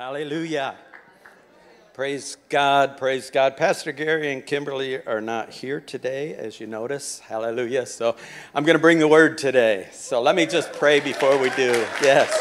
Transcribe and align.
Hallelujah. 0.00 0.76
Praise 1.92 2.38
God, 2.48 2.96
praise 2.96 3.30
God. 3.30 3.58
Pastor 3.58 3.92
Gary 3.92 4.32
and 4.32 4.46
Kimberly 4.46 5.04
are 5.06 5.20
not 5.20 5.50
here 5.50 5.78
today, 5.78 6.34
as 6.36 6.58
you 6.58 6.66
notice. 6.66 7.18
Hallelujah. 7.18 7.84
So 7.84 8.16
I'm 8.54 8.64
going 8.64 8.78
to 8.78 8.80
bring 8.80 8.98
the 8.98 9.06
word 9.06 9.36
today. 9.36 9.88
So 9.92 10.22
let 10.22 10.34
me 10.34 10.46
just 10.46 10.72
pray 10.72 11.00
before 11.00 11.36
we 11.36 11.50
do. 11.50 11.72
Yes. 12.00 12.32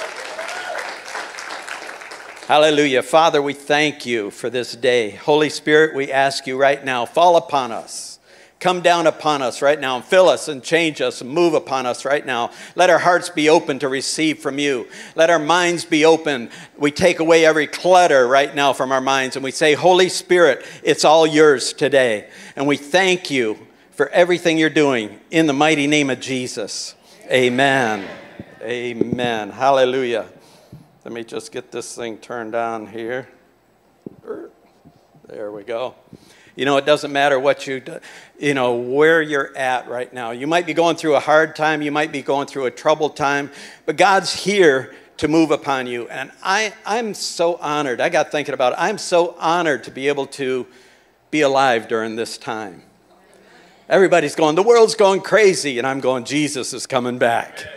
Hallelujah. 2.47 3.03
Father, 3.03 3.41
we 3.41 3.53
thank 3.53 4.05
you 4.05 4.31
for 4.31 4.49
this 4.49 4.73
day. 4.73 5.09
Holy 5.09 5.49
Spirit, 5.49 5.93
we 5.93 6.13
ask 6.13 6.47
you 6.47 6.55
right 6.55 6.85
now, 6.85 7.05
fall 7.05 7.35
upon 7.35 7.73
us. 7.73 8.18
Come 8.59 8.81
down 8.81 9.07
upon 9.07 9.41
us 9.41 9.61
right 9.61 9.79
now 9.79 9.95
and 9.95 10.03
fill 10.03 10.27
us 10.27 10.49
and 10.49 10.61
change 10.61 10.99
us 10.99 11.21
and 11.21 11.29
move 11.29 11.53
upon 11.53 11.85
us 11.85 12.03
right 12.03 12.25
now. 12.25 12.51
Let 12.75 12.89
our 12.89 12.99
hearts 12.99 13.29
be 13.29 13.47
open 13.47 13.79
to 13.79 13.87
receive 13.87 14.39
from 14.39 14.59
you. 14.59 14.85
Let 15.15 15.29
our 15.29 15.39
minds 15.39 15.85
be 15.85 16.03
open. 16.03 16.49
We 16.77 16.91
take 16.91 17.19
away 17.19 17.45
every 17.45 17.67
clutter 17.67 18.27
right 18.27 18.53
now 18.53 18.73
from 18.73 18.91
our 18.91 18.99
minds 18.99 19.37
and 19.37 19.45
we 19.45 19.51
say, 19.51 19.75
Holy 19.75 20.09
Spirit, 20.09 20.65
it's 20.83 21.05
all 21.05 21.25
yours 21.25 21.71
today. 21.71 22.29
And 22.57 22.67
we 22.67 22.75
thank 22.75 23.31
you 23.31 23.65
for 23.91 24.09
everything 24.09 24.57
you're 24.57 24.69
doing 24.69 25.21
in 25.31 25.47
the 25.47 25.53
mighty 25.53 25.87
name 25.87 26.09
of 26.09 26.19
Jesus. 26.19 26.95
Amen. 27.31 28.05
Amen. 28.61 29.51
Hallelujah. 29.51 30.25
Let 31.05 31.13
me 31.13 31.23
just 31.23 31.53
get 31.53 31.71
this 31.71 31.95
thing 31.95 32.17
turned 32.17 32.55
on 32.55 32.87
here. 32.87 33.29
Er, 34.25 34.51
there 35.29 35.49
we 35.53 35.63
go. 35.63 35.95
You 36.59 36.65
know, 36.65 36.75
it 36.75 36.85
doesn't 36.85 37.13
matter 37.13 37.39
what 37.39 37.67
you 37.67 37.79
do, 37.79 37.99
you 38.37 38.53
know, 38.53 38.75
where 38.75 39.21
you're 39.21 39.55
at 39.55 39.87
right 39.87 40.13
now. 40.13 40.31
You 40.31 40.45
might 40.45 40.65
be 40.65 40.73
going 40.73 40.97
through 40.97 41.15
a 41.15 41.21
hard 41.21 41.55
time, 41.55 41.81
you 41.81 41.89
might 41.89 42.11
be 42.11 42.21
going 42.21 42.47
through 42.47 42.65
a 42.65 42.71
troubled 42.71 43.15
time, 43.15 43.49
but 43.85 43.95
God's 43.95 44.33
here 44.33 44.93
to 45.15 45.29
move 45.29 45.51
upon 45.51 45.87
you. 45.87 46.09
And 46.09 46.33
I, 46.43 46.73
I'm 46.85 47.13
so 47.13 47.55
honored. 47.61 48.01
I 48.01 48.09
got 48.09 48.29
thinking 48.29 48.53
about 48.53 48.73
it. 48.73 48.75
I'm 48.77 48.97
so 48.97 49.37
honored 49.39 49.85
to 49.85 49.91
be 49.91 50.09
able 50.09 50.27
to 50.27 50.67
be 51.31 51.39
alive 51.39 51.87
during 51.87 52.17
this 52.17 52.37
time. 52.37 52.83
Everybody's 53.87 54.35
going, 54.35 54.55
the 54.55 54.61
world's 54.61 54.95
going 54.95 55.21
crazy, 55.21 55.77
and 55.77 55.87
I'm 55.87 56.01
going, 56.01 56.25
Jesus 56.25 56.73
is 56.73 56.85
coming 56.85 57.17
back. 57.17 57.69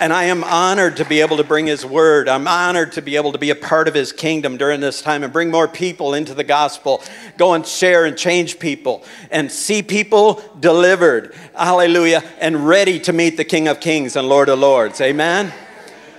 And 0.00 0.12
I 0.12 0.24
am 0.24 0.42
honored 0.42 0.96
to 0.96 1.04
be 1.04 1.20
able 1.20 1.36
to 1.36 1.44
bring 1.44 1.66
His 1.66 1.86
word. 1.86 2.28
I'm 2.28 2.48
honored 2.48 2.92
to 2.92 3.02
be 3.02 3.16
able 3.16 3.32
to 3.32 3.38
be 3.38 3.50
a 3.50 3.54
part 3.54 3.86
of 3.86 3.94
His 3.94 4.12
kingdom 4.12 4.56
during 4.56 4.80
this 4.80 5.00
time 5.00 5.22
and 5.22 5.32
bring 5.32 5.50
more 5.50 5.68
people 5.68 6.14
into 6.14 6.34
the 6.34 6.44
gospel. 6.44 7.02
Go 7.36 7.54
and 7.54 7.64
share 7.64 8.04
and 8.04 8.16
change 8.16 8.58
people 8.58 9.04
and 9.30 9.50
see 9.50 9.82
people 9.82 10.42
delivered. 10.58 11.34
Hallelujah. 11.54 12.24
And 12.40 12.66
ready 12.66 12.98
to 13.00 13.12
meet 13.12 13.36
the 13.36 13.44
King 13.44 13.68
of 13.68 13.80
Kings 13.80 14.16
and 14.16 14.28
Lord 14.28 14.48
of 14.48 14.58
Lords. 14.58 15.00
Amen. 15.00 15.52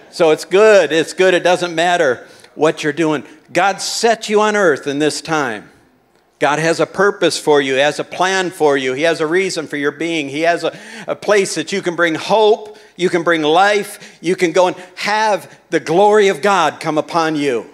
So 0.09 0.31
it's 0.31 0.45
good. 0.45 0.93
It's 0.93 1.13
good. 1.13 1.33
It 1.33 1.43
doesn't 1.43 1.75
matter 1.75 2.25
what 2.55 2.83
you're 2.83 2.93
doing. 2.93 3.25
God 3.51 3.81
set 3.81 4.29
you 4.29 4.39
on 4.41 4.55
earth 4.55 4.87
in 4.87 4.99
this 4.99 5.21
time. 5.21 5.69
God 6.39 6.59
has 6.59 6.79
a 6.79 6.85
purpose 6.85 7.39
for 7.39 7.61
you. 7.61 7.75
He 7.75 7.79
has 7.79 7.99
a 7.99 8.03
plan 8.03 8.51
for 8.51 8.77
you. 8.77 8.93
He 8.93 9.03
has 9.03 9.21
a 9.21 9.27
reason 9.27 9.67
for 9.67 9.77
your 9.77 9.91
being. 9.91 10.29
He 10.29 10.41
has 10.41 10.63
a, 10.63 10.77
a 11.07 11.15
place 11.15 11.55
that 11.55 11.71
you 11.71 11.81
can 11.81 11.95
bring 11.95 12.15
hope 12.15 12.77
you 12.95 13.09
can 13.09 13.23
bring 13.23 13.41
life. 13.41 14.17
You 14.21 14.35
can 14.35 14.51
go 14.51 14.67
and 14.67 14.75
have 14.95 15.59
the 15.69 15.79
glory 15.79 16.29
of 16.29 16.41
God 16.41 16.79
come 16.79 16.97
upon 16.97 17.35
you. 17.35 17.69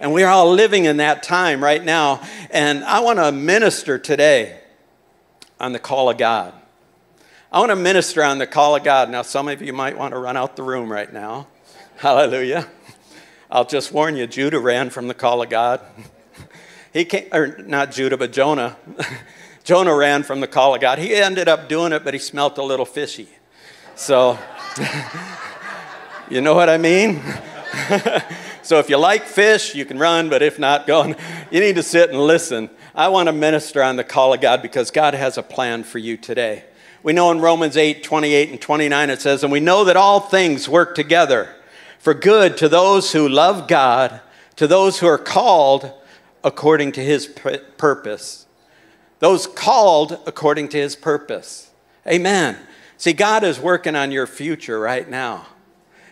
And 0.00 0.12
we're 0.12 0.28
all 0.28 0.52
living 0.52 0.84
in 0.84 0.98
that 0.98 1.22
time 1.22 1.62
right 1.62 1.82
now. 1.82 2.22
And 2.50 2.84
I 2.84 3.00
want 3.00 3.18
to 3.18 3.32
minister 3.32 3.98
today 3.98 4.60
on 5.58 5.72
the 5.72 5.78
call 5.78 6.10
of 6.10 6.18
God. 6.18 6.54
I 7.50 7.60
want 7.60 7.70
to 7.70 7.76
minister 7.76 8.22
on 8.22 8.38
the 8.38 8.46
call 8.46 8.76
of 8.76 8.84
God. 8.84 9.10
Now, 9.10 9.22
some 9.22 9.48
of 9.48 9.62
you 9.62 9.72
might 9.72 9.96
want 9.96 10.12
to 10.12 10.18
run 10.18 10.36
out 10.36 10.54
the 10.56 10.62
room 10.62 10.90
right 10.90 11.12
now. 11.12 11.48
Hallelujah. 11.96 12.68
I'll 13.50 13.64
just 13.64 13.92
warn 13.92 14.16
you, 14.16 14.26
Judah 14.26 14.60
ran 14.60 14.90
from 14.90 15.08
the 15.08 15.14
call 15.14 15.42
of 15.42 15.48
God. 15.48 15.80
He 16.92 17.04
came, 17.04 17.28
or 17.32 17.58
not 17.58 17.92
Judah, 17.92 18.16
but 18.16 18.32
Jonah. 18.32 18.76
Jonah 19.64 19.94
ran 19.94 20.22
from 20.22 20.40
the 20.40 20.46
call 20.46 20.74
of 20.74 20.80
God. 20.80 20.98
He 20.98 21.14
ended 21.14 21.48
up 21.48 21.68
doing 21.68 21.92
it, 21.92 22.02
but 22.02 22.14
he 22.14 22.20
smelt 22.20 22.56
a 22.56 22.62
little 22.62 22.86
fishy. 22.86 23.28
So, 23.96 24.38
you 26.30 26.40
know 26.40 26.54
what 26.54 26.70
I 26.70 26.78
mean? 26.78 27.20
so, 28.62 28.78
if 28.78 28.88
you 28.88 28.96
like 28.96 29.24
fish, 29.24 29.74
you 29.74 29.84
can 29.84 29.98
run, 29.98 30.30
but 30.30 30.40
if 30.40 30.58
not, 30.58 30.86
go. 30.86 31.00
On. 31.00 31.16
You 31.50 31.60
need 31.60 31.76
to 31.76 31.82
sit 31.82 32.08
and 32.10 32.18
listen. 32.18 32.70
I 32.94 33.08
want 33.08 33.26
to 33.26 33.32
minister 33.32 33.82
on 33.82 33.96
the 33.96 34.04
call 34.04 34.32
of 34.32 34.40
God 34.40 34.62
because 34.62 34.90
God 34.90 35.14
has 35.14 35.36
a 35.36 35.42
plan 35.42 35.84
for 35.84 35.98
you 35.98 36.16
today. 36.16 36.64
We 37.02 37.12
know 37.12 37.30
in 37.30 37.40
Romans 37.40 37.76
8 37.76 38.02
28 38.02 38.50
and 38.50 38.60
29 38.60 39.10
it 39.10 39.20
says, 39.20 39.42
And 39.42 39.52
we 39.52 39.60
know 39.60 39.84
that 39.84 39.96
all 39.96 40.20
things 40.20 40.68
work 40.68 40.94
together 40.94 41.54
for 41.98 42.14
good 42.14 42.56
to 42.56 42.68
those 42.68 43.12
who 43.12 43.28
love 43.28 43.68
God, 43.68 44.20
to 44.56 44.66
those 44.66 45.00
who 45.00 45.06
are 45.06 45.18
called 45.18 45.92
according 46.44 46.92
to 46.92 47.02
his 47.02 47.26
purpose. 47.26 48.46
Those 49.18 49.46
called 49.46 50.18
according 50.26 50.68
to 50.70 50.78
his 50.78 50.94
purpose. 50.94 51.70
Amen. 52.06 52.56
See, 52.96 53.12
God 53.12 53.44
is 53.44 53.58
working 53.60 53.96
on 53.96 54.12
your 54.12 54.26
future 54.26 54.78
right 54.78 55.08
now. 55.08 55.46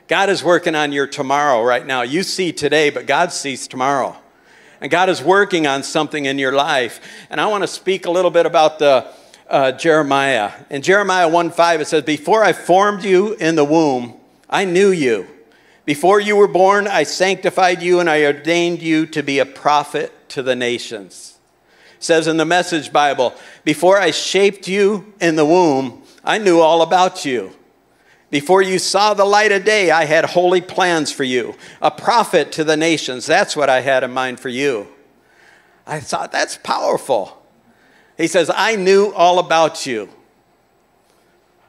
God 0.09 0.29
is 0.29 0.45
working 0.45 0.75
on 0.75 0.93
your 0.93 1.07
tomorrow 1.07 1.63
right 1.65 1.85
now. 1.85 2.03
You 2.03 2.23
see 2.23 2.53
today, 2.53 2.91
but 2.91 3.07
God 3.07 3.33
sees 3.33 3.67
tomorrow. 3.67 4.17
And 4.81 4.91
God 4.91 5.09
is 5.09 5.23
working 5.23 5.67
on 5.67 5.83
something 5.83 6.27
in 6.27 6.39
your 6.39 6.53
life. 6.53 7.01
And 7.31 7.41
I 7.41 7.47
want 7.47 7.63
to 7.63 7.69
speak 7.69 8.07
a 8.07 8.11
little 8.11 8.31
bit 8.31 8.47
about 8.47 8.79
the 8.79 9.11
uh, 9.49 9.73
Jeremiah. 9.73 10.53
In 10.71 10.83
Jeremiah 10.83 11.29
1 11.29 11.51
5, 11.51 11.81
it 11.81 11.87
says, 11.87 12.03
Before 12.03 12.45
I 12.45 12.53
formed 12.53 13.05
you 13.05 13.35
in 13.35 13.57
the 13.57 13.65
womb, 13.65 14.21
I 14.49 14.65
knew 14.65 14.91
you. 14.91 15.27
Before 15.87 16.19
you 16.19 16.35
were 16.35 16.49
born, 16.49 16.89
I 16.89 17.05
sanctified 17.05 17.81
you 17.81 18.01
and 18.01 18.11
I 18.11 18.25
ordained 18.25 18.83
you 18.83 19.07
to 19.07 19.23
be 19.23 19.39
a 19.39 19.47
prophet 19.47 20.13
to 20.31 20.43
the 20.43 20.57
nations. 20.57 21.39
It 21.97 22.05
says 22.05 22.27
in 22.27 22.37
the 22.37 22.45
Message 22.45 22.93
Bible, 22.93 23.33
Before 23.65 23.97
I 23.97 24.11
shaped 24.11 24.67
you 24.67 25.15
in 25.21 25.37
the 25.37 25.47
womb, 25.47 26.03
I 26.25 26.39
knew 26.39 26.59
all 26.59 26.83
about 26.83 27.25
you. 27.25 27.53
Before 28.31 28.61
you 28.61 28.81
saw 28.81 29.15
the 29.15 29.25
light 29.25 29.53
of 29.53 29.65
day, 29.65 29.93
I 29.93 30.05
had 30.07 30.25
holy 30.25 30.61
plans 30.61 31.13
for 31.13 31.23
you, 31.23 31.55
a 31.81 31.93
prophet 31.93 32.51
to 32.53 32.65
the 32.65 32.77
nations. 32.77 33.25
That's 33.25 33.57
what 33.57 33.71
I 33.71 33.81
had 33.81 34.03
in 34.03 34.11
mind 34.11 34.41
for 34.41 34.49
you. 34.49 34.89
I 35.87 36.01
thought, 36.01 36.33
that's 36.33 36.59
powerful. 36.59 37.41
He 38.17 38.27
says, 38.27 38.51
I 38.53 38.75
knew 38.75 39.13
all 39.13 39.39
about 39.39 39.87
you. 39.87 40.09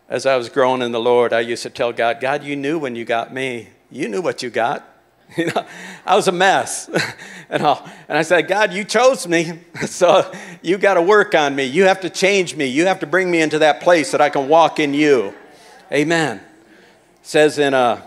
As 0.10 0.26
I 0.26 0.38
was 0.38 0.50
growing 0.50 0.82
in 0.82 0.92
the 0.92 1.00
Lord, 1.00 1.34
I 1.34 1.42
used 1.42 1.62
to 1.64 1.70
tell 1.70 1.94
God, 1.94 2.20
God, 2.20 2.44
you 2.44 2.56
knew 2.56 2.80
when 2.80 2.96
you 2.96 3.06
got 3.06 3.32
me. 3.32 3.70
You 3.90 4.08
knew 4.10 4.22
what 4.22 4.44
you 4.44 4.50
got. 4.50 4.94
You 5.36 5.48
know, 5.48 5.66
I 6.06 6.16
was 6.16 6.30
a 6.30 6.32
mess. 6.32 6.90
and, 7.50 7.62
i 7.62 7.92
and 8.08 8.18
I 8.18 8.22
said, 8.22 8.48
God, 8.48 8.72
you 8.72 8.86
chose 8.86 9.28
me, 9.28 9.60
so 9.86 10.32
you 10.62 10.78
got 10.78 10.94
to 10.94 11.02
work 11.02 11.36
on 11.36 11.54
me. 11.54 11.66
You 11.66 11.84
have 11.84 12.00
to 12.02 12.10
change 12.10 12.56
me. 12.56 12.68
You 12.68 12.86
have 12.86 13.02
to 13.02 13.06
bring 13.06 13.30
me 13.30 13.42
into 13.42 13.60
that 13.60 13.82
place 13.82 14.12
that 14.14 14.22
I 14.22 14.30
can 14.30 14.48
walk 14.48 14.80
in 14.80 14.94
you. 14.94 15.34
Amen. 15.92 16.38
It 16.38 16.44
says 17.24 17.60
in 17.60 17.74
uh, 17.74 18.02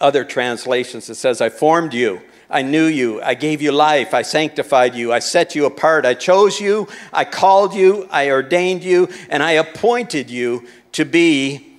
other 0.00 0.24
translations, 0.24 1.08
it 1.08 1.14
says, 1.14 1.40
I 1.40 1.50
formed 1.50 1.94
you. 1.94 2.20
I 2.50 2.62
knew 2.62 2.86
you. 2.86 3.22
I 3.22 3.34
gave 3.34 3.62
you 3.62 3.70
life. 3.70 4.12
I 4.12 4.22
sanctified 4.22 4.96
you. 4.96 5.12
I 5.12 5.20
set 5.20 5.54
you 5.54 5.66
apart. 5.66 6.04
I 6.04 6.14
chose 6.14 6.60
you. 6.60 6.88
I 7.12 7.24
called 7.24 7.74
you. 7.74 8.08
I 8.10 8.30
ordained 8.30 8.82
you. 8.82 9.08
And 9.28 9.40
I 9.40 9.52
appointed 9.52 10.30
you 10.30 10.66
to 10.92 11.04
be, 11.04 11.78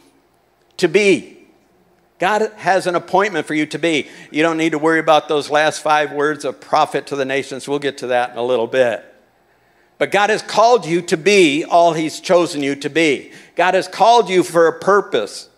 to 0.77 0.87
be 0.87 1.34
God 2.25 2.51
has 2.55 2.87
an 2.87 2.95
appointment 2.95 3.45
for 3.45 3.53
you 3.53 3.67
to 3.67 3.77
be. 3.77 4.07
You 4.31 4.41
don't 4.41 4.57
need 4.57 4.71
to 4.71 4.79
worry 4.79 4.97
about 4.97 5.27
those 5.27 5.51
last 5.51 5.83
five 5.83 6.11
words 6.11 6.43
of 6.43 6.59
prophet 6.59 7.05
to 7.05 7.15
the 7.15 7.23
nations. 7.23 7.67
We'll 7.67 7.77
get 7.77 7.99
to 7.99 8.07
that 8.07 8.31
in 8.31 8.37
a 8.39 8.41
little 8.41 8.65
bit. 8.65 9.05
But 9.99 10.09
God 10.09 10.31
has 10.31 10.41
called 10.41 10.87
you 10.87 11.03
to 11.03 11.17
be 11.17 11.63
all 11.63 11.93
He's 11.93 12.19
chosen 12.19 12.63
you 12.63 12.73
to 12.77 12.89
be. 12.89 13.31
God 13.55 13.75
has 13.75 13.87
called 13.87 14.27
you 14.27 14.41
for 14.41 14.65
a 14.65 14.79
purpose. 14.79 15.49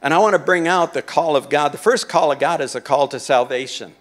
And 0.00 0.14
I 0.14 0.18
want 0.18 0.32
to 0.32 0.38
bring 0.38 0.66
out 0.66 0.94
the 0.94 1.02
call 1.02 1.36
of 1.36 1.50
God. 1.50 1.72
The 1.72 1.76
first 1.76 2.08
call 2.08 2.32
of 2.32 2.38
God 2.38 2.62
is 2.62 2.74
a 2.74 2.80
call 2.80 3.06
to 3.08 3.20
salvation. 3.20 3.94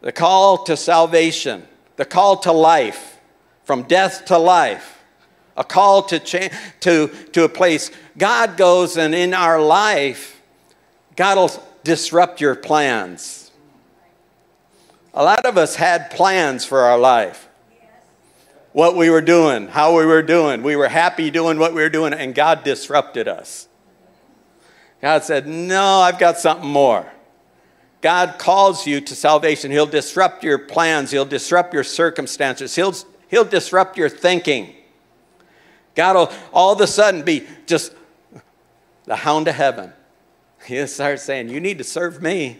The 0.00 0.10
call 0.10 0.64
to 0.64 0.76
salvation, 0.76 1.62
the 1.94 2.04
call 2.04 2.38
to 2.38 2.50
life, 2.50 3.20
from 3.62 3.84
death 3.84 4.24
to 4.24 4.36
life, 4.36 5.00
a 5.56 5.62
call 5.62 6.02
to, 6.02 6.18
cha- 6.18 6.50
to, 6.80 7.06
to 7.34 7.44
a 7.44 7.48
place. 7.48 7.92
God 8.18 8.56
goes 8.56 8.96
and 8.96 9.14
in 9.14 9.32
our 9.32 9.62
life, 9.62 10.35
God 11.16 11.38
will 11.38 11.64
disrupt 11.82 12.40
your 12.40 12.54
plans. 12.54 13.50
A 15.14 15.24
lot 15.24 15.46
of 15.46 15.56
us 15.56 15.76
had 15.76 16.10
plans 16.10 16.64
for 16.64 16.80
our 16.80 16.98
life. 16.98 17.48
What 18.72 18.94
we 18.94 19.08
were 19.08 19.22
doing, 19.22 19.68
how 19.68 19.96
we 19.96 20.04
were 20.04 20.22
doing. 20.22 20.62
We 20.62 20.76
were 20.76 20.88
happy 20.88 21.30
doing 21.30 21.58
what 21.58 21.72
we 21.72 21.80
were 21.80 21.88
doing, 21.88 22.12
and 22.12 22.34
God 22.34 22.62
disrupted 22.62 23.26
us. 23.26 23.68
God 25.00 25.24
said, 25.24 25.46
No, 25.46 26.00
I've 26.00 26.18
got 26.18 26.36
something 26.38 26.68
more. 26.68 27.10
God 28.02 28.34
calls 28.38 28.86
you 28.86 29.00
to 29.00 29.14
salvation. 29.14 29.70
He'll 29.70 29.86
disrupt 29.86 30.44
your 30.44 30.58
plans, 30.58 31.10
He'll 31.10 31.24
disrupt 31.24 31.72
your 31.72 31.84
circumstances, 31.84 32.76
He'll, 32.76 32.94
he'll 33.28 33.44
disrupt 33.44 33.96
your 33.96 34.10
thinking. 34.10 34.74
God 35.94 36.14
will 36.14 36.32
all 36.52 36.74
of 36.74 36.80
a 36.82 36.86
sudden 36.86 37.22
be 37.22 37.46
just 37.66 37.94
the 39.06 39.16
hound 39.16 39.48
of 39.48 39.54
heaven. 39.54 39.94
He 40.66 40.84
starts 40.88 41.22
saying, 41.22 41.48
You 41.48 41.60
need 41.60 41.78
to 41.78 41.84
serve 41.84 42.20
me. 42.20 42.58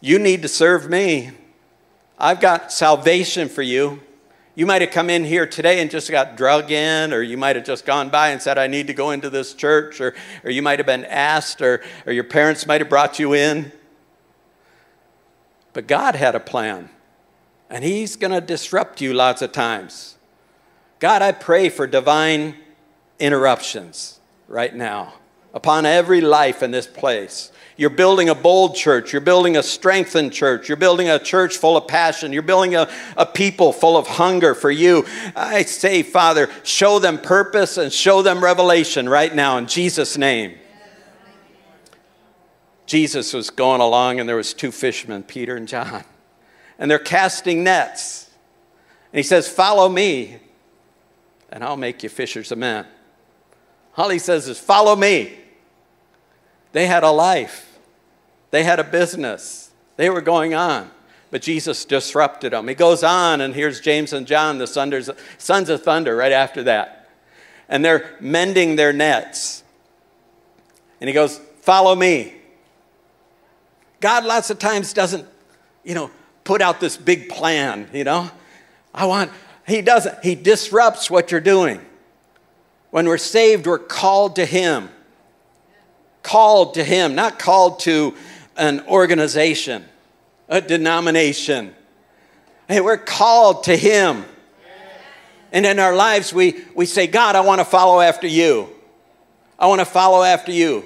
You 0.00 0.18
need 0.18 0.42
to 0.42 0.48
serve 0.48 0.88
me. 0.88 1.30
I've 2.18 2.40
got 2.40 2.72
salvation 2.72 3.48
for 3.48 3.62
you. 3.62 4.00
You 4.54 4.66
might 4.66 4.82
have 4.82 4.90
come 4.90 5.08
in 5.08 5.24
here 5.24 5.46
today 5.46 5.80
and 5.80 5.90
just 5.90 6.10
got 6.10 6.36
drug 6.36 6.70
in, 6.70 7.12
or 7.12 7.22
you 7.22 7.36
might 7.36 7.56
have 7.56 7.64
just 7.64 7.86
gone 7.86 8.10
by 8.10 8.30
and 8.30 8.42
said, 8.42 8.58
I 8.58 8.66
need 8.66 8.86
to 8.88 8.94
go 8.94 9.10
into 9.10 9.30
this 9.30 9.54
church, 9.54 10.00
or, 10.00 10.14
or 10.44 10.50
you 10.50 10.60
might 10.60 10.78
have 10.78 10.86
been 10.86 11.04
asked, 11.04 11.62
or, 11.62 11.82
or 12.06 12.12
your 12.12 12.24
parents 12.24 12.66
might 12.66 12.80
have 12.80 12.90
brought 12.90 13.18
you 13.18 13.34
in. 13.34 13.72
But 15.72 15.86
God 15.86 16.14
had 16.16 16.34
a 16.34 16.40
plan, 16.40 16.90
and 17.70 17.82
He's 17.82 18.16
going 18.16 18.32
to 18.32 18.42
disrupt 18.42 19.00
you 19.00 19.14
lots 19.14 19.40
of 19.40 19.52
times. 19.52 20.16
God, 20.98 21.22
I 21.22 21.32
pray 21.32 21.68
for 21.68 21.86
divine 21.86 22.56
interruptions 23.18 24.20
right 24.48 24.74
now 24.74 25.14
upon 25.54 25.86
every 25.86 26.20
life 26.20 26.62
in 26.62 26.70
this 26.70 26.86
place. 26.86 27.52
You're 27.76 27.90
building 27.90 28.28
a 28.28 28.34
bold 28.34 28.76
church. 28.76 29.12
You're 29.12 29.22
building 29.22 29.56
a 29.56 29.62
strengthened 29.62 30.32
church. 30.32 30.68
You're 30.68 30.76
building 30.76 31.08
a 31.08 31.18
church 31.18 31.56
full 31.56 31.76
of 31.76 31.88
passion. 31.88 32.32
You're 32.32 32.42
building 32.42 32.74
a, 32.74 32.88
a 33.16 33.24
people 33.24 33.72
full 33.72 33.96
of 33.96 34.06
hunger 34.06 34.54
for 34.54 34.70
you. 34.70 35.06
I 35.34 35.62
say, 35.62 36.02
Father, 36.02 36.50
show 36.64 36.98
them 36.98 37.18
purpose 37.18 37.78
and 37.78 37.92
show 37.92 38.22
them 38.22 38.44
revelation 38.44 39.08
right 39.08 39.34
now 39.34 39.56
in 39.56 39.66
Jesus' 39.66 40.18
name. 40.18 40.58
Jesus 42.84 43.32
was 43.32 43.48
going 43.48 43.80
along 43.80 44.20
and 44.20 44.28
there 44.28 44.36
was 44.36 44.52
two 44.52 44.70
fishermen, 44.70 45.22
Peter 45.22 45.56
and 45.56 45.66
John. 45.66 46.04
And 46.78 46.90
they're 46.90 46.98
casting 46.98 47.64
nets. 47.64 48.28
And 49.12 49.18
he 49.18 49.22
says, 49.22 49.48
"Follow 49.48 49.88
me, 49.88 50.38
and 51.50 51.64
I'll 51.64 51.76
make 51.76 52.02
you 52.02 52.08
fishers 52.08 52.52
of 52.52 52.58
men." 52.58 52.86
All 53.96 54.08
he 54.08 54.18
says 54.18 54.46
is, 54.46 54.58
"Follow 54.58 54.94
me." 54.94 55.38
They 56.72 56.86
had 56.86 57.02
a 57.02 57.10
life, 57.10 57.78
they 58.50 58.64
had 58.64 58.80
a 58.80 58.84
business, 58.84 59.70
they 59.96 60.10
were 60.10 60.20
going 60.20 60.54
on. 60.54 60.90
But 61.30 61.40
Jesus 61.40 61.86
disrupted 61.86 62.52
them. 62.52 62.68
He 62.68 62.74
goes 62.74 63.02
on, 63.02 63.40
and 63.40 63.54
here's 63.54 63.80
James 63.80 64.12
and 64.12 64.26
John, 64.26 64.58
the 64.58 64.66
sons 64.66 65.70
of 65.70 65.82
thunder, 65.82 66.14
right 66.14 66.32
after 66.32 66.62
that. 66.64 67.08
And 67.70 67.82
they're 67.82 68.16
mending 68.20 68.76
their 68.76 68.92
nets. 68.92 69.64
And 71.00 71.08
he 71.08 71.14
goes, 71.14 71.40
Follow 71.62 71.94
me. 71.94 72.34
God, 74.00 74.24
lots 74.24 74.50
of 74.50 74.58
times, 74.58 74.92
doesn't, 74.92 75.26
you 75.84 75.94
know, 75.94 76.10
put 76.44 76.60
out 76.60 76.80
this 76.80 76.96
big 76.96 77.28
plan, 77.28 77.88
you 77.94 78.04
know? 78.04 78.30
I 78.92 79.06
want, 79.06 79.30
he 79.66 79.80
doesn't. 79.80 80.22
He 80.22 80.34
disrupts 80.34 81.10
what 81.10 81.30
you're 81.30 81.40
doing. 81.40 81.80
When 82.90 83.06
we're 83.06 83.16
saved, 83.16 83.66
we're 83.66 83.78
called 83.78 84.36
to 84.36 84.44
him 84.44 84.90
called 86.22 86.74
to 86.74 86.84
Him, 86.84 87.14
not 87.14 87.38
called 87.38 87.80
to 87.80 88.14
an 88.56 88.80
organization, 88.86 89.84
a 90.48 90.60
denomination. 90.60 91.74
Hey, 92.68 92.80
we're 92.80 92.98
called 92.98 93.64
to 93.64 93.76
Him. 93.76 94.24
And 95.52 95.66
in 95.66 95.78
our 95.78 95.94
lives, 95.94 96.32
we, 96.32 96.64
we 96.74 96.86
say, 96.86 97.06
God, 97.06 97.36
I 97.36 97.40
want 97.40 97.60
to 97.60 97.64
follow 97.64 98.00
after 98.00 98.26
you. 98.26 98.70
I 99.58 99.66
want 99.66 99.80
to 99.80 99.84
follow 99.84 100.22
after 100.22 100.50
you. 100.50 100.84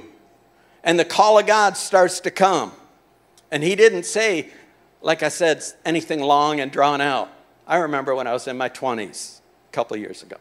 And 0.83 0.99
the 0.99 1.05
call 1.05 1.39
of 1.39 1.47
God 1.47 1.77
starts 1.77 2.21
to 2.21 2.31
come. 2.31 2.73
And 3.51 3.63
He 3.63 3.77
didn't 3.77 4.05
say, 4.05 4.51
like 5.03 5.23
I 5.23 5.29
said, 5.29 5.63
anything 5.85 6.21
long 6.21 6.61
and 6.61 6.73
drawn 6.73 7.01
out. 7.01 7.31
I 7.67 7.77
remember 7.79 8.15
when 8.15 8.27
I 8.27 8.33
was 8.33 8.49
in 8.49 8.57
my 8.57 8.69
20s, 8.69 9.41
a 9.69 9.73
couple 9.73 9.97
years 9.97 10.23
ago. 10.23 10.37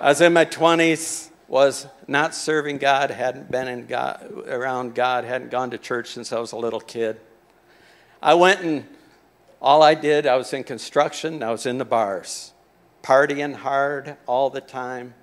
I 0.00 0.08
was 0.10 0.20
in 0.20 0.32
my 0.32 0.44
20s 0.44 1.27
was 1.48 1.86
not 2.06 2.34
serving 2.34 2.76
God, 2.76 3.10
hadn't 3.10 3.50
been 3.50 3.66
in 3.66 3.86
God, 3.86 4.30
around 4.46 4.94
God, 4.94 5.24
hadn't 5.24 5.50
gone 5.50 5.70
to 5.70 5.78
church 5.78 6.10
since 6.10 6.32
I 6.32 6.38
was 6.38 6.52
a 6.52 6.58
little 6.58 6.80
kid. 6.80 7.18
I 8.22 8.34
went 8.34 8.60
and 8.60 8.86
all 9.60 9.82
I 9.82 9.94
did, 9.94 10.26
I 10.26 10.36
was 10.36 10.52
in 10.52 10.62
construction, 10.62 11.42
I 11.42 11.50
was 11.50 11.66
in 11.66 11.78
the 11.78 11.84
bars, 11.84 12.52
partying 13.02 13.54
hard 13.54 14.16
all 14.26 14.50
the 14.50 14.60
time. 14.60 15.14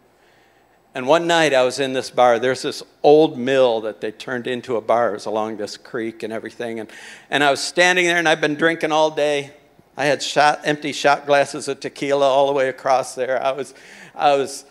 And 0.95 1.07
one 1.07 1.27
night 1.27 1.53
I 1.53 1.63
was 1.63 1.79
in 1.79 1.91
this 1.91 2.09
bar. 2.09 2.39
There's 2.39 2.61
this 2.61 2.81
old 3.03 3.37
mill 3.37 3.81
that 3.81 3.99
they 3.99 4.11
turned 4.11 4.47
into 4.47 4.77
a 4.77 4.81
bar. 4.81 5.09
It 5.09 5.13
was 5.15 5.25
along 5.25 5.57
this 5.57 5.75
creek 5.75 6.23
and 6.23 6.31
everything. 6.31 6.79
And, 6.79 6.89
and 7.29 7.43
I 7.43 7.51
was 7.51 7.59
standing 7.59 8.05
there 8.05 8.17
and 8.17 8.29
I'd 8.29 8.39
been 8.39 8.55
drinking 8.55 8.93
all 8.93 9.11
day. 9.11 9.51
I 9.97 10.05
had 10.05 10.23
shot, 10.23 10.61
empty 10.63 10.93
shot 10.93 11.25
glasses 11.25 11.67
of 11.67 11.81
tequila 11.81 12.25
all 12.25 12.47
the 12.47 12.53
way 12.53 12.69
across 12.69 13.13
there. 13.13 13.43
I 13.43 13.51
was, 13.51 13.73
I 14.15 14.37
was 14.37 14.63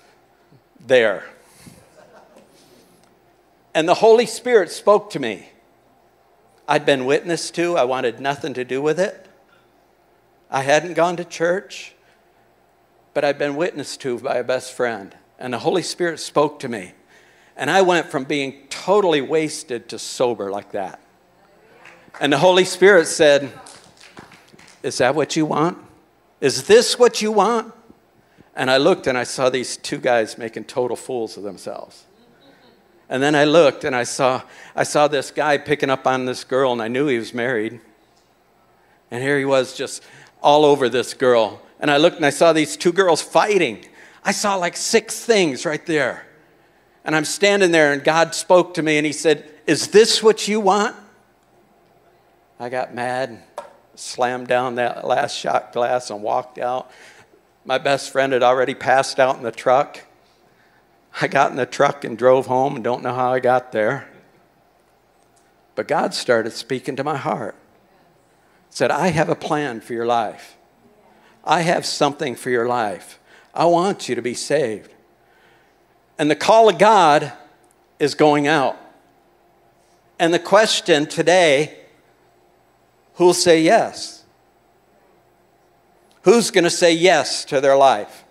there. 0.80 1.24
And 3.74 3.88
the 3.88 3.94
Holy 3.94 4.26
Spirit 4.26 4.70
spoke 4.70 5.10
to 5.10 5.18
me. 5.18 5.48
I'd 6.68 6.86
been 6.86 7.04
witnessed 7.04 7.54
to, 7.56 7.76
I 7.76 7.84
wanted 7.84 8.20
nothing 8.20 8.54
to 8.54 8.64
do 8.64 8.80
with 8.80 8.98
it. 8.98 9.28
I 10.50 10.62
hadn't 10.62 10.94
gone 10.94 11.16
to 11.16 11.24
church, 11.24 11.94
but 13.12 13.24
I'd 13.24 13.38
been 13.38 13.56
witnessed 13.56 14.00
to 14.02 14.18
by 14.20 14.36
a 14.36 14.44
best 14.44 14.72
friend. 14.72 15.14
And 15.38 15.52
the 15.52 15.58
Holy 15.58 15.82
Spirit 15.82 16.20
spoke 16.20 16.60
to 16.60 16.68
me. 16.68 16.92
And 17.56 17.70
I 17.70 17.82
went 17.82 18.06
from 18.06 18.24
being 18.24 18.66
totally 18.70 19.20
wasted 19.20 19.88
to 19.90 19.98
sober 19.98 20.50
like 20.50 20.72
that. 20.72 21.00
And 22.20 22.32
the 22.32 22.38
Holy 22.38 22.64
Spirit 22.64 23.06
said, 23.06 23.52
Is 24.82 24.98
that 24.98 25.14
what 25.14 25.36
you 25.36 25.46
want? 25.46 25.78
Is 26.40 26.64
this 26.64 26.98
what 26.98 27.20
you 27.20 27.32
want? 27.32 27.74
And 28.54 28.70
I 28.70 28.76
looked 28.76 29.06
and 29.08 29.18
I 29.18 29.24
saw 29.24 29.50
these 29.50 29.76
two 29.76 29.98
guys 29.98 30.38
making 30.38 30.64
total 30.64 30.96
fools 30.96 31.36
of 31.36 31.42
themselves. 31.42 32.04
And 33.08 33.22
then 33.22 33.34
I 33.34 33.44
looked 33.44 33.84
and 33.84 33.94
I 33.94 34.04
saw, 34.04 34.42
I 34.74 34.84
saw 34.84 35.08
this 35.08 35.30
guy 35.30 35.58
picking 35.58 35.90
up 35.90 36.06
on 36.06 36.24
this 36.24 36.44
girl, 36.44 36.72
and 36.72 36.80
I 36.80 36.88
knew 36.88 37.06
he 37.06 37.18
was 37.18 37.34
married. 37.34 37.80
And 39.10 39.22
here 39.22 39.38
he 39.38 39.44
was 39.44 39.76
just 39.76 40.02
all 40.42 40.64
over 40.64 40.88
this 40.88 41.14
girl. 41.14 41.60
And 41.80 41.90
I 41.90 41.98
looked 41.98 42.16
and 42.16 42.26
I 42.26 42.30
saw 42.30 42.52
these 42.52 42.76
two 42.76 42.92
girls 42.92 43.20
fighting. 43.20 43.84
I 44.24 44.32
saw 44.32 44.56
like 44.56 44.76
six 44.76 45.24
things 45.24 45.66
right 45.66 45.84
there. 45.84 46.26
And 47.04 47.14
I'm 47.14 47.26
standing 47.26 47.70
there, 47.70 47.92
and 47.92 48.02
God 48.02 48.34
spoke 48.34 48.74
to 48.74 48.82
me 48.82 48.96
and 48.96 49.06
He 49.06 49.12
said, 49.12 49.50
Is 49.66 49.88
this 49.88 50.22
what 50.22 50.48
you 50.48 50.60
want? 50.60 50.96
I 52.58 52.70
got 52.70 52.94
mad, 52.94 53.42
slammed 53.94 54.48
down 54.48 54.76
that 54.76 55.06
last 55.06 55.36
shot 55.36 55.72
glass, 55.74 56.08
and 56.08 56.22
walked 56.22 56.58
out. 56.58 56.90
My 57.66 57.76
best 57.78 58.10
friend 58.10 58.32
had 58.32 58.42
already 58.42 58.74
passed 58.74 59.20
out 59.20 59.36
in 59.36 59.42
the 59.42 59.52
truck. 59.52 60.00
I 61.20 61.28
got 61.28 61.50
in 61.50 61.56
the 61.56 61.66
truck 61.66 62.04
and 62.04 62.18
drove 62.18 62.46
home 62.46 62.74
and 62.74 62.84
don't 62.84 63.02
know 63.02 63.14
how 63.14 63.32
I 63.32 63.40
got 63.40 63.72
there. 63.72 64.08
But 65.74 65.88
God 65.88 66.14
started 66.14 66.52
speaking 66.52 66.96
to 66.96 67.04
my 67.04 67.16
heart. 67.16 67.56
Said, 68.70 68.90
I 68.90 69.08
have 69.08 69.28
a 69.28 69.36
plan 69.36 69.80
for 69.80 69.92
your 69.92 70.06
life. 70.06 70.56
I 71.44 71.60
have 71.60 71.86
something 71.86 72.34
for 72.34 72.50
your 72.50 72.66
life. 72.66 73.20
I 73.54 73.66
want 73.66 74.08
you 74.08 74.14
to 74.14 74.22
be 74.22 74.34
saved. 74.34 74.92
And 76.18 76.30
the 76.30 76.36
call 76.36 76.68
of 76.68 76.78
God 76.78 77.32
is 77.98 78.14
going 78.14 78.46
out. 78.46 78.76
And 80.18 80.32
the 80.32 80.38
question 80.38 81.06
today 81.06 81.78
who'll 83.14 83.34
say 83.34 83.62
yes? 83.62 84.24
Who's 86.22 86.50
going 86.50 86.64
to 86.64 86.70
say 86.70 86.92
yes 86.92 87.44
to 87.46 87.60
their 87.60 87.76
life? 87.76 88.23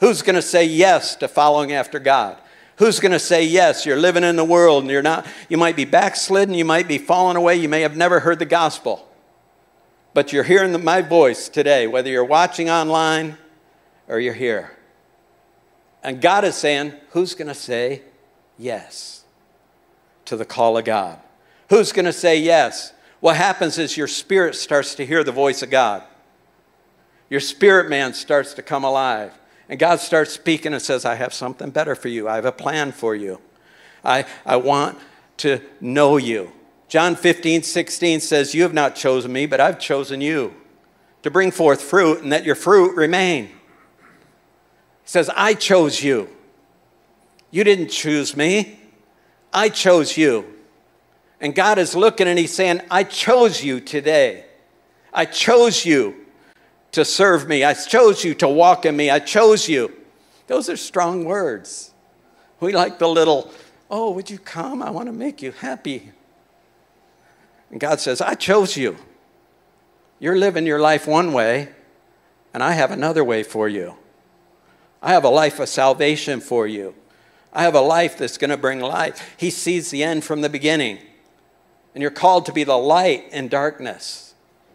Who's 0.00 0.22
going 0.22 0.36
to 0.36 0.42
say 0.42 0.64
yes 0.64 1.16
to 1.16 1.28
following 1.28 1.72
after 1.72 1.98
God? 1.98 2.38
Who's 2.76 3.00
going 3.00 3.12
to 3.12 3.18
say 3.18 3.44
yes? 3.44 3.86
You're 3.86 3.96
living 3.96 4.24
in 4.24 4.36
the 4.36 4.44
world 4.44 4.84
and 4.84 4.90
you're 4.90 5.02
not, 5.02 5.26
you 5.48 5.56
might 5.56 5.76
be 5.76 5.86
backslidden, 5.86 6.54
you 6.54 6.64
might 6.64 6.86
be 6.86 6.98
falling 6.98 7.36
away, 7.36 7.56
you 7.56 7.68
may 7.68 7.80
have 7.80 7.96
never 7.96 8.20
heard 8.20 8.38
the 8.38 8.44
gospel. 8.44 9.08
But 10.12 10.32
you're 10.32 10.44
hearing 10.44 10.72
the, 10.72 10.78
my 10.78 11.02
voice 11.02 11.48
today, 11.48 11.86
whether 11.86 12.10
you're 12.10 12.24
watching 12.24 12.68
online 12.68 13.38
or 14.08 14.20
you're 14.20 14.34
here. 14.34 14.76
And 16.02 16.20
God 16.20 16.44
is 16.44 16.54
saying, 16.54 16.92
Who's 17.10 17.34
going 17.34 17.48
to 17.48 17.54
say 17.54 18.02
yes 18.58 19.24
to 20.26 20.36
the 20.36 20.44
call 20.44 20.76
of 20.76 20.84
God? 20.84 21.18
Who's 21.70 21.92
going 21.92 22.04
to 22.04 22.12
say 22.12 22.38
yes? 22.38 22.92
What 23.20 23.36
happens 23.36 23.78
is 23.78 23.96
your 23.96 24.06
spirit 24.06 24.54
starts 24.54 24.94
to 24.96 25.06
hear 25.06 25.24
the 25.24 25.32
voice 25.32 25.62
of 25.62 25.70
God. 25.70 26.02
Your 27.28 27.40
spirit 27.40 27.88
man 27.88 28.14
starts 28.14 28.54
to 28.54 28.62
come 28.62 28.84
alive. 28.84 29.32
And 29.68 29.78
God 29.78 30.00
starts 30.00 30.32
speaking 30.32 30.72
and 30.72 30.82
says, 30.82 31.04
I 31.04 31.16
have 31.16 31.34
something 31.34 31.70
better 31.70 31.94
for 31.94 32.08
you. 32.08 32.28
I 32.28 32.36
have 32.36 32.44
a 32.44 32.52
plan 32.52 32.92
for 32.92 33.14
you. 33.14 33.40
I, 34.04 34.24
I 34.44 34.56
want 34.56 34.98
to 35.38 35.60
know 35.80 36.16
you. 36.16 36.52
John 36.88 37.16
15, 37.16 37.62
16 37.62 38.20
says, 38.20 38.54
You 38.54 38.62
have 38.62 38.74
not 38.74 38.94
chosen 38.94 39.32
me, 39.32 39.46
but 39.46 39.60
I've 39.60 39.80
chosen 39.80 40.20
you 40.20 40.54
to 41.22 41.30
bring 41.30 41.50
forth 41.50 41.82
fruit 41.82 42.22
and 42.22 42.32
that 42.32 42.44
your 42.44 42.54
fruit 42.54 42.94
remain. 42.96 43.46
He 43.46 43.52
says, 45.04 45.28
I 45.34 45.54
chose 45.54 46.02
you. 46.02 46.28
You 47.50 47.64
didn't 47.64 47.88
choose 47.88 48.36
me, 48.36 48.78
I 49.52 49.68
chose 49.68 50.16
you. 50.16 50.52
And 51.40 51.54
God 51.54 51.78
is 51.78 51.94
looking 51.94 52.28
and 52.28 52.38
He's 52.38 52.54
saying, 52.54 52.80
I 52.90 53.02
chose 53.02 53.62
you 53.62 53.80
today. 53.80 54.44
I 55.12 55.24
chose 55.24 55.84
you 55.84 56.25
to 56.92 57.04
serve 57.04 57.48
me. 57.48 57.64
I 57.64 57.74
chose 57.74 58.24
you 58.24 58.34
to 58.34 58.48
walk 58.48 58.86
in 58.86 58.96
me. 58.96 59.10
I 59.10 59.18
chose 59.18 59.68
you. 59.68 59.92
Those 60.46 60.68
are 60.68 60.76
strong 60.76 61.24
words. 61.24 61.92
We 62.60 62.72
like 62.72 62.98
the 62.98 63.08
little, 63.08 63.50
oh, 63.90 64.12
would 64.12 64.30
you 64.30 64.38
come? 64.38 64.82
I 64.82 64.90
want 64.90 65.06
to 65.06 65.12
make 65.12 65.42
you 65.42 65.52
happy. 65.52 66.12
And 67.70 67.80
God 67.80 68.00
says, 68.00 68.20
I 68.20 68.34
chose 68.34 68.76
you. 68.76 68.96
You're 70.18 70.38
living 70.38 70.66
your 70.66 70.80
life 70.80 71.06
one 71.06 71.32
way, 71.32 71.68
and 72.54 72.62
I 72.62 72.72
have 72.72 72.90
another 72.90 73.22
way 73.22 73.42
for 73.42 73.68
you. 73.68 73.96
I 75.02 75.12
have 75.12 75.24
a 75.24 75.28
life 75.28 75.60
of 75.60 75.68
salvation 75.68 76.40
for 76.40 76.66
you. 76.66 76.94
I 77.52 77.62
have 77.62 77.74
a 77.74 77.80
life 77.80 78.16
that's 78.18 78.38
going 78.38 78.50
to 78.50 78.56
bring 78.56 78.80
life. 78.80 79.34
He 79.36 79.50
sees 79.50 79.90
the 79.90 80.02
end 80.02 80.24
from 80.24 80.40
the 80.40 80.48
beginning. 80.48 80.98
And 81.94 82.02
you're 82.02 82.10
called 82.10 82.46
to 82.46 82.52
be 82.52 82.64
the 82.64 82.76
light 82.76 83.28
in 83.32 83.48
darkness. 83.48 84.25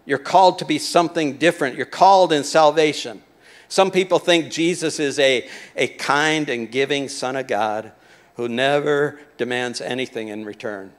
You're 0.05 0.17
called 0.17 0.59
to 0.59 0.65
be 0.65 0.79
something 0.79 1.37
different. 1.37 1.75
You're 1.75 1.85
called 1.85 2.33
in 2.33 2.43
salvation. 2.43 3.21
Some 3.67 3.91
people 3.91 4.19
think 4.19 4.51
Jesus 4.51 4.99
is 4.99 5.17
a, 5.19 5.47
a 5.75 5.87
kind 5.87 6.49
and 6.49 6.69
giving 6.69 7.07
Son 7.07 7.35
of 7.35 7.47
God 7.47 7.91
who 8.35 8.49
never 8.49 9.19
demands 9.37 9.79
anything 9.79 10.27
in 10.27 10.43
return. 10.43 10.91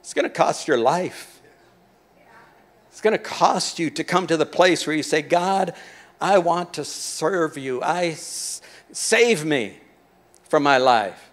It's 0.00 0.14
going 0.14 0.24
to 0.24 0.30
cost 0.30 0.66
your 0.66 0.76
life. 0.76 1.40
It's 2.90 3.00
going 3.00 3.12
to 3.12 3.18
cost 3.18 3.78
you 3.78 3.90
to 3.90 4.04
come 4.04 4.26
to 4.26 4.36
the 4.36 4.46
place 4.46 4.86
where 4.86 4.94
you 4.96 5.02
say, 5.02 5.22
God, 5.22 5.74
I 6.20 6.38
want 6.38 6.74
to 6.74 6.84
serve 6.84 7.58
you. 7.58 7.82
I 7.82 8.14
save 8.14 9.44
me 9.44 9.78
from 10.48 10.62
my 10.62 10.78
life. 10.78 11.30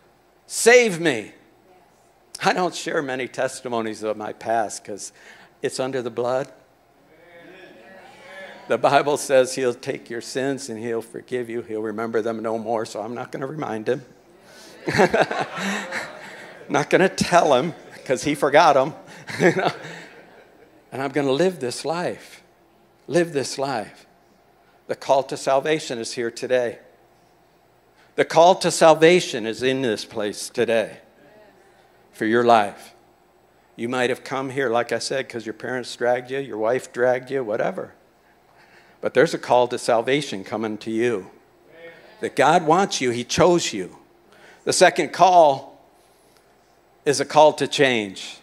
Save 0.47 0.99
me. 0.99 1.31
I 2.43 2.53
don't 2.53 2.73
share 2.73 3.01
many 3.01 3.27
testimonies 3.27 4.03
of 4.03 4.17
my 4.17 4.33
past 4.33 4.83
because 4.83 5.13
it's 5.61 5.79
under 5.79 6.01
the 6.01 6.09
blood. 6.09 6.51
The 8.67 8.77
Bible 8.77 9.17
says 9.17 9.55
he'll 9.55 9.73
take 9.73 10.09
your 10.09 10.21
sins 10.21 10.69
and 10.69 10.79
he'll 10.79 11.01
forgive 11.01 11.49
you. 11.49 11.61
He'll 11.61 11.81
remember 11.81 12.21
them 12.21 12.41
no 12.41 12.57
more, 12.57 12.85
so 12.85 13.01
I'm 13.01 13.13
not 13.13 13.31
going 13.31 13.41
to 13.41 13.47
remind 13.47 13.89
him. 13.89 14.05
not 16.69 16.89
going 16.89 17.01
to 17.01 17.09
tell 17.09 17.53
him 17.53 17.73
because 17.93 18.23
he 18.23 18.33
forgot 18.33 18.75
them. 18.75 18.93
and 20.91 21.01
I'm 21.01 21.11
going 21.11 21.27
to 21.27 21.33
live 21.33 21.59
this 21.59 21.83
life. 21.83 22.43
Live 23.07 23.33
this 23.33 23.57
life. 23.57 24.05
The 24.87 24.95
call 24.95 25.23
to 25.23 25.37
salvation 25.37 25.99
is 25.99 26.13
here 26.13 26.31
today. 26.31 26.79
The 28.15 28.25
call 28.25 28.55
to 28.55 28.71
salvation 28.71 29.45
is 29.45 29.63
in 29.63 29.81
this 29.81 30.05
place 30.05 30.49
today 30.49 30.99
for 32.11 32.25
your 32.25 32.43
life. 32.43 32.90
You 33.81 33.89
might 33.89 34.11
have 34.11 34.23
come 34.23 34.51
here, 34.51 34.69
like 34.69 34.91
I 34.91 34.99
said, 34.99 35.25
because 35.25 35.43
your 35.43 35.55
parents 35.55 35.95
dragged 35.95 36.29
you, 36.29 36.37
your 36.37 36.59
wife 36.59 36.93
dragged 36.93 37.31
you, 37.31 37.43
whatever. 37.43 37.95
But 39.01 39.15
there's 39.15 39.33
a 39.33 39.39
call 39.39 39.67
to 39.69 39.79
salvation 39.79 40.43
coming 40.43 40.77
to 40.77 40.91
you. 40.91 41.31
That 42.19 42.35
God 42.35 42.67
wants 42.67 43.01
you, 43.01 43.09
He 43.09 43.23
chose 43.23 43.73
you. 43.73 43.97
The 44.65 44.71
second 44.71 45.13
call 45.13 45.83
is 47.05 47.19
a 47.21 47.25
call 47.25 47.53
to 47.53 47.67
change 47.67 48.37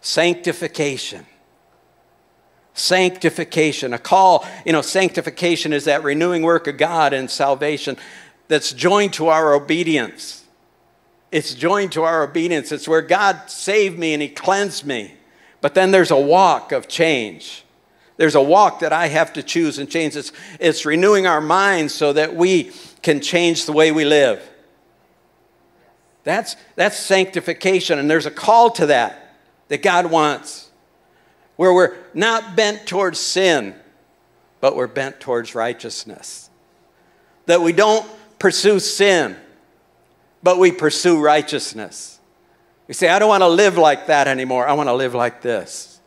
sanctification. 0.00 1.24
Sanctification, 2.74 3.94
a 3.94 3.98
call, 4.00 4.44
you 4.66 4.72
know, 4.72 4.82
sanctification 4.82 5.72
is 5.72 5.84
that 5.84 6.02
renewing 6.02 6.42
work 6.42 6.66
of 6.66 6.78
God 6.78 7.12
and 7.12 7.30
salvation 7.30 7.96
that's 8.48 8.72
joined 8.72 9.12
to 9.12 9.28
our 9.28 9.54
obedience. 9.54 10.39
It's 11.30 11.54
joined 11.54 11.92
to 11.92 12.02
our 12.02 12.22
obedience. 12.22 12.72
It's 12.72 12.88
where 12.88 13.02
God 13.02 13.48
saved 13.48 13.98
me 13.98 14.12
and 14.12 14.22
He 14.22 14.28
cleansed 14.28 14.84
me. 14.84 15.14
But 15.60 15.74
then 15.74 15.90
there's 15.90 16.10
a 16.10 16.20
walk 16.20 16.72
of 16.72 16.88
change. 16.88 17.64
There's 18.16 18.34
a 18.34 18.42
walk 18.42 18.80
that 18.80 18.92
I 18.92 19.08
have 19.08 19.32
to 19.34 19.42
choose 19.42 19.78
and 19.78 19.90
change. 19.90 20.16
It's, 20.16 20.32
it's 20.58 20.84
renewing 20.84 21.26
our 21.26 21.40
minds 21.40 21.94
so 21.94 22.12
that 22.12 22.34
we 22.34 22.72
can 23.02 23.20
change 23.20 23.66
the 23.66 23.72
way 23.72 23.92
we 23.92 24.04
live. 24.04 24.46
That's, 26.24 26.56
that's 26.76 26.98
sanctification, 26.98 27.98
and 27.98 28.10
there's 28.10 28.26
a 28.26 28.30
call 28.30 28.70
to 28.72 28.86
that 28.86 29.38
that 29.68 29.82
God 29.82 30.10
wants, 30.10 30.70
where 31.56 31.72
we're 31.72 31.96
not 32.12 32.56
bent 32.56 32.86
towards 32.86 33.18
sin, 33.18 33.74
but 34.60 34.76
we're 34.76 34.86
bent 34.86 35.20
towards 35.20 35.54
righteousness. 35.54 36.50
That 37.46 37.62
we 37.62 37.72
don't 37.72 38.06
pursue 38.38 38.80
sin, 38.80 39.36
but 40.42 40.58
we 40.58 40.72
pursue 40.72 41.20
righteousness. 41.20 42.18
We 42.88 42.94
say, 42.94 43.08
I 43.08 43.18
don't 43.18 43.28
want 43.28 43.42
to 43.42 43.48
live 43.48 43.76
like 43.76 44.06
that 44.06 44.26
anymore. 44.26 44.66
I 44.66 44.72
want 44.72 44.88
to 44.88 44.94
live 44.94 45.14
like 45.14 45.42
this. 45.42 46.00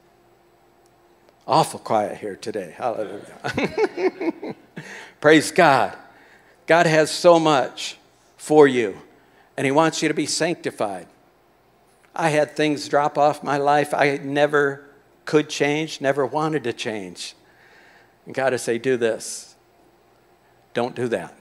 Awful 1.48 1.80
quiet 1.80 2.18
here 2.18 2.36
today. 2.36 2.74
Hallelujah. 2.78 4.56
Praise 5.22 5.52
God. 5.52 5.98
God 6.66 6.86
has 6.86 7.12
so 7.12 7.40
much 7.40 7.98
for 8.38 8.68
you, 8.68 8.98
and 9.58 9.66
He 9.66 9.72
wants 9.72 10.02
you 10.02 10.08
to 10.08 10.14
be 10.14 10.26
sanctified. 10.26 11.08
I 12.16 12.30
had 12.30 12.56
things 12.56 12.88
drop 12.88 13.18
off 13.18 13.44
my 13.44 13.58
life 13.58 13.94
I 13.94 14.18
never 14.18 14.86
could 15.26 15.50
change, 15.50 16.00
never 16.02 16.26
wanted 16.26 16.64
to 16.66 16.74
change. 16.74 17.36
And 18.26 18.36
God 18.36 18.54
would 18.54 18.60
say, 18.60 18.78
Do 18.78 18.98
this. 18.98 19.56
Don't 20.74 20.96
do 20.96 21.08
that. 21.10 21.38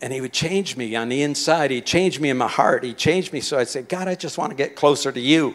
And 0.00 0.12
he 0.12 0.20
would 0.20 0.32
change 0.32 0.76
me 0.76 0.94
on 0.94 1.08
the 1.08 1.22
inside. 1.22 1.70
He'd 1.70 1.86
change 1.86 2.20
me 2.20 2.30
in 2.30 2.38
my 2.38 2.46
heart. 2.46 2.84
He'd 2.84 2.96
change 2.96 3.32
me 3.32 3.40
so 3.40 3.58
I'd 3.58 3.68
say, 3.68 3.82
God, 3.82 4.06
I 4.06 4.14
just 4.14 4.38
want 4.38 4.50
to 4.50 4.56
get 4.56 4.76
closer 4.76 5.10
to 5.10 5.20
you. 5.20 5.54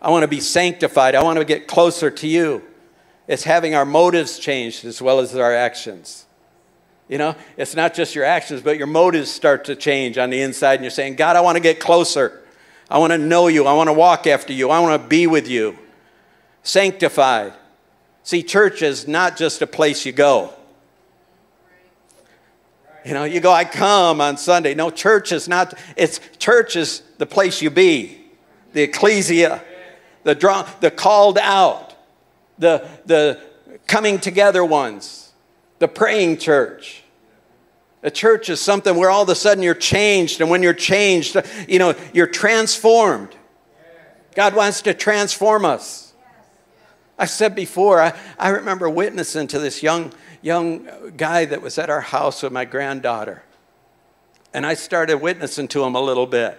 I 0.00 0.10
want 0.10 0.24
to 0.24 0.28
be 0.28 0.40
sanctified. 0.40 1.14
I 1.14 1.22
want 1.22 1.38
to 1.38 1.44
get 1.44 1.68
closer 1.68 2.10
to 2.10 2.26
you. 2.26 2.62
It's 3.28 3.44
having 3.44 3.74
our 3.74 3.84
motives 3.84 4.38
changed 4.38 4.84
as 4.84 5.00
well 5.00 5.20
as 5.20 5.34
our 5.36 5.54
actions. 5.54 6.26
You 7.08 7.18
know, 7.18 7.36
it's 7.56 7.76
not 7.76 7.94
just 7.94 8.14
your 8.14 8.24
actions, 8.24 8.62
but 8.62 8.78
your 8.78 8.86
motives 8.86 9.30
start 9.30 9.64
to 9.66 9.76
change 9.76 10.18
on 10.18 10.30
the 10.30 10.40
inside, 10.40 10.74
and 10.74 10.82
you're 10.82 10.90
saying, 10.90 11.16
God, 11.16 11.36
I 11.36 11.40
want 11.40 11.56
to 11.56 11.62
get 11.62 11.78
closer. 11.78 12.42
I 12.90 12.98
want 12.98 13.12
to 13.12 13.18
know 13.18 13.48
you. 13.48 13.66
I 13.66 13.74
want 13.74 13.88
to 13.88 13.92
walk 13.92 14.26
after 14.26 14.52
you. 14.52 14.70
I 14.70 14.80
want 14.80 15.00
to 15.00 15.08
be 15.08 15.26
with 15.26 15.48
you. 15.48 15.78
Sanctified. 16.62 17.52
See, 18.22 18.42
church 18.42 18.82
is 18.82 19.06
not 19.06 19.36
just 19.36 19.62
a 19.62 19.66
place 19.66 20.04
you 20.04 20.12
go. 20.12 20.54
You 23.04 23.14
know, 23.14 23.24
you 23.24 23.40
go, 23.40 23.50
I 23.50 23.64
come 23.64 24.20
on 24.20 24.36
Sunday. 24.36 24.74
No, 24.74 24.90
church 24.90 25.32
is 25.32 25.48
not, 25.48 25.74
it's 25.96 26.20
church 26.38 26.76
is 26.76 27.02
the 27.18 27.26
place 27.26 27.60
you 27.60 27.70
be, 27.70 28.18
the 28.72 28.82
ecclesia, 28.82 29.62
the 30.22 30.34
draw, 30.34 30.62
the 30.80 30.90
called 30.90 31.38
out, 31.38 31.94
the 32.58 32.86
the 33.06 33.40
coming 33.86 34.18
together 34.18 34.64
ones, 34.64 35.32
the 35.80 35.88
praying 35.88 36.38
church. 36.38 37.02
A 38.04 38.10
church 38.10 38.48
is 38.48 38.60
something 38.60 38.96
where 38.96 39.10
all 39.10 39.22
of 39.22 39.28
a 39.28 39.34
sudden 39.34 39.62
you're 39.62 39.74
changed, 39.74 40.40
and 40.40 40.50
when 40.50 40.62
you're 40.62 40.72
changed, 40.72 41.36
you 41.68 41.78
know, 41.78 41.94
you're 42.12 42.26
transformed. 42.26 43.34
God 44.34 44.54
wants 44.54 44.82
to 44.82 44.94
transform 44.94 45.64
us. 45.64 46.12
I 47.18 47.26
said 47.26 47.54
before, 47.54 48.00
I, 48.00 48.18
I 48.38 48.48
remember 48.48 48.88
witnessing 48.88 49.46
to 49.48 49.58
this 49.58 49.82
young 49.82 50.12
young 50.42 51.12
guy 51.16 51.44
that 51.46 51.62
was 51.62 51.78
at 51.78 51.88
our 51.88 52.00
house 52.00 52.42
with 52.42 52.52
my 52.52 52.64
granddaughter. 52.64 53.42
And 54.52 54.66
I 54.66 54.74
started 54.74 55.18
witnessing 55.18 55.68
to 55.68 55.84
him 55.84 55.94
a 55.94 56.00
little 56.00 56.26
bit. 56.26 56.58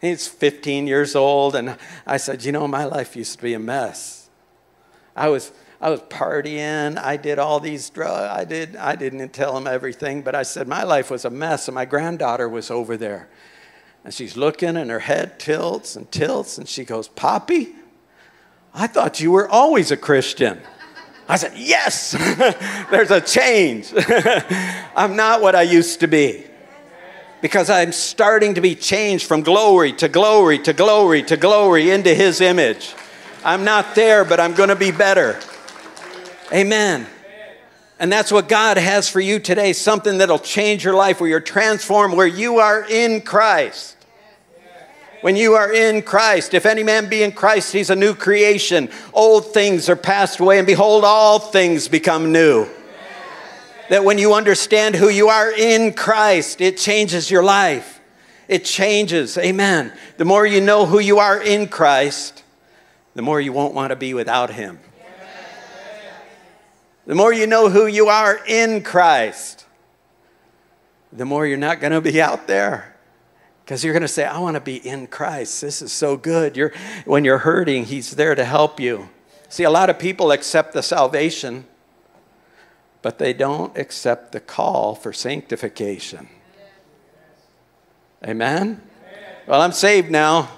He's 0.00 0.26
15 0.26 0.86
years 0.86 1.14
old, 1.14 1.54
and 1.54 1.76
I 2.06 2.16
said, 2.16 2.44
You 2.44 2.52
know, 2.52 2.66
my 2.66 2.84
life 2.84 3.16
used 3.16 3.36
to 3.36 3.42
be 3.42 3.54
a 3.54 3.58
mess. 3.58 4.28
I 5.16 5.28
was, 5.28 5.52
I 5.80 5.90
was 5.90 6.00
partying. 6.00 6.98
I 6.98 7.16
did 7.16 7.38
all 7.38 7.60
these 7.60 7.88
drugs. 7.90 8.30
I, 8.30 8.44
did, 8.44 8.76
I 8.76 8.96
didn't 8.96 9.28
tell 9.30 9.56
him 9.56 9.66
everything, 9.66 10.22
but 10.22 10.34
I 10.34 10.42
said, 10.42 10.68
My 10.68 10.82
life 10.82 11.10
was 11.10 11.24
a 11.24 11.30
mess, 11.30 11.68
and 11.68 11.74
my 11.74 11.84
granddaughter 11.84 12.48
was 12.48 12.70
over 12.70 12.96
there. 12.96 13.28
And 14.04 14.12
she's 14.12 14.36
looking, 14.36 14.76
and 14.76 14.90
her 14.90 15.00
head 15.00 15.38
tilts 15.38 15.96
and 15.96 16.10
tilts, 16.10 16.58
and 16.58 16.68
she 16.68 16.84
goes, 16.84 17.08
Poppy, 17.08 17.74
I 18.74 18.86
thought 18.86 19.20
you 19.20 19.30
were 19.30 19.48
always 19.48 19.90
a 19.90 19.96
Christian. 19.96 20.60
I 21.28 21.36
said, 21.36 21.52
Yes, 21.56 22.12
there's 22.90 23.10
a 23.10 23.20
change. 23.20 23.92
I'm 24.96 25.16
not 25.16 25.40
what 25.40 25.54
I 25.54 25.62
used 25.62 26.00
to 26.00 26.06
be 26.06 26.44
because 27.40 27.70
I'm 27.70 27.92
starting 27.92 28.54
to 28.54 28.60
be 28.60 28.74
changed 28.74 29.26
from 29.26 29.42
glory 29.42 29.92
to 29.94 30.08
glory 30.08 30.58
to 30.60 30.72
glory 30.72 31.22
to 31.24 31.36
glory 31.36 31.90
into 31.90 32.14
His 32.14 32.40
image. 32.40 32.94
I'm 33.44 33.64
not 33.64 33.94
there, 33.94 34.24
but 34.24 34.40
I'm 34.40 34.54
going 34.54 34.70
to 34.70 34.76
be 34.76 34.90
better. 34.90 35.38
Amen. 36.52 37.06
And 37.98 38.10
that's 38.10 38.32
what 38.32 38.48
God 38.48 38.76
has 38.76 39.08
for 39.08 39.20
you 39.20 39.38
today 39.38 39.72
something 39.72 40.18
that'll 40.18 40.38
change 40.38 40.84
your 40.84 40.94
life, 40.94 41.20
where 41.20 41.30
you're 41.30 41.40
transformed, 41.40 42.16
where 42.16 42.26
you 42.26 42.58
are 42.58 42.84
in 42.88 43.20
Christ 43.20 43.94
when 45.24 45.36
you 45.36 45.54
are 45.54 45.72
in 45.72 46.02
Christ. 46.02 46.52
If 46.52 46.66
any 46.66 46.82
man 46.82 47.08
be 47.08 47.22
in 47.22 47.32
Christ, 47.32 47.72
he's 47.72 47.88
a 47.88 47.96
new 47.96 48.14
creation. 48.14 48.90
Old 49.14 49.54
things 49.54 49.88
are 49.88 49.96
passed 49.96 50.38
away, 50.38 50.58
and 50.58 50.66
behold, 50.66 51.02
all 51.02 51.38
things 51.38 51.88
become 51.88 52.30
new. 52.30 52.68
That 53.88 54.04
when 54.04 54.18
you 54.18 54.34
understand 54.34 54.94
who 54.94 55.08
you 55.08 55.30
are 55.30 55.50
in 55.50 55.94
Christ, 55.94 56.60
it 56.60 56.76
changes 56.76 57.30
your 57.30 57.42
life. 57.42 58.02
It 58.48 58.66
changes. 58.66 59.38
Amen. 59.38 59.94
The 60.18 60.26
more 60.26 60.44
you 60.44 60.60
know 60.60 60.84
who 60.84 60.98
you 60.98 61.20
are 61.20 61.42
in 61.42 61.68
Christ, 61.68 62.44
the 63.14 63.22
more 63.22 63.40
you 63.40 63.54
won't 63.54 63.72
want 63.72 63.92
to 63.92 63.96
be 63.96 64.12
without 64.12 64.50
Him. 64.50 64.78
The 67.06 67.14
more 67.14 67.32
you 67.32 67.46
know 67.46 67.70
who 67.70 67.86
you 67.86 68.08
are 68.08 68.38
in 68.46 68.82
Christ, 68.82 69.64
the 71.14 71.24
more 71.24 71.46
you're 71.46 71.56
not 71.56 71.80
going 71.80 71.94
to 71.94 72.02
be 72.02 72.20
out 72.20 72.46
there 72.46 72.93
Because 73.64 73.82
you're 73.82 73.94
going 73.94 74.02
to 74.02 74.08
say, 74.08 74.24
I 74.24 74.38
want 74.40 74.56
to 74.56 74.60
be 74.60 74.76
in 74.76 75.06
Christ. 75.06 75.62
This 75.62 75.80
is 75.80 75.90
so 75.90 76.18
good. 76.18 76.54
You're, 76.54 76.72
when 77.06 77.24
you're 77.24 77.38
hurting, 77.38 77.86
He's 77.86 78.10
there 78.10 78.34
to 78.34 78.44
help 78.44 78.78
you. 78.78 79.08
See, 79.48 79.62
a 79.62 79.70
lot 79.70 79.88
of 79.88 79.98
people 79.98 80.32
accept 80.32 80.74
the 80.74 80.82
salvation, 80.82 81.64
but 83.00 83.18
they 83.18 83.32
don't 83.32 83.76
accept 83.78 84.32
the 84.32 84.40
call 84.40 84.94
for 84.94 85.12
sanctification. 85.12 86.28
Amen? 88.22 88.82
Well, 89.46 89.60
I'm 89.60 89.72
saved 89.72 90.10
now, 90.10 90.48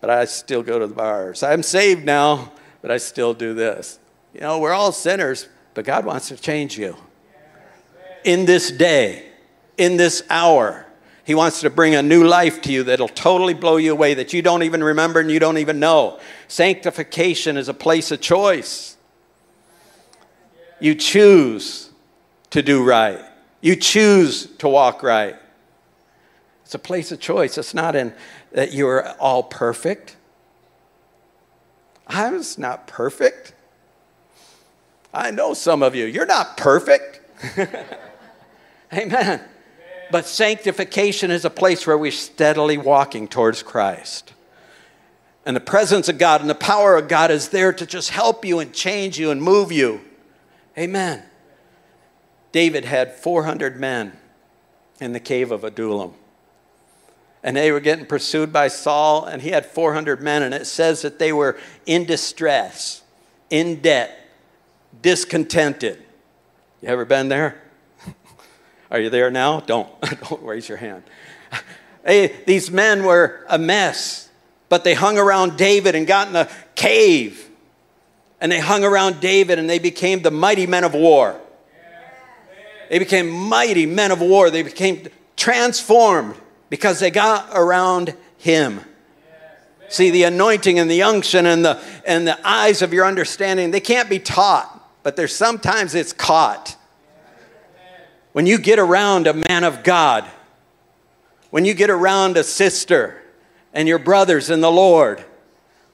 but 0.00 0.08
I 0.08 0.24
still 0.24 0.62
go 0.62 0.78
to 0.78 0.86
the 0.86 0.94
bars. 0.94 1.42
I'm 1.42 1.62
saved 1.62 2.04
now, 2.04 2.52
but 2.80 2.90
I 2.90 2.96
still 2.96 3.34
do 3.34 3.52
this. 3.52 3.98
You 4.32 4.40
know, 4.40 4.58
we're 4.58 4.72
all 4.72 4.92
sinners, 4.92 5.48
but 5.74 5.84
God 5.84 6.04
wants 6.06 6.28
to 6.28 6.36
change 6.36 6.78
you. 6.78 6.96
In 8.24 8.46
this 8.46 8.70
day, 8.70 9.26
in 9.76 9.96
this 9.96 10.22
hour, 10.30 10.86
He 11.30 11.34
wants 11.36 11.60
to 11.60 11.70
bring 11.70 11.94
a 11.94 12.02
new 12.02 12.24
life 12.24 12.60
to 12.62 12.72
you 12.72 12.82
that'll 12.82 13.06
totally 13.06 13.54
blow 13.54 13.76
you 13.76 13.92
away, 13.92 14.14
that 14.14 14.32
you 14.32 14.42
don't 14.42 14.64
even 14.64 14.82
remember 14.82 15.20
and 15.20 15.30
you 15.30 15.38
don't 15.38 15.58
even 15.58 15.78
know. 15.78 16.18
Sanctification 16.48 17.56
is 17.56 17.68
a 17.68 17.72
place 17.72 18.10
of 18.10 18.20
choice. 18.20 18.96
You 20.80 20.96
choose 20.96 21.90
to 22.50 22.62
do 22.62 22.82
right, 22.82 23.24
you 23.60 23.76
choose 23.76 24.46
to 24.56 24.68
walk 24.68 25.04
right. 25.04 25.36
It's 26.64 26.74
a 26.74 26.80
place 26.80 27.12
of 27.12 27.20
choice. 27.20 27.56
It's 27.56 27.74
not 27.74 27.94
in 27.94 28.12
that 28.50 28.72
you're 28.72 29.08
all 29.20 29.44
perfect. 29.44 30.16
I 32.08 32.32
was 32.32 32.58
not 32.58 32.88
perfect. 32.88 33.54
I 35.14 35.30
know 35.30 35.54
some 35.54 35.84
of 35.84 35.94
you, 35.94 36.06
you're 36.06 36.26
not 36.26 36.56
perfect. 36.56 37.20
Amen. 38.92 39.42
But 40.10 40.26
sanctification 40.26 41.30
is 41.30 41.44
a 41.44 41.50
place 41.50 41.86
where 41.86 41.98
we're 41.98 42.10
steadily 42.10 42.78
walking 42.78 43.28
towards 43.28 43.62
Christ. 43.62 44.32
And 45.46 45.56
the 45.56 45.60
presence 45.60 46.08
of 46.08 46.18
God 46.18 46.40
and 46.40 46.50
the 46.50 46.54
power 46.54 46.96
of 46.96 47.08
God 47.08 47.30
is 47.30 47.48
there 47.48 47.72
to 47.72 47.86
just 47.86 48.10
help 48.10 48.44
you 48.44 48.58
and 48.58 48.72
change 48.72 49.18
you 49.18 49.30
and 49.30 49.42
move 49.42 49.72
you. 49.72 50.00
Amen. 50.76 51.22
David 52.52 52.84
had 52.84 53.14
400 53.14 53.78
men 53.78 54.12
in 55.00 55.12
the 55.12 55.20
cave 55.20 55.50
of 55.50 55.64
Adullam. 55.64 56.14
And 57.42 57.56
they 57.56 57.72
were 57.72 57.80
getting 57.80 58.04
pursued 58.04 58.52
by 58.52 58.68
Saul, 58.68 59.24
and 59.24 59.40
he 59.40 59.50
had 59.50 59.64
400 59.64 60.20
men, 60.20 60.42
and 60.42 60.52
it 60.52 60.66
says 60.66 61.02
that 61.02 61.18
they 61.18 61.32
were 61.32 61.58
in 61.86 62.04
distress, 62.04 63.02
in 63.48 63.80
debt, 63.80 64.28
discontented. 65.00 66.02
You 66.82 66.88
ever 66.88 67.06
been 67.06 67.28
there? 67.28 67.62
Are 68.90 69.00
you 69.00 69.10
there 69.10 69.30
now? 69.30 69.60
Don't, 69.60 69.88
don't 70.28 70.42
raise 70.42 70.68
your 70.68 70.78
hand. 70.78 71.02
Hey, 72.04 72.34
these 72.46 72.70
men 72.70 73.04
were 73.04 73.44
a 73.48 73.58
mess, 73.58 74.28
but 74.68 74.84
they 74.84 74.94
hung 74.94 75.18
around 75.18 75.56
David 75.56 75.94
and 75.94 76.06
got 76.06 76.28
in 76.28 76.36
a 76.36 76.48
cave. 76.74 77.48
And 78.40 78.50
they 78.50 78.60
hung 78.60 78.84
around 78.84 79.20
David 79.20 79.58
and 79.58 79.68
they 79.68 79.78
became 79.78 80.22
the 80.22 80.30
mighty 80.30 80.66
men 80.66 80.84
of 80.84 80.94
war. 80.94 81.38
They 82.88 82.98
became 82.98 83.28
mighty 83.30 83.86
men 83.86 84.10
of 84.10 84.20
war. 84.20 84.50
They 84.50 84.62
became 84.62 85.06
transformed 85.36 86.34
because 86.70 87.00
they 87.00 87.10
got 87.10 87.50
around 87.52 88.14
him. 88.38 88.80
See, 89.88 90.10
the 90.10 90.22
anointing 90.24 90.78
and 90.78 90.90
the 90.90 91.02
unction 91.02 91.46
and 91.46 91.64
the, 91.64 91.80
and 92.06 92.26
the 92.26 92.38
eyes 92.48 92.80
of 92.80 92.92
your 92.92 93.04
understanding, 93.04 93.70
they 93.70 93.80
can't 93.80 94.08
be 94.08 94.18
taught 94.18 94.80
but 95.02 95.16
there's 95.16 95.34
sometimes 95.34 95.94
it's 95.94 96.12
caught. 96.12 96.76
When 98.32 98.46
you 98.46 98.58
get 98.58 98.78
around 98.78 99.26
a 99.26 99.34
man 99.34 99.64
of 99.64 99.82
God, 99.82 100.24
when 101.50 101.64
you 101.64 101.74
get 101.74 101.90
around 101.90 102.36
a 102.36 102.44
sister 102.44 103.22
and 103.72 103.88
your 103.88 103.98
brothers 103.98 104.50
in 104.50 104.60
the 104.60 104.70
Lord, 104.70 105.24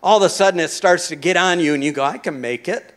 all 0.03 0.19
of 0.19 0.23
a 0.23 0.29
sudden 0.29 0.61
it 0.61 0.69
starts 0.69 1.09
to 1.09 1.17
get 1.17 1.37
on 1.37 1.61
you 1.61 1.75
and 1.75 1.83
you 1.83 1.93
go, 1.93 2.05
I 2.05 2.19
can 2.19 2.41
make 2.41 2.69
it. 2.69 2.95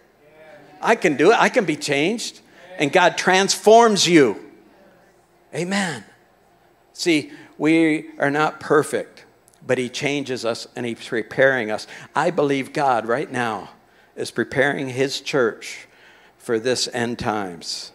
I 0.82 0.96
can 0.96 1.16
do 1.16 1.32
it. 1.32 1.38
I 1.40 1.50
can 1.50 1.66
be 1.66 1.76
changed. 1.76 2.42
And 2.78 2.92
God 2.92 3.18
transforms 3.18 4.08
you. 4.08 4.52
Amen. 5.54 6.04
See, 6.94 7.32
we 7.58 8.10
are 8.20 8.32
not 8.32 8.60
perfect, 8.60 9.26
but 9.66 9.78
He 9.78 9.90
changes 9.90 10.46
us 10.46 10.68
and 10.76 10.86
He's 10.86 11.06
preparing 11.06 11.72
us. 11.72 11.88
I 12.16 12.30
believe 12.32 12.74
God 12.74 13.06
right 13.06 13.30
now 13.32 13.70
is 14.16 14.32
preparing 14.32 14.90
His 14.90 15.22
church 15.22 15.88
for 16.38 16.60
this 16.60 16.88
end 16.94 17.20
times. 17.20 17.92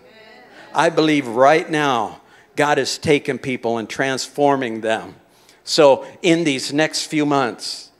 I 0.74 0.90
believe 0.90 1.26
right 1.26 1.68
now 1.68 2.20
God 2.56 2.78
is 2.78 2.98
taking 2.98 3.38
people 3.38 3.78
and 3.78 3.88
transforming 3.88 4.80
them. 4.80 5.16
So, 5.64 6.06
in 6.20 6.44
these 6.44 6.72
next 6.72 7.06
few 7.06 7.24
months, 7.24 7.90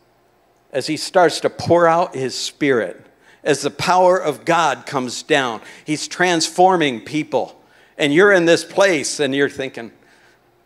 as 0.71 0.87
He 0.87 0.97
starts 0.97 1.41
to 1.41 1.51
pour 1.51 1.87
out 1.87 2.15
His 2.15 2.37
Spirit, 2.37 3.07
as 3.43 3.63
the 3.63 3.71
power 3.71 4.19
of 4.21 4.45
God 4.45 4.87
comes 4.87 5.23
down, 5.23 5.61
He's 5.85 6.07
transforming 6.07 7.01
people. 7.01 7.61
And 7.97 8.13
you're 8.13 8.33
in 8.33 8.45
this 8.45 8.65
place 8.65 9.21
and 9.21 9.35
you're 9.35 9.49
thinking, 9.49 9.93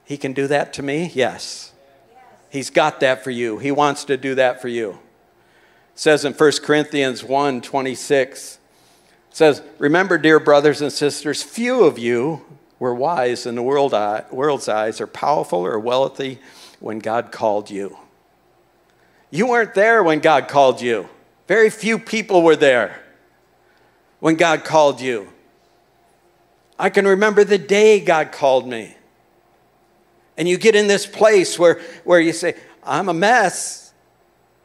He 0.05 0.17
can 0.17 0.33
do 0.33 0.49
that 0.49 0.73
to 0.75 0.83
me? 0.83 1.11
Yes. 1.15 1.73
He's 2.51 2.71
got 2.71 3.01
that 3.01 3.23
for 3.23 3.31
you. 3.31 3.59
He 3.59 3.71
wants 3.71 4.05
to 4.05 4.17
do 4.17 4.35
that 4.37 4.61
for 4.61 4.69
you. 4.69 4.91
It 4.91 4.99
says 5.95 6.25
in 6.25 6.33
1 6.33 6.53
Corinthians 6.63 7.23
1 7.23 7.61
26, 7.61 8.58
says, 9.39 9.63
Remember, 9.79 10.19
dear 10.19 10.41
brothers 10.41 10.83
and 10.83 10.93
sisters, 10.93 11.45
few 11.45 11.85
of 11.85 11.97
you 11.97 12.45
were 12.81 12.93
wise 12.93 13.47
in 13.47 13.55
the 13.55 13.63
world 13.63 13.95
eye, 13.95 14.25
world's 14.33 14.69
eyes 14.69 15.01
or 15.01 15.07
powerful 15.07 15.61
or 15.61 15.79
wealthy 15.79 16.41
when 16.81 16.99
God 16.99 17.31
called 17.31 17.71
you. 17.71 17.97
You 19.31 19.47
weren't 19.47 19.75
there 19.75 20.03
when 20.03 20.19
God 20.19 20.49
called 20.49 20.81
you. 20.81 21.09
Very 21.47 21.71
few 21.71 22.01
people 22.01 22.43
were 22.43 22.57
there 22.57 23.01
when 24.19 24.35
God 24.35 24.65
called 24.65 25.01
you. 25.01 25.33
I 26.77 26.91
can 26.91 27.07
remember 27.07 27.45
the 27.45 27.59
day 27.59 28.01
God 28.01 28.33
called 28.33 28.67
me. 28.67 28.97
And 30.37 30.49
you 30.49 30.59
get 30.59 30.75
in 30.75 30.89
this 30.89 31.07
place 31.07 31.57
where, 31.57 31.81
where 32.03 32.21
you 32.21 32.33
say, 32.33 32.55
I'm 32.83 33.09
a 33.09 33.15
mess. 33.15 33.93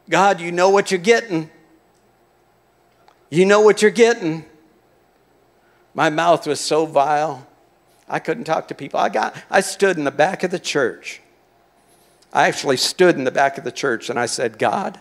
God, 0.09 0.41
you 0.41 0.51
know 0.51 0.71
what 0.71 0.89
you're 0.89 0.99
getting. 0.99 1.51
You 3.29 3.45
know 3.45 3.61
what 3.61 3.83
you're 3.83 3.91
getting. 3.91 4.45
My 5.93 6.09
mouth 6.09 6.47
was 6.47 6.59
so 6.59 6.85
vile, 6.85 7.47
I 8.07 8.19
couldn't 8.19 8.43
talk 8.43 8.67
to 8.67 8.75
people. 8.75 8.99
I, 8.99 9.09
got, 9.09 9.35
I 9.49 9.61
stood 9.61 9.97
in 9.97 10.03
the 10.03 10.11
back 10.11 10.43
of 10.43 10.51
the 10.51 10.59
church. 10.59 11.21
I 12.33 12.47
actually 12.47 12.77
stood 12.77 13.15
in 13.15 13.23
the 13.23 13.31
back 13.31 13.57
of 13.57 13.63
the 13.63 13.71
church 13.71 14.09
and 14.09 14.19
I 14.19 14.25
said, 14.25 14.57
God, 14.57 14.99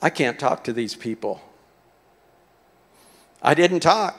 I 0.00 0.10
can't 0.10 0.38
talk 0.38 0.64
to 0.64 0.72
these 0.72 0.94
people. 0.94 1.40
I 3.42 3.54
didn't 3.54 3.80
talk. 3.80 4.18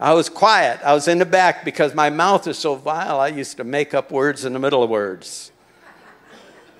I 0.00 0.14
was 0.14 0.28
quiet. 0.28 0.80
I 0.84 0.94
was 0.94 1.08
in 1.08 1.18
the 1.18 1.26
back 1.26 1.64
because 1.64 1.94
my 1.94 2.08
mouth 2.08 2.46
is 2.46 2.56
so 2.56 2.74
vile, 2.74 3.20
I 3.20 3.28
used 3.28 3.56
to 3.58 3.64
make 3.64 3.94
up 3.94 4.10
words 4.10 4.44
in 4.44 4.52
the 4.52 4.58
middle 4.58 4.82
of 4.82 4.90
words. 4.90 5.52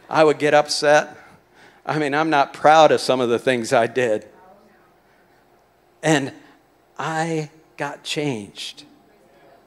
I 0.08 0.24
would 0.24 0.38
get 0.38 0.54
upset. 0.54 1.16
I 1.84 1.98
mean, 1.98 2.14
I'm 2.14 2.30
not 2.30 2.52
proud 2.52 2.92
of 2.92 3.00
some 3.00 3.20
of 3.20 3.28
the 3.28 3.38
things 3.38 3.72
I 3.72 3.86
did. 3.86 4.26
And 6.02 6.32
I 6.98 7.50
got 7.78 8.02
changed. 8.02 8.84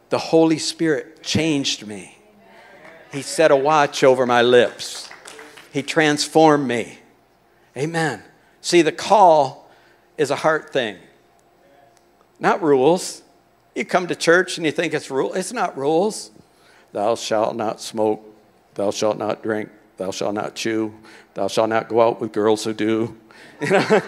The 0.09 0.19
Holy 0.19 0.59
Spirit 0.59 1.23
changed 1.23 1.87
me. 1.87 2.17
He 3.11 3.21
set 3.21 3.49
a 3.49 3.55
watch 3.55 4.03
over 4.03 4.25
my 4.25 4.41
lips. 4.41 5.09
He 5.71 5.81
transformed 5.81 6.67
me. 6.67 6.99
Amen. 7.75 8.21
See, 8.59 8.81
the 8.81 8.91
call 8.91 9.69
is 10.17 10.29
a 10.29 10.35
heart 10.35 10.71
thing, 10.71 10.97
not 12.39 12.61
rules. 12.61 13.23
You 13.73 13.85
come 13.85 14.07
to 14.07 14.15
church 14.15 14.57
and 14.57 14.65
you 14.65 14.71
think 14.73 14.93
it's 14.93 15.09
rule. 15.09 15.33
It's 15.33 15.53
not 15.53 15.77
rules. 15.77 16.31
Thou 16.91 17.15
shalt 17.15 17.55
not 17.55 17.79
smoke. 17.79 18.21
Thou 18.73 18.91
shalt 18.91 19.17
not 19.17 19.41
drink. 19.41 19.69
Thou 19.95 20.11
shalt 20.11 20.33
not 20.33 20.55
chew. 20.55 20.93
Thou 21.33 21.47
shalt 21.47 21.69
not 21.69 21.87
go 21.87 22.01
out 22.01 22.19
with 22.19 22.33
girls 22.33 22.63
who 22.63 22.73
do. 22.73 23.17
You 23.61 23.69
know, 23.69 24.01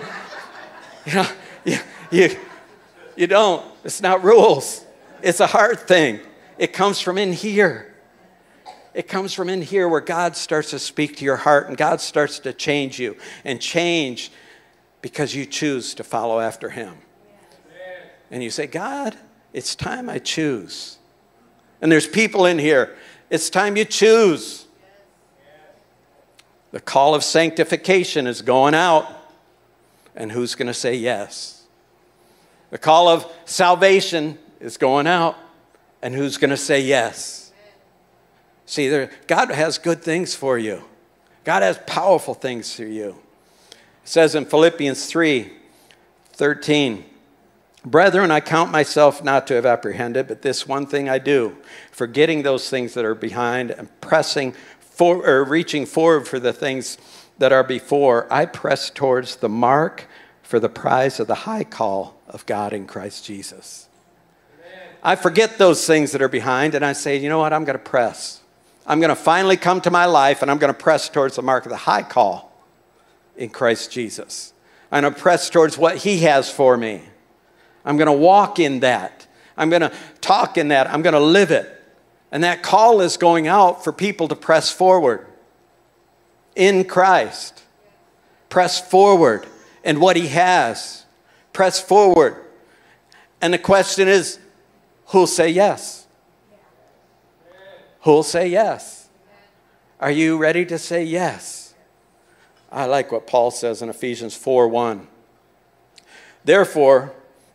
you, 1.06 1.14
know, 1.14 1.28
you, 1.64 1.78
you, 2.10 2.38
you 3.16 3.28
don't. 3.28 3.73
It's 3.84 4.02
not 4.02 4.24
rules, 4.24 4.86
it's 5.22 5.40
a 5.40 5.48
heart 5.48 5.88
thing. 5.88 6.20
It 6.58 6.74
comes 6.74 7.00
from 7.00 7.18
in 7.18 7.34
here. 7.34 7.94
It 8.94 9.08
comes 9.08 9.34
from 9.34 9.50
in 9.50 9.64
here 9.64 9.90
where 9.90 10.02
God 10.02 10.36
starts 10.36 10.70
to 10.70 10.80
speak 10.80 11.18
to 11.18 11.26
your 11.26 11.38
heart 11.38 11.68
and 11.68 11.76
God 11.76 12.00
starts 12.00 12.38
to 12.40 12.54
change 12.54 13.00
you 13.00 13.18
and 13.44 13.60
change 13.60 14.32
because 15.02 15.34
you 15.34 15.46
choose 15.46 15.96
to 15.96 16.04
follow 16.04 16.40
after 16.40 16.70
Him. 16.70 16.98
And 18.30 18.44
you 18.44 18.52
say, 18.52 18.68
God, 18.68 19.18
it's 19.52 19.76
time 19.76 20.10
I 20.10 20.20
choose. 20.20 20.98
And 21.82 21.92
there's 21.92 22.08
people 22.08 22.46
in 22.46 22.60
here, 22.60 22.96
it's 23.30 23.50
time 23.50 23.76
you 23.76 23.86
choose. 23.86 24.66
The 26.72 26.80
call 26.80 27.14
of 27.14 27.24
sanctification 27.24 28.26
is 28.26 28.42
going 28.42 28.74
out. 28.74 29.08
And 30.16 30.32
who's 30.32 30.56
going 30.56 30.68
to 30.68 30.74
say 30.74 30.96
yes? 30.96 31.63
The 32.74 32.80
call 32.80 33.08
of 33.08 33.32
salvation 33.46 34.40
is 34.60 34.78
going 34.78 35.06
out. 35.06 35.38
And 36.02 36.16
who's 36.16 36.38
going 36.38 36.50
to 36.50 36.58
say 36.58 36.82
yes? 36.82 37.52
See, 38.66 38.90
there, 38.90 39.12
God 39.28 39.52
has 39.52 39.78
good 39.78 40.02
things 40.02 40.34
for 40.34 40.58
you. 40.58 40.84
God 41.44 41.62
has 41.62 41.78
powerful 41.86 42.34
things 42.34 42.76
for 42.76 42.86
you. 42.86 43.10
It 43.70 43.78
says 44.06 44.34
in 44.34 44.46
Philippians 44.46 45.06
3 45.06 45.54
13, 46.32 47.06
Brethren, 47.86 48.32
I 48.32 48.40
count 48.40 48.72
myself 48.72 49.24
not 49.24 49.46
to 49.48 49.54
have 49.54 49.68
apprehended, 49.68 50.28
but 50.28 50.42
this 50.42 50.68
one 50.68 50.88
thing 50.88 51.08
I 51.08 51.20
do, 51.20 51.56
forgetting 51.92 52.42
those 52.42 52.72
things 52.72 52.96
that 52.96 53.06
are 53.06 53.14
behind 53.14 53.70
and 53.70 53.88
pressing 54.02 54.56
for, 54.80 55.24
or 55.24 55.44
reaching 55.44 55.86
forward 55.86 56.28
for 56.28 56.40
the 56.40 56.54
things 56.54 56.98
that 57.38 57.52
are 57.52 57.64
before, 57.64 58.26
I 58.34 58.48
press 58.48 58.90
towards 58.90 59.36
the 59.36 59.50
mark 59.50 60.08
for 60.54 60.60
the 60.60 60.70
prize 60.70 61.20
of 61.20 61.26
the 61.26 61.34
high 61.34 61.64
call 61.64 62.16
of 62.28 62.46
God 62.46 62.74
in 62.74 62.86
Christ 62.86 63.26
Jesus. 63.26 63.90
I 65.02 65.16
forget 65.16 65.58
those 65.58 65.88
things 65.88 66.12
that 66.12 66.22
are 66.22 66.30
behind 66.30 66.76
and 66.76 66.86
I 66.86 66.94
say, 66.94 67.18
you 67.18 67.28
know 67.28 67.40
what, 67.40 67.52
I'm 67.52 67.66
going 67.66 67.76
to 67.76 67.84
press. 67.84 68.40
I'm 68.86 69.00
going 69.00 69.10
to 69.10 69.16
finally 69.16 69.58
come 69.58 69.82
to 69.82 69.90
my 69.90 70.06
life 70.06 70.44
and 70.44 70.52
I'm 70.52 70.60
going 70.60 70.72
to 70.72 70.80
press 70.80 71.10
towards 71.10 71.38
the 71.38 71.42
mark 71.42 71.66
of 71.66 71.72
the 71.72 71.76
high 71.76 72.04
call 72.04 72.54
in 73.36 73.50
Christ 73.50 73.92
Jesus. 73.92 74.54
I'm 74.92 75.02
going 75.02 75.16
to 75.16 75.20
press 75.20 75.50
towards 75.50 75.76
what 75.76 75.98
He 75.98 76.20
has 76.20 76.52
for 76.52 76.78
me. 76.78 77.02
I'm 77.84 77.98
going 77.98 78.06
to 78.06 78.14
walk 78.14 78.60
in 78.60 78.82
that. 78.82 79.26
I'm 79.58 79.72
going 79.72 79.82
to 79.82 79.92
talk 80.22 80.60
in 80.60 80.68
that. 80.68 80.86
I'm 80.88 81.02
going 81.02 81.14
to 81.14 81.20
live 81.20 81.50
it. 81.50 81.68
And 82.32 82.44
that 82.44 82.62
call 82.62 83.02
is 83.02 83.18
going 83.18 83.48
out 83.48 83.84
for 83.84 83.92
people 83.92 84.28
to 84.28 84.36
press 84.36 84.72
forward 84.72 85.26
in 86.56 86.84
Christ. 86.84 87.64
Press 88.50 88.80
forward 88.80 89.48
in 89.84 90.00
what 90.00 90.16
He 90.16 90.28
has. 90.28 91.06
Press 91.52 91.80
forward. 91.80 92.44
And 93.42 93.54
the 93.54 93.60
question 93.60 94.08
is 94.08 94.40
who'll 95.08 95.28
say 95.28 95.50
yes? 95.50 96.08
Who'll 98.02 98.24
say 98.24 98.48
yes? 98.48 99.08
Are 100.00 100.12
you 100.12 100.38
ready 100.38 100.66
to 100.66 100.78
say 100.78 101.04
yes? 101.04 101.74
I 102.72 102.86
like 102.86 103.12
what 103.12 103.28
Paul 103.28 103.52
says 103.52 103.82
in 103.82 103.90
Ephesians 103.90 104.36
4 104.36 104.68
1. 104.68 105.08
Therefore, 106.44 107.14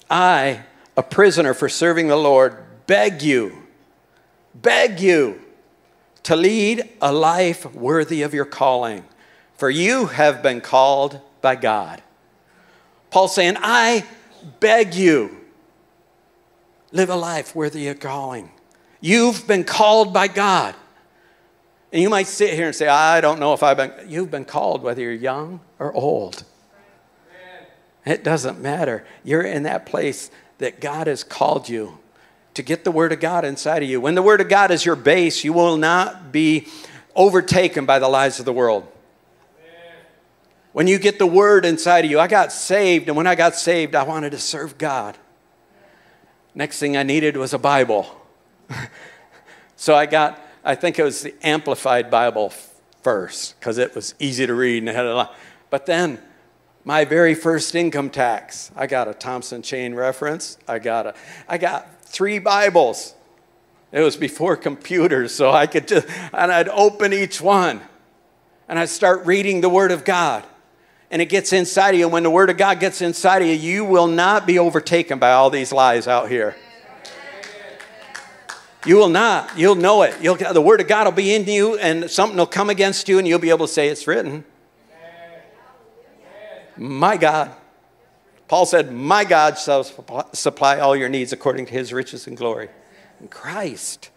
I, 0.09 0.63
a 0.97 1.03
prisoner 1.03 1.53
for 1.53 1.69
serving 1.69 2.09
the 2.09 2.17
Lord, 2.17 2.57
beg 2.87 3.21
you, 3.21 3.65
beg 4.55 5.01
you 5.01 5.43
to 6.23 6.37
lead 6.37 6.89
a 7.03 7.13
life 7.13 7.67
worthy 7.75 8.23
of 8.23 8.33
your 8.33 8.45
calling, 8.45 9.05
for 9.57 9.69
you 9.69 10.07
have 10.07 10.43
been 10.43 10.61
called 10.61 11.21
by 11.43 11.57
God. 11.57 12.03
Paul's 13.11 13.35
saying, 13.35 13.57
I 13.59 14.05
beg 14.61 14.95
you, 14.95 15.37
live 16.93 17.11
a 17.11 17.17
life 17.17 17.55
worthy 17.55 17.89
of 17.89 18.01
calling. 18.01 18.51
You've 19.01 19.47
been 19.47 19.65
called 19.65 20.13
by 20.13 20.29
God. 20.29 20.75
And 21.93 22.03
you 22.03 22.11
might 22.11 22.27
sit 22.27 22.53
here 22.53 22.67
and 22.67 22.75
say, 22.75 22.87
I 22.87 23.21
don't 23.21 23.41
know 23.41 23.55
if 23.55 23.63
I've 23.63 23.77
been. 23.77 23.93
You've 24.07 24.31
been 24.31 24.45
called 24.45 24.83
whether 24.83 25.01
you're 25.01 25.13
young 25.13 25.61
or 25.79 25.93
old. 25.93 26.45
It 28.05 28.25
doesn't 28.25 28.61
matter. 28.61 29.07
You're 29.25 29.43
in 29.43 29.63
that 29.65 29.87
place 29.87 30.31
that 30.59 30.81
God 30.81 31.07
has 31.07 31.25
called 31.25 31.69
you 31.69 31.99
to 32.55 32.63
get 32.63 32.85
the 32.85 32.91
Word 32.91 33.13
of 33.13 33.21
God 33.21 33.45
inside 33.45 33.83
of 33.83 33.89
you. 33.89 34.01
When 34.01 34.15
the 34.15 34.23
Word 34.23 34.41
of 34.41 34.49
God 34.49 34.71
is 34.71 34.85
your 34.85 34.97
base, 34.97 35.45
you 35.45 35.53
will 35.53 35.77
not 35.77 36.33
be 36.33 36.67
overtaken 37.15 37.87
by 37.87 37.99
the 37.99 38.09
lies 38.09 38.39
of 38.39 38.45
the 38.45 38.53
world. 38.53 38.87
When 40.79 40.87
you 40.87 41.01
get 41.01 41.19
the 41.19 41.27
Word 41.27 41.65
inside 41.65 42.05
of 42.05 42.11
you, 42.13 42.21
I 42.21 42.29
got 42.29 42.53
saved, 42.53 43.09
and 43.09 43.17
when 43.17 43.27
I 43.27 43.35
got 43.35 43.57
saved, 43.57 43.97
I 43.97 44.05
wanted 44.05 44.31
to 44.31 44.39
serve 44.39 44.79
God. 44.79 45.19
Next 46.55 46.79
thing 46.79 46.97
I 46.97 47.03
needed 47.03 47.37
was 47.37 47.53
a 47.53 47.59
Bible. 47.59 48.07
so 49.75 49.97
I 49.97 50.07
got, 50.07 50.41
I 50.65 50.77
think 50.77 51.01
it 51.01 51.03
was 51.03 51.23
the 51.23 51.35
Amplified 51.43 52.13
Bible 52.13 52.51
first, 53.03 53.59
because 53.59 53.79
it 53.79 53.93
was 53.93 54.15
easy 54.21 54.47
to 54.47 54.55
read 54.55 54.79
and 54.85 54.89
it 54.89 54.95
had 54.95 55.07
a 55.07 55.17
lot. 55.17 55.35
But 55.69 55.87
then 55.87 56.21
my 56.85 57.05
very 57.05 57.35
first 57.35 57.75
income 57.75 58.09
tax. 58.09 58.71
I 58.77 58.87
got 58.87 59.09
a 59.09 59.15
Thompson 59.15 59.63
chain 59.63 59.97
reference. 59.97 60.59
I 60.69 60.79
got 60.79 61.09
a 61.09 61.15
I 61.49 61.59
got 61.59 62.03
three 62.05 62.39
Bibles. 62.39 63.17
It 63.91 64.03
was 64.03 64.17
before 64.17 64.57
computers, 64.57 65.35
so 65.35 65.51
I 65.51 65.67
could 65.67 65.89
just 65.89 66.07
and 66.33 66.53
I'd 66.53 66.69
open 66.69 67.13
each 67.13 67.41
one 67.41 67.81
and 68.69 68.79
I'd 68.79 68.91
start 68.91 69.27
reading 69.27 69.61
the 69.61 69.69
Word 69.69 69.91
of 69.91 70.05
God. 70.05 70.45
And 71.11 71.23
it 71.23 71.27
gets 71.27 71.53
inside 71.53 71.95
of 71.95 72.01
you. 72.01 72.07
And 72.07 72.13
when 72.13 72.23
the 72.23 72.31
Word 72.31 72.51
of 72.51 72.57
God 72.57 72.81
gets 72.81 73.01
inside 73.01 73.43
of 73.43 73.49
you, 73.49 73.55
you 73.55 73.85
will 73.85 74.07
not 74.07 74.47
be 74.47 74.59
overtaken 74.59 75.19
by 75.19 75.33
all 75.33 75.51
these 75.51 75.73
lies 75.73 76.07
out 76.07 76.29
here. 76.29 76.57
You 78.85 78.97
will 78.97 79.09
not. 79.09 79.59
You'll 79.59 79.75
know 79.75 80.03
it. 80.03 80.15
You'll, 80.21 80.37
the 80.37 80.61
Word 80.61 80.81
of 80.81 80.89
God 80.89 81.07
will 81.07 81.13
be 81.13 81.35
in 81.35 81.45
you, 81.47 81.79
and 81.79 82.11
something 82.11 82.39
will 82.39 82.47
come 82.47 82.71
against 82.71 83.09
you, 83.09 83.19
and 83.19 83.27
you'll 83.27 83.39
be 83.39 83.51
able 83.51 83.67
to 83.67 83.73
say, 83.73 83.89
It's 83.89 84.07
written. 84.07 84.45
My 86.77 87.17
God. 87.17 87.53
Paul 88.47 88.67
said, 88.67 88.93
My 88.93 89.25
God 89.25 89.59
shall 89.59 89.85
supply 90.33 90.79
all 90.79 90.97
your 90.97 91.09
needs 91.09 91.33
according 91.33 91.67
to 91.67 91.73
his 91.73 91.93
riches 91.93 92.27
and 92.27 92.37
glory 92.37 92.69
in 93.21 93.29
Christ. 93.29 94.11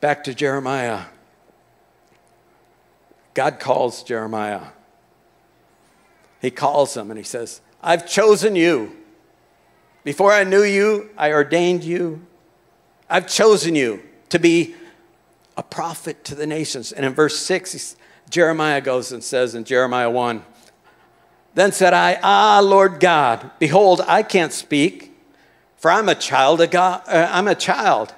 Back 0.00 0.24
to 0.24 0.34
Jeremiah. 0.34 1.06
God 3.34 3.58
calls 3.58 4.02
Jeremiah. 4.02 4.68
He 6.46 6.52
calls 6.52 6.94
them 6.94 7.10
and 7.10 7.18
he 7.18 7.24
says, 7.24 7.60
I've 7.82 8.08
chosen 8.08 8.54
you. 8.54 8.96
Before 10.04 10.30
I 10.30 10.44
knew 10.44 10.62
you, 10.62 11.10
I 11.18 11.32
ordained 11.32 11.82
you. 11.82 12.24
I've 13.10 13.26
chosen 13.26 13.74
you 13.74 14.00
to 14.28 14.38
be 14.38 14.76
a 15.56 15.64
prophet 15.64 16.22
to 16.26 16.36
the 16.36 16.46
nations. 16.46 16.92
And 16.92 17.04
in 17.04 17.14
verse 17.14 17.36
6, 17.38 17.96
Jeremiah 18.30 18.80
goes 18.80 19.10
and 19.10 19.24
says 19.24 19.56
in 19.56 19.64
Jeremiah 19.64 20.08
1, 20.08 20.44
then 21.54 21.72
said 21.72 21.92
I, 21.92 22.20
Ah, 22.22 22.60
Lord 22.62 23.00
God, 23.00 23.50
behold, 23.58 24.00
I 24.06 24.22
can't 24.22 24.52
speak, 24.52 25.18
for 25.78 25.90
I'm 25.90 26.08
a 26.08 26.14
child 26.14 26.60
of 26.60 26.70
God. 26.70 27.02
Uh, 27.08 27.28
I'm 27.28 27.48
a 27.48 27.56
child. 27.56 28.14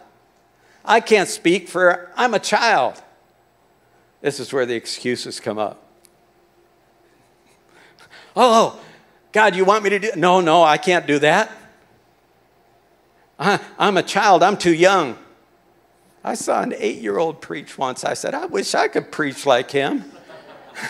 I 0.84 1.00
can't 1.00 1.30
speak, 1.30 1.66
for 1.66 2.12
I'm 2.14 2.34
a 2.34 2.40
child. 2.40 3.02
This 4.20 4.38
is 4.38 4.52
where 4.52 4.66
the 4.66 4.74
excuses 4.74 5.40
come 5.40 5.56
up. 5.56 5.87
Oh, 8.40 8.76
oh, 8.76 8.80
God, 9.32 9.56
you 9.56 9.64
want 9.64 9.82
me 9.82 9.90
to 9.90 9.98
do? 9.98 10.10
No, 10.14 10.40
no, 10.40 10.62
I 10.62 10.78
can't 10.78 11.08
do 11.08 11.18
that. 11.18 11.50
I, 13.36 13.58
I'm 13.76 13.96
a 13.96 14.02
child. 14.02 14.44
I'm 14.44 14.56
too 14.56 14.72
young. 14.72 15.18
I 16.22 16.34
saw 16.34 16.62
an 16.62 16.72
eight-year-old 16.78 17.40
preach 17.40 17.76
once. 17.76 18.04
I 18.04 18.14
said, 18.14 18.34
I 18.34 18.46
wish 18.46 18.76
I 18.76 18.86
could 18.86 19.10
preach 19.10 19.44
like 19.44 19.72
him. 19.72 20.04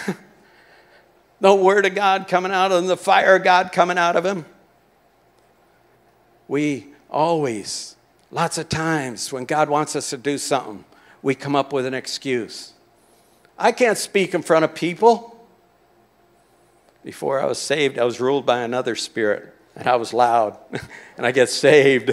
the 1.40 1.54
Word 1.54 1.86
of 1.86 1.94
God 1.94 2.28
coming 2.28 2.52
out 2.52 2.70
of 2.70 2.82
him, 2.82 2.86
the 2.86 2.98
fire 2.98 3.36
of 3.36 3.44
God 3.44 3.72
coming 3.72 3.96
out 3.96 4.14
of 4.14 4.26
him. 4.26 4.44
We 6.48 6.88
always, 7.08 7.96
lots 8.30 8.58
of 8.58 8.68
times, 8.68 9.32
when 9.32 9.46
God 9.46 9.70
wants 9.70 9.96
us 9.96 10.10
to 10.10 10.18
do 10.18 10.36
something, 10.36 10.84
we 11.22 11.34
come 11.34 11.56
up 11.56 11.72
with 11.72 11.86
an 11.86 11.94
excuse. 11.94 12.74
I 13.58 13.72
can't 13.72 13.96
speak 13.96 14.34
in 14.34 14.42
front 14.42 14.66
of 14.66 14.74
people. 14.74 15.37
Before 17.08 17.40
I 17.40 17.46
was 17.46 17.56
saved, 17.56 17.98
I 17.98 18.04
was 18.04 18.20
ruled 18.20 18.44
by 18.44 18.60
another 18.60 18.94
spirit, 18.94 19.54
and 19.74 19.88
I 19.88 19.96
was 19.96 20.12
loud, 20.12 20.58
and 21.16 21.24
I 21.24 21.32
get 21.32 21.48
saved. 21.48 22.10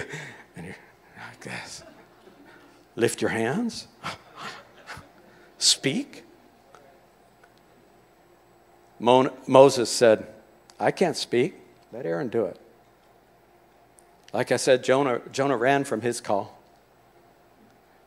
And 0.56 0.64
you're 0.64 0.74
like 1.18 1.40
this. 1.40 1.82
Lift 2.94 3.20
your 3.20 3.28
hands. 3.28 3.88
Speak. 5.58 6.24
Moses 8.98 9.90
said, 9.90 10.28
I 10.80 10.92
can't 10.92 11.14
speak. 11.14 11.60
Let 11.92 12.06
Aaron 12.06 12.28
do 12.28 12.46
it. 12.46 12.58
Like 14.32 14.50
I 14.50 14.56
said, 14.56 14.82
Jonah, 14.82 15.20
Jonah 15.30 15.58
ran 15.58 15.84
from 15.84 16.00
his 16.00 16.22
call. 16.22 16.58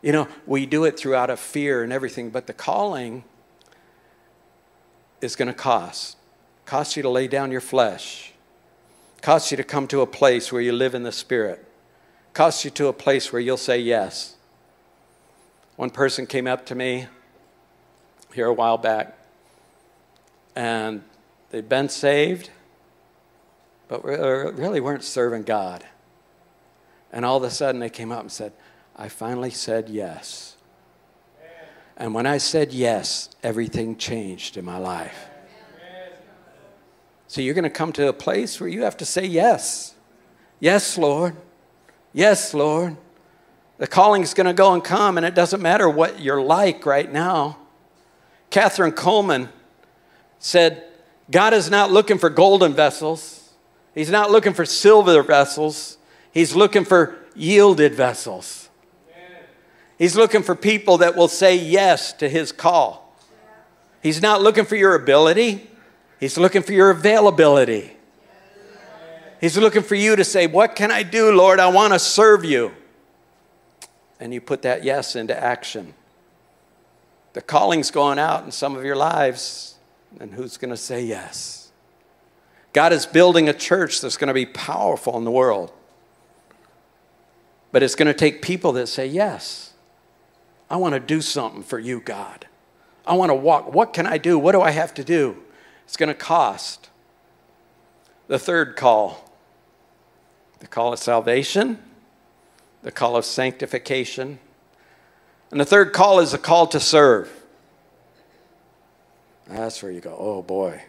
You 0.02 0.12
know, 0.12 0.28
we 0.48 0.66
do 0.66 0.86
it 0.86 0.98
throughout 0.98 1.30
of 1.30 1.40
fear 1.40 1.84
and 1.84 1.94
everything, 1.94 2.32
but 2.32 2.48
the 2.48 2.54
calling 2.54 3.26
is 5.22 5.36
going 5.36 5.50
to 5.50 5.54
cost. 5.54 6.16
Cost 6.70 6.96
you 6.96 7.02
to 7.02 7.10
lay 7.10 7.28
down 7.28 7.50
your 7.50 7.62
flesh. 7.62 8.32
Cost 9.24 9.50
you 9.50 9.58
to 9.58 9.64
come 9.64 9.88
to 9.88 10.02
a 10.02 10.06
place 10.06 10.52
where 10.52 10.62
you 10.62 10.72
live 10.72 10.94
in 10.94 11.02
the 11.02 11.12
Spirit. 11.12 11.66
Cost 12.36 12.64
you 12.64 12.70
to 12.70 12.86
a 12.86 12.94
place 12.94 13.34
where 13.34 13.40
you'll 13.40 13.58
say 13.58 13.80
yes. 13.80 14.36
One 15.78 15.90
person 15.90 16.28
came 16.28 16.46
up 16.46 16.68
to 16.68 16.76
me 16.76 17.08
here 18.36 18.46
a 18.46 18.54
while 18.54 18.78
back 18.78 19.18
and 20.56 21.02
they'd 21.50 21.68
been 21.68 21.90
saved, 21.90 22.52
but 23.88 24.06
uh, 24.06 24.52
really 24.52 24.80
weren't 24.80 25.04
serving 25.04 25.46
God. 25.46 25.84
And 27.12 27.26
all 27.26 27.38
of 27.38 27.44
a 27.44 27.50
sudden 27.50 27.82
they 27.82 27.90
came 27.90 28.12
up 28.12 28.22
and 28.22 28.32
said, 28.32 28.54
I 28.96 29.10
finally 29.10 29.50
said 29.50 29.90
yes. 29.90 30.56
And 31.98 32.14
when 32.14 32.28
I 32.28 32.38
said 32.38 32.74
yes, 32.74 33.32
everything 33.42 33.98
changed 33.98 34.56
in 34.56 34.64
my 34.64 34.78
life. 34.78 35.29
So 37.30 37.42
you're 37.42 37.54
going 37.54 37.64
to 37.64 37.70
come 37.70 37.94
to 37.94 38.08
a 38.08 38.14
place 38.14 38.60
where 38.60 38.68
you 38.68 38.82
have 38.82 38.98
to 38.98 39.06
say 39.06 39.24
yes. 39.24 39.94
Yes, 40.60 40.98
Lord. 40.98 41.36
Yes, 42.12 42.56
Lord. 42.56 42.98
The 43.78 43.86
calling 43.86 44.24
is 44.24 44.34
going 44.34 44.48
to 44.48 44.54
go 44.54 44.74
and 44.74 44.84
come, 44.84 45.16
and 45.16 45.24
it 45.24 45.36
doesn't 45.36 45.62
matter 45.62 45.88
what 45.88 46.20
you're 46.20 46.42
like 46.42 46.88
right 46.88 47.10
now. 47.10 47.60
Kathryn 48.50 48.94
Kuhlman 48.94 49.50
said, 50.40 50.84
God 51.30 51.54
is 51.54 51.70
not 51.70 51.92
looking 51.92 52.18
for 52.18 52.32
golden 52.32 52.74
vessels. 52.74 53.54
He's 53.94 54.10
not 54.10 54.32
looking 54.32 54.54
for 54.54 54.66
silver 54.66 55.22
vessels. 55.22 56.00
He's 56.32 56.56
looking 56.56 56.84
for 56.84 57.16
yielded 57.36 57.94
vessels. 57.94 58.70
He's 60.00 60.16
looking 60.16 60.42
for 60.42 60.56
people 60.56 60.98
that 60.98 61.16
will 61.16 61.28
say 61.28 61.56
yes 61.56 62.12
to 62.14 62.28
his 62.28 62.52
call. 62.52 63.16
He's 64.02 64.20
not 64.20 64.42
looking 64.42 64.66
for 64.66 64.76
your 64.76 64.96
ability, 64.96 65.70
he's 66.20 66.38
looking 66.38 66.62
for 66.62 66.74
your 66.74 66.90
availability. 66.90 67.96
He's 69.40 69.58
looking 69.58 69.84
for 69.84 69.96
you 69.96 70.16
to 70.16 70.24
say, 70.24 70.48
What 70.48 70.76
can 70.76 70.92
I 70.92 71.04
do, 71.04 71.32
Lord? 71.32 71.60
I 71.60 71.70
want 71.70 71.94
to 71.94 72.00
serve 72.00 72.44
you. 72.44 72.72
And 74.20 74.34
you 74.34 74.42
put 74.42 74.64
that 74.64 74.84
yes 74.84 75.16
into 75.16 75.38
action. 75.38 75.94
The 77.34 77.42
calling's 77.42 77.90
going 77.90 78.20
out 78.20 78.44
in 78.44 78.52
some 78.52 78.76
of 78.76 78.84
your 78.84 78.96
lives, 78.96 79.76
and 80.20 80.34
who's 80.34 80.58
going 80.58 80.72
to 80.72 80.78
say 80.78 81.04
yes? 81.04 81.72
God 82.74 82.92
is 82.92 83.06
building 83.06 83.48
a 83.48 83.54
church 83.54 84.02
that's 84.02 84.18
going 84.18 84.28
to 84.28 84.34
be 84.34 84.46
powerful 84.46 85.18
in 85.18 85.24
the 85.24 85.32
world. 85.32 85.72
But 87.72 87.84
it's 87.84 87.96
going 87.96 88.08
to 88.08 88.14
take 88.14 88.42
people 88.42 88.74
that 88.74 88.88
say, 88.88 89.08
Yes, 89.08 89.74
I 90.70 90.78
want 90.78 90.94
to 90.94 91.00
do 91.00 91.22
something 91.22 91.64
for 91.64 91.80
you, 91.80 92.02
God. 92.02 92.48
I 93.06 93.14
want 93.14 93.30
to 93.30 93.36
walk. 93.36 93.74
What 93.74 93.94
can 93.94 94.06
I 94.06 94.18
do? 94.18 94.38
What 94.38 94.52
do 94.52 94.62
I 94.62 94.72
have 94.72 94.94
to 94.96 95.04
do? 95.04 95.38
It's 95.90 95.98
going 95.98 96.10
to 96.10 96.14
cost. 96.14 96.88
The 98.28 98.38
third 98.38 98.76
call 98.76 99.26
the 100.60 100.68
call 100.68 100.94
of 100.94 101.00
salvation, 101.00 101.80
the 102.84 102.92
call 102.92 103.16
of 103.16 103.26
sanctification, 103.26 104.38
and 105.50 105.60
the 105.60 105.66
third 105.66 105.92
call 105.92 106.20
is 106.20 106.32
a 106.32 106.38
call 106.38 106.68
to 106.68 106.80
serve. 106.80 107.32
That's 109.48 109.82
where 109.82 109.92
you 109.92 110.00
go, 110.00 110.16
oh 110.16 110.44
boy. 110.44 110.84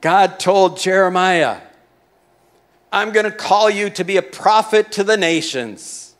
God 0.00 0.40
told 0.40 0.76
Jeremiah, 0.76 1.60
I'm 2.90 3.12
going 3.12 3.26
to 3.26 3.30
call 3.30 3.70
you 3.70 3.88
to 3.90 4.02
be 4.02 4.16
a 4.16 4.22
prophet 4.22 4.90
to 4.92 5.04
the 5.04 5.16
nations. 5.16 6.16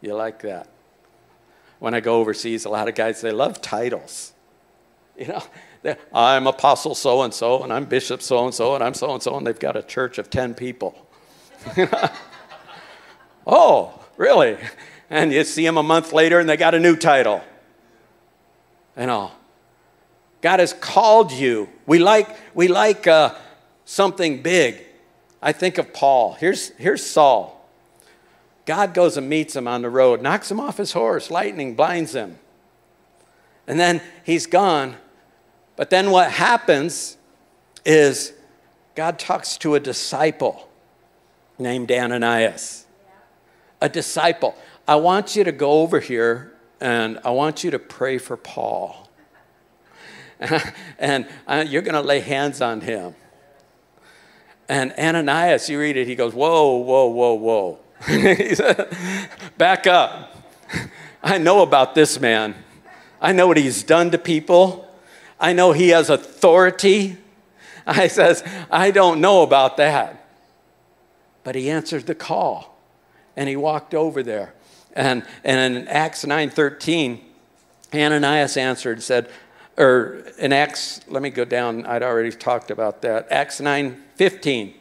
You 0.00 0.14
like 0.14 0.42
that? 0.42 0.68
When 1.80 1.92
I 1.92 1.98
go 1.98 2.20
overseas, 2.20 2.66
a 2.66 2.68
lot 2.68 2.86
of 2.86 2.94
guys, 2.94 3.20
they 3.20 3.32
love 3.32 3.60
titles. 3.60 4.32
You 5.18 5.26
know, 5.26 5.42
I'm 6.14 6.46
apostle 6.46 6.94
so 6.94 7.22
and 7.22 7.34
so, 7.34 7.62
and 7.62 7.72
I'm 7.72 7.84
bishop 7.84 8.22
so 8.22 8.44
and 8.44 8.54
so, 8.54 8.74
and 8.74 8.84
I'm 8.84 8.94
so 8.94 9.12
and 9.12 9.22
so, 9.22 9.36
and 9.36 9.46
they've 9.46 9.58
got 9.58 9.76
a 9.76 9.82
church 9.82 10.18
of 10.18 10.30
10 10.30 10.54
people. 10.54 10.94
oh, 13.46 13.98
really? 14.16 14.56
And 15.10 15.32
you 15.32 15.44
see 15.44 15.64
them 15.64 15.76
a 15.76 15.82
month 15.82 16.12
later 16.12 16.38
and 16.38 16.48
they 16.48 16.56
got 16.56 16.74
a 16.74 16.80
new 16.80 16.96
title. 16.96 17.42
And 18.96 19.10
all. 19.10 19.32
God 20.40 20.60
has 20.60 20.72
called 20.72 21.32
you. 21.32 21.68
We 21.86 21.98
like, 21.98 22.28
we 22.54 22.68
like 22.68 23.06
uh, 23.06 23.34
something 23.84 24.42
big. 24.42 24.84
I 25.40 25.52
think 25.52 25.78
of 25.78 25.92
Paul. 25.92 26.34
Here's, 26.34 26.70
here's 26.70 27.04
Saul. 27.04 27.58
God 28.64 28.94
goes 28.94 29.16
and 29.16 29.28
meets 29.28 29.56
him 29.56 29.66
on 29.66 29.82
the 29.82 29.90
road, 29.90 30.22
knocks 30.22 30.50
him 30.50 30.60
off 30.60 30.76
his 30.76 30.92
horse, 30.92 31.30
lightning 31.30 31.74
blinds 31.74 32.14
him. 32.14 32.38
And 33.66 33.78
then 33.78 34.00
he's 34.24 34.46
gone. 34.46 34.96
But 35.76 35.90
then 35.90 36.10
what 36.10 36.30
happens 36.30 37.16
is 37.84 38.32
God 38.94 39.18
talks 39.18 39.56
to 39.58 39.74
a 39.74 39.80
disciple 39.80 40.68
named 41.58 41.90
Ananias, 41.90 42.86
a 43.80 43.88
disciple. 43.88 44.54
I 44.86 44.96
want 44.96 45.36
you 45.36 45.44
to 45.44 45.52
go 45.52 45.82
over 45.82 46.00
here 46.00 46.52
and 46.80 47.18
I 47.24 47.30
want 47.30 47.64
you 47.64 47.70
to 47.70 47.78
pray 47.78 48.18
for 48.18 48.36
Paul. 48.36 49.08
and 50.98 51.26
uh, 51.46 51.64
you're 51.66 51.82
going 51.82 51.94
to 51.94 52.02
lay 52.02 52.20
hands 52.20 52.60
on 52.60 52.80
him. 52.80 53.14
And 54.68 54.92
Ananias, 54.98 55.68
you 55.68 55.78
read 55.78 55.96
it, 55.96 56.06
he 56.06 56.14
goes, 56.14 56.34
Whoa, 56.34 56.76
whoa, 56.78 57.06
whoa, 57.06 57.34
whoa. 57.34 57.78
Back 59.58 59.86
up. 59.86 60.36
I 61.22 61.38
know 61.38 61.62
about 61.62 61.94
this 61.94 62.18
man. 62.18 62.54
I 63.20 63.32
know 63.32 63.46
what 63.46 63.56
he's 63.56 63.84
done 63.84 64.10
to 64.10 64.18
people. 64.18 64.88
I 65.42 65.52
know 65.52 65.72
he 65.72 65.88
has 65.88 66.08
authority. 66.08 67.18
I 67.86 68.06
says, 68.06 68.44
I 68.70 68.92
don't 68.92 69.20
know 69.20 69.42
about 69.42 69.76
that. 69.76 70.24
But 71.42 71.56
he 71.56 71.68
answered 71.68 72.06
the 72.06 72.14
call 72.14 72.78
and 73.36 73.48
he 73.48 73.56
walked 73.56 73.92
over 73.92 74.22
there. 74.22 74.54
And, 74.94 75.24
and 75.42 75.76
in 75.76 75.88
Acts 75.88 76.24
9.13, 76.24 77.20
Ananias 77.92 78.56
answered 78.56 78.98
and 78.98 79.02
said, 79.02 79.30
or 79.76 80.22
in 80.38 80.52
Acts, 80.52 81.00
let 81.08 81.22
me 81.22 81.30
go 81.30 81.44
down, 81.44 81.86
I'd 81.86 82.02
already 82.02 82.30
talked 82.30 82.70
about 82.70 83.02
that. 83.02 83.26
Acts 83.32 83.60
9.15. 83.60 84.74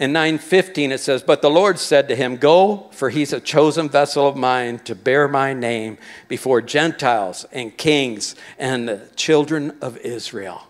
In 0.00 0.14
9:15 0.14 0.92
it 0.92 1.00
says, 1.00 1.22
"But 1.22 1.42
the 1.42 1.50
Lord 1.50 1.78
said 1.78 2.08
to 2.08 2.16
him, 2.16 2.38
Go, 2.38 2.86
for 2.90 3.10
he's 3.10 3.34
a 3.34 3.38
chosen 3.38 3.90
vessel 3.90 4.26
of 4.26 4.34
mine 4.34 4.78
to 4.86 4.94
bear 4.94 5.28
my 5.28 5.52
name 5.52 5.98
before 6.26 6.62
Gentiles 6.62 7.44
and 7.52 7.76
kings 7.76 8.34
and 8.58 8.88
the 8.88 9.02
children 9.14 9.76
of 9.82 9.98
Israel." 9.98 10.62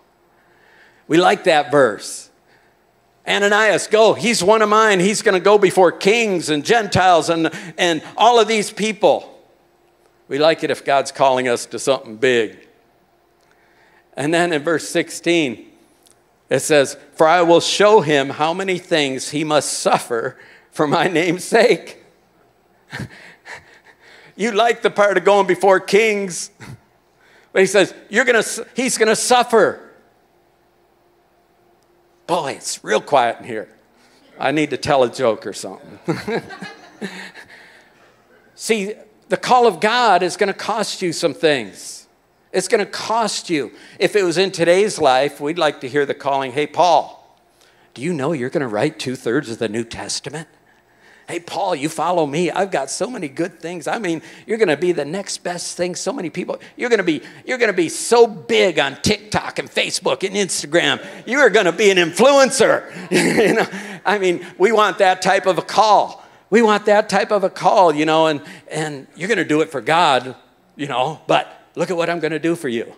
We 1.07 1.17
like 1.17 1.45
that 1.45 1.71
verse. 1.71 2.29
Ananias, 3.27 3.87
go. 3.87 4.15
He's 4.15 4.43
one 4.43 4.63
of 4.63 4.69
mine. 4.69 4.99
He's 4.99 5.23
going 5.23 5.35
to 5.35 5.41
go 5.41 5.59
before 5.59 5.93
kings 5.93 6.51
and 6.51 6.65
Gentiles 6.65 7.31
and, 7.31 7.51
and 7.79 8.03
all 8.17 8.41
of 8.41 8.49
these 8.49 8.73
people. 8.73 9.41
We 10.27 10.39
like 10.39 10.65
it 10.65 10.73
if 10.73 10.85
God's 10.85 11.13
calling 11.13 11.47
us 11.47 11.67
to 11.67 11.79
something 11.79 12.17
big. 12.17 12.67
And 14.17 14.35
then 14.35 14.53
in 14.53 14.65
verse 14.65 14.89
16, 14.89 15.70
it 16.51 16.61
says, 16.61 16.99
For 17.13 17.27
I 17.27 17.43
will 17.43 17.61
show 17.61 18.01
him 18.01 18.31
how 18.31 18.53
many 18.53 18.79
things 18.79 19.31
he 19.31 19.45
must 19.45 19.73
suffer 19.73 20.37
for 20.73 20.87
my 20.87 21.07
name's 21.07 21.45
sake. 21.45 22.03
you 24.37 24.51
like 24.51 24.83
the 24.83 24.91
part 24.91 25.17
of 25.17 25.25
going 25.25 25.47
before 25.47 25.79
kings, 25.79 26.51
but 27.53 27.61
he 27.61 27.67
says, 27.67 27.95
You're 28.11 28.25
gonna, 28.25 28.45
He's 28.75 28.99
going 28.99 29.09
to 29.09 29.17
suffer. 29.17 29.87
Boy, 32.27 32.53
it's 32.53 32.85
real 32.85 33.01
quiet 33.01 33.39
in 33.41 33.45
here. 33.45 33.69
I 34.39 34.53
need 34.53 34.71
to 34.71 34.77
tell 34.77 35.03
a 35.03 35.11
joke 35.11 35.47
or 35.47 35.53
something. 35.53 35.99
See, 38.55 38.95
the 39.29 39.37
call 39.37 39.67
of 39.67 39.81
God 39.81 40.23
is 40.23 40.37
going 40.37 40.49
to 40.49 40.55
cost 40.55 41.03
you 41.03 41.13
some 41.13 41.35
things. 41.35 42.00
It's 42.53 42.69
going 42.69 42.85
to 42.85 42.91
cost 42.91 43.49
you. 43.49 43.73
If 43.99 44.17
it 44.17 44.25
was 44.25 44.37
in 44.37 44.51
today's 44.51 44.99
life, 44.99 45.41
we'd 45.41 45.59
like 45.59 45.81
to 45.83 45.89
hear 45.89 46.05
the 46.05 46.15
calling 46.15 46.53
hey, 46.53 46.67
Paul, 46.67 47.17
do 47.95 48.03
you 48.03 48.13
know 48.13 48.33
you're 48.33 48.51
going 48.51 48.63
to 48.63 48.69
write 48.69 48.99
two 48.99 49.17
thirds 49.17 49.51
of 49.51 49.59
the 49.59 49.69
New 49.69 49.85
Testament? 49.85 50.49
Hey, 51.29 51.39
Paul, 51.39 51.77
you 51.77 51.89
follow 51.89 52.27
me. 52.27 52.51
I've 52.51 52.73
got 52.73 52.91
so 52.91 53.09
many 53.09 53.29
good 53.29 53.61
things. 53.61 53.87
I 53.87 54.01
mean, 54.01 54.21
you're 54.49 54.59
going 54.59 54.67
to 54.67 54.77
be 54.77 54.91
the 54.91 55.05
next 55.05 55.39
best 55.45 55.77
thing. 55.77 55.95
So 55.95 56.13
many 56.13 56.29
people. 56.29 56.59
You're 56.77 56.89
going 56.89 56.99
to 56.99 57.05
be 57.05 57.23
you're 57.47 57.59
going 57.59 57.71
to 57.71 57.77
be 57.77 57.89
so 57.89 58.27
big 58.27 58.81
on 58.81 59.01
TikTok 59.01 59.61
and 59.61 59.71
Facebook 59.71 60.27
and 60.27 60.35
Instagram. 60.35 61.01
You 61.29 61.39
are 61.39 61.51
going 61.51 61.67
to 61.67 61.73
be 61.73 61.89
an 61.91 61.99
influencer. 61.99 62.91
you 63.47 63.55
know, 63.55 63.67
I 64.05 64.19
mean, 64.19 64.45
we 64.59 64.73
want 64.73 64.99
that 64.99 65.23
type 65.23 65.47
of 65.47 65.59
a 65.59 65.63
call. 65.63 66.21
We 66.51 66.63
want 66.63 66.87
that 66.87 67.09
type 67.09 67.31
of 67.31 67.45
a 67.45 67.51
call, 67.51 67.95
you 67.95 68.07
know, 68.07 68.27
and 68.27 68.43
and 68.69 69.07
you're 69.15 69.29
going 69.29 69.39
to 69.39 69.45
do 69.45 69.61
it 69.61 69.71
for 69.71 69.81
God, 69.81 70.35
you 70.75 70.89
know, 70.89 71.21
but 71.29 71.60
look 71.81 71.91
at 71.91 71.97
what 71.97 72.09
I'm 72.09 72.21
going 72.21 72.31
to 72.31 72.39
do 72.39 72.55
for 72.55 72.69
you. 72.69 72.95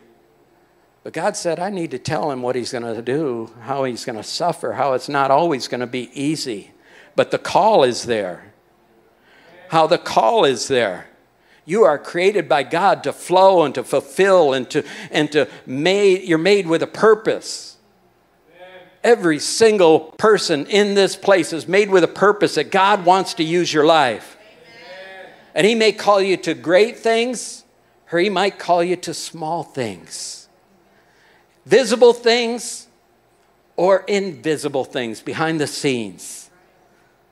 But 1.05 1.14
God 1.14 1.37
said, 1.37 1.59
I 1.59 1.71
need 1.71 1.90
to 1.92 1.99
tell 1.99 2.31
him 2.31 2.42
what 2.42 2.55
he's 2.55 2.73
going 2.73 2.85
to 2.85 3.03
do, 3.03 3.51
how 3.62 3.85
he's 3.85 4.05
going 4.05 4.16
to 4.16 4.23
suffer, 4.23 4.75
how 4.75 4.92
it's 4.92 5.09
not 5.09 5.31
always 5.31 5.66
going 5.66 5.81
to 5.81 5.87
be 5.87 6.11
easy 6.12 6.73
but 7.14 7.31
the 7.31 7.38
call 7.38 7.85
is 7.85 8.05
there. 8.05 8.53
How 9.68 9.87
the 9.87 9.99
call 9.99 10.45
is 10.45 10.68
there. 10.68 11.07
You 11.64 11.85
are 11.85 11.99
created 11.99 12.49
by 12.49 12.64
God 12.64 13.05
to 13.05 13.12
flow 13.12 13.64
and 13.64 13.75
to 13.77 13.85
fulfill 13.85 14.53
and 14.53 14.68
to 14.71 14.85
and 15.11 15.31
to 15.33 15.49
made 15.64 16.23
you're 16.25 16.38
made 16.38 16.66
with 16.66 16.83
a 16.83 16.87
purpose. 16.87 17.77
Every 19.05 19.38
single 19.38 20.01
person 20.01 20.66
in 20.66 20.95
this 20.95 21.16
place 21.16 21.53
is 21.53 21.66
made 21.66 21.90
with 21.90 22.05
a 22.05 22.09
purpose 22.09 22.55
that 22.55 22.71
God 22.71 23.05
wants 23.05 23.35
to 23.35 23.45
use 23.45 23.73
your 23.73 23.85
life. 23.85 24.37
And 25.55 25.66
he 25.66 25.75
may 25.75 25.92
call 25.92 26.21
you 26.21 26.37
to 26.38 26.55
great 26.55 26.99
things 26.99 27.62
or 28.12 28.18
he 28.18 28.29
might 28.29 28.59
call 28.59 28.85
you 28.85 28.96
to 28.96 29.14
small 29.14 29.62
things. 29.62 30.48
Visible 31.64 32.12
things 32.12 32.87
or 33.77 34.05
invisible 34.07 34.85
things 34.85 35.20
behind 35.20 35.61
the 35.61 35.66
scenes. 35.66 36.51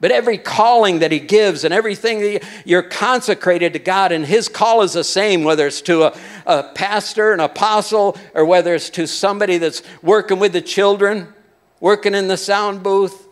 But 0.00 0.10
every 0.10 0.38
calling 0.38 1.00
that 1.00 1.12
He 1.12 1.18
gives 1.18 1.64
and 1.64 1.74
everything 1.74 2.20
that 2.20 2.44
you're 2.64 2.82
consecrated 2.82 3.74
to 3.74 3.78
God, 3.78 4.12
and 4.12 4.24
His 4.24 4.48
call 4.48 4.80
is 4.80 4.94
the 4.94 5.04
same, 5.04 5.44
whether 5.44 5.66
it's 5.66 5.82
to 5.82 6.04
a, 6.04 6.18
a 6.46 6.62
pastor, 6.74 7.32
an 7.34 7.40
apostle, 7.40 8.16
or 8.32 8.46
whether 8.46 8.74
it's 8.74 8.88
to 8.90 9.06
somebody 9.06 9.58
that's 9.58 9.82
working 10.00 10.38
with 10.38 10.54
the 10.54 10.62
children, 10.62 11.28
working 11.80 12.14
in 12.14 12.28
the 12.28 12.38
sound 12.38 12.82
booth, 12.82 13.28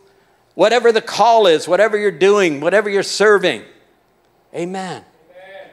whatever 0.54 0.92
the 0.92 1.00
call 1.00 1.46
is, 1.46 1.66
whatever 1.66 1.96
you're 1.96 2.10
doing, 2.10 2.60
whatever 2.60 2.90
you're 2.90 3.02
serving, 3.02 3.64
Amen. 4.54 5.04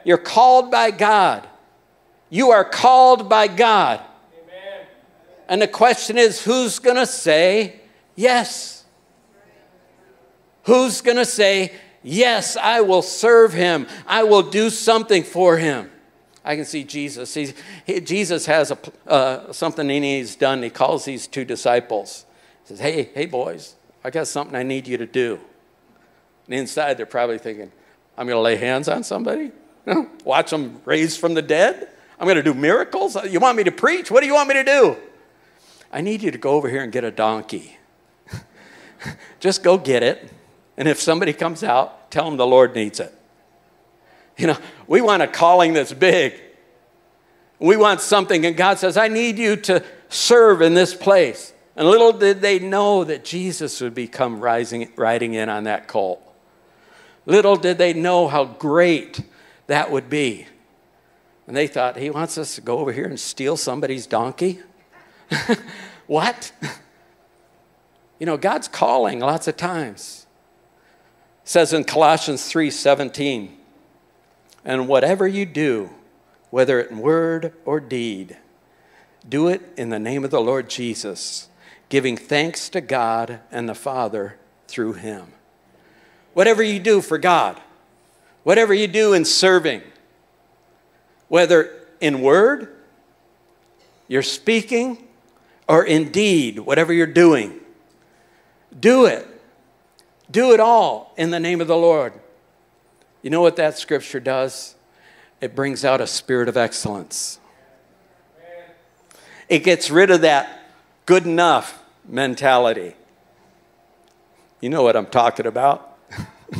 You're 0.04 0.18
called 0.18 0.70
by 0.70 0.90
God. 0.90 1.48
You 2.28 2.50
are 2.50 2.64
called 2.64 3.28
by 3.28 3.46
God. 3.46 4.00
Amen. 4.00 4.86
And 5.48 5.62
the 5.62 5.68
question 5.68 6.18
is 6.18 6.42
who's 6.42 6.78
going 6.78 6.96
to 6.96 7.06
say 7.06 7.80
yes? 8.14 8.76
Who's 10.66 11.00
going 11.00 11.16
to 11.16 11.24
say, 11.24 11.72
Yes, 12.02 12.56
I 12.56 12.82
will 12.82 13.02
serve 13.02 13.52
him, 13.52 13.88
I 14.06 14.22
will 14.22 14.42
do 14.42 14.70
something 14.70 15.24
for 15.24 15.56
him? 15.56 15.90
I 16.44 16.54
can 16.54 16.64
see 16.64 16.84
Jesus. 16.84 17.34
He's, 17.34 17.52
he, 17.84 18.00
Jesus 18.00 18.46
has 18.46 18.70
a, 18.70 18.78
uh, 19.08 19.52
something 19.52 19.88
he's 19.88 20.36
done. 20.36 20.62
He 20.62 20.70
calls 20.70 21.04
these 21.04 21.26
two 21.26 21.44
disciples. 21.44 22.24
He 22.62 22.68
says, 22.68 22.78
Hey, 22.78 23.10
hey, 23.12 23.26
boys, 23.26 23.74
I 24.04 24.10
got 24.10 24.28
something 24.28 24.54
I 24.54 24.62
need 24.62 24.86
you 24.86 24.96
to 24.98 25.06
do. 25.06 25.40
And 26.46 26.54
inside, 26.54 26.96
they're 26.96 27.06
probably 27.06 27.38
thinking, 27.38 27.72
I'm 28.16 28.28
going 28.28 28.36
to 28.36 28.40
lay 28.40 28.54
hands 28.54 28.88
on 28.88 29.02
somebody, 29.02 29.50
watch 30.24 30.50
them 30.50 30.80
raised 30.84 31.18
from 31.18 31.34
the 31.34 31.42
dead. 31.42 31.88
I'm 32.18 32.26
going 32.26 32.36
to 32.36 32.42
do 32.42 32.54
miracles. 32.54 33.16
You 33.28 33.40
want 33.40 33.56
me 33.56 33.64
to 33.64 33.72
preach? 33.72 34.10
What 34.10 34.20
do 34.20 34.26
you 34.26 34.34
want 34.34 34.48
me 34.48 34.54
to 34.54 34.64
do? 34.64 34.96
I 35.92 36.00
need 36.00 36.22
you 36.22 36.30
to 36.30 36.38
go 36.38 36.50
over 36.50 36.68
here 36.68 36.82
and 36.82 36.92
get 36.92 37.04
a 37.04 37.10
donkey. 37.10 37.76
Just 39.40 39.62
go 39.62 39.78
get 39.78 40.02
it. 40.02 40.32
And 40.76 40.88
if 40.88 41.00
somebody 41.00 41.32
comes 41.32 41.62
out, 41.62 42.10
tell 42.10 42.24
them 42.24 42.36
the 42.36 42.46
Lord 42.46 42.74
needs 42.74 43.00
it. 43.00 43.12
You 44.36 44.48
know, 44.48 44.58
we 44.86 45.00
want 45.00 45.22
a 45.22 45.26
calling 45.26 45.72
that's 45.72 45.92
big. 45.92 46.34
We 47.58 47.76
want 47.76 48.02
something, 48.02 48.44
and 48.44 48.54
God 48.54 48.78
says, 48.78 48.98
I 48.98 49.08
need 49.08 49.38
you 49.38 49.56
to 49.56 49.82
serve 50.10 50.60
in 50.60 50.74
this 50.74 50.94
place. 50.94 51.54
And 51.74 51.88
little 51.88 52.12
did 52.12 52.42
they 52.42 52.58
know 52.58 53.04
that 53.04 53.24
Jesus 53.24 53.80
would 53.80 53.94
become 53.94 54.40
rising, 54.40 54.90
riding 54.96 55.34
in 55.34 55.48
on 55.48 55.64
that 55.64 55.88
colt. 55.88 56.22
Little 57.24 57.56
did 57.56 57.78
they 57.78 57.92
know 57.92 58.28
how 58.28 58.44
great 58.44 59.20
that 59.66 59.90
would 59.90 60.08
be. 60.08 60.46
And 61.46 61.56
they 61.56 61.66
thought, 61.66 61.96
he 61.96 62.10
wants 62.10 62.38
us 62.38 62.54
to 62.56 62.60
go 62.60 62.78
over 62.78 62.92
here 62.92 63.04
and 63.04 63.18
steal 63.18 63.56
somebody's 63.56 64.06
donkey? 64.06 64.60
what? 66.06 66.52
you 68.18 68.26
know, 68.26 68.36
God's 68.36 68.68
calling 68.68 69.20
lots 69.20 69.46
of 69.46 69.56
times. 69.56 70.26
It 71.44 71.48
says 71.48 71.72
in 71.72 71.84
Colossians 71.84 72.46
3 72.48 72.70
17, 72.70 73.56
and 74.64 74.88
whatever 74.88 75.28
you 75.28 75.46
do, 75.46 75.90
whether 76.50 76.80
in 76.80 76.98
word 76.98 77.52
or 77.64 77.78
deed, 77.78 78.36
do 79.28 79.46
it 79.48 79.62
in 79.76 79.90
the 79.90 79.98
name 79.98 80.24
of 80.24 80.30
the 80.30 80.40
Lord 80.40 80.68
Jesus, 80.68 81.48
giving 81.88 82.16
thanks 82.16 82.68
to 82.70 82.80
God 82.80 83.40
and 83.52 83.68
the 83.68 83.74
Father 83.74 84.38
through 84.66 84.94
him. 84.94 85.32
Whatever 86.34 86.62
you 86.62 86.80
do 86.80 87.00
for 87.00 87.18
God, 87.18 87.60
whatever 88.42 88.74
you 88.74 88.88
do 88.88 89.12
in 89.12 89.24
serving, 89.24 89.82
whether 91.28 91.72
in 92.00 92.20
word, 92.20 92.74
you're 94.08 94.22
speaking, 94.22 95.06
or 95.68 95.84
in 95.84 96.10
deed, 96.10 96.60
whatever 96.60 96.92
you're 96.92 97.06
doing, 97.06 97.60
do 98.78 99.06
it. 99.06 99.26
Do 100.30 100.52
it 100.52 100.60
all 100.60 101.12
in 101.16 101.30
the 101.30 101.40
name 101.40 101.60
of 101.60 101.68
the 101.68 101.76
Lord. 101.76 102.12
You 103.22 103.30
know 103.30 103.40
what 103.40 103.56
that 103.56 103.78
scripture 103.78 104.20
does? 104.20 104.74
It 105.40 105.54
brings 105.54 105.84
out 105.84 106.00
a 106.00 106.06
spirit 106.06 106.48
of 106.48 106.56
excellence. 106.56 107.38
It 109.48 109.60
gets 109.60 109.90
rid 109.90 110.10
of 110.10 110.22
that 110.22 110.70
good 111.06 111.24
enough 111.24 111.82
mentality. 112.04 112.94
You 114.60 114.70
know 114.70 114.82
what 114.82 114.96
I'm 114.96 115.06
talking 115.06 115.46
about. 115.46 115.98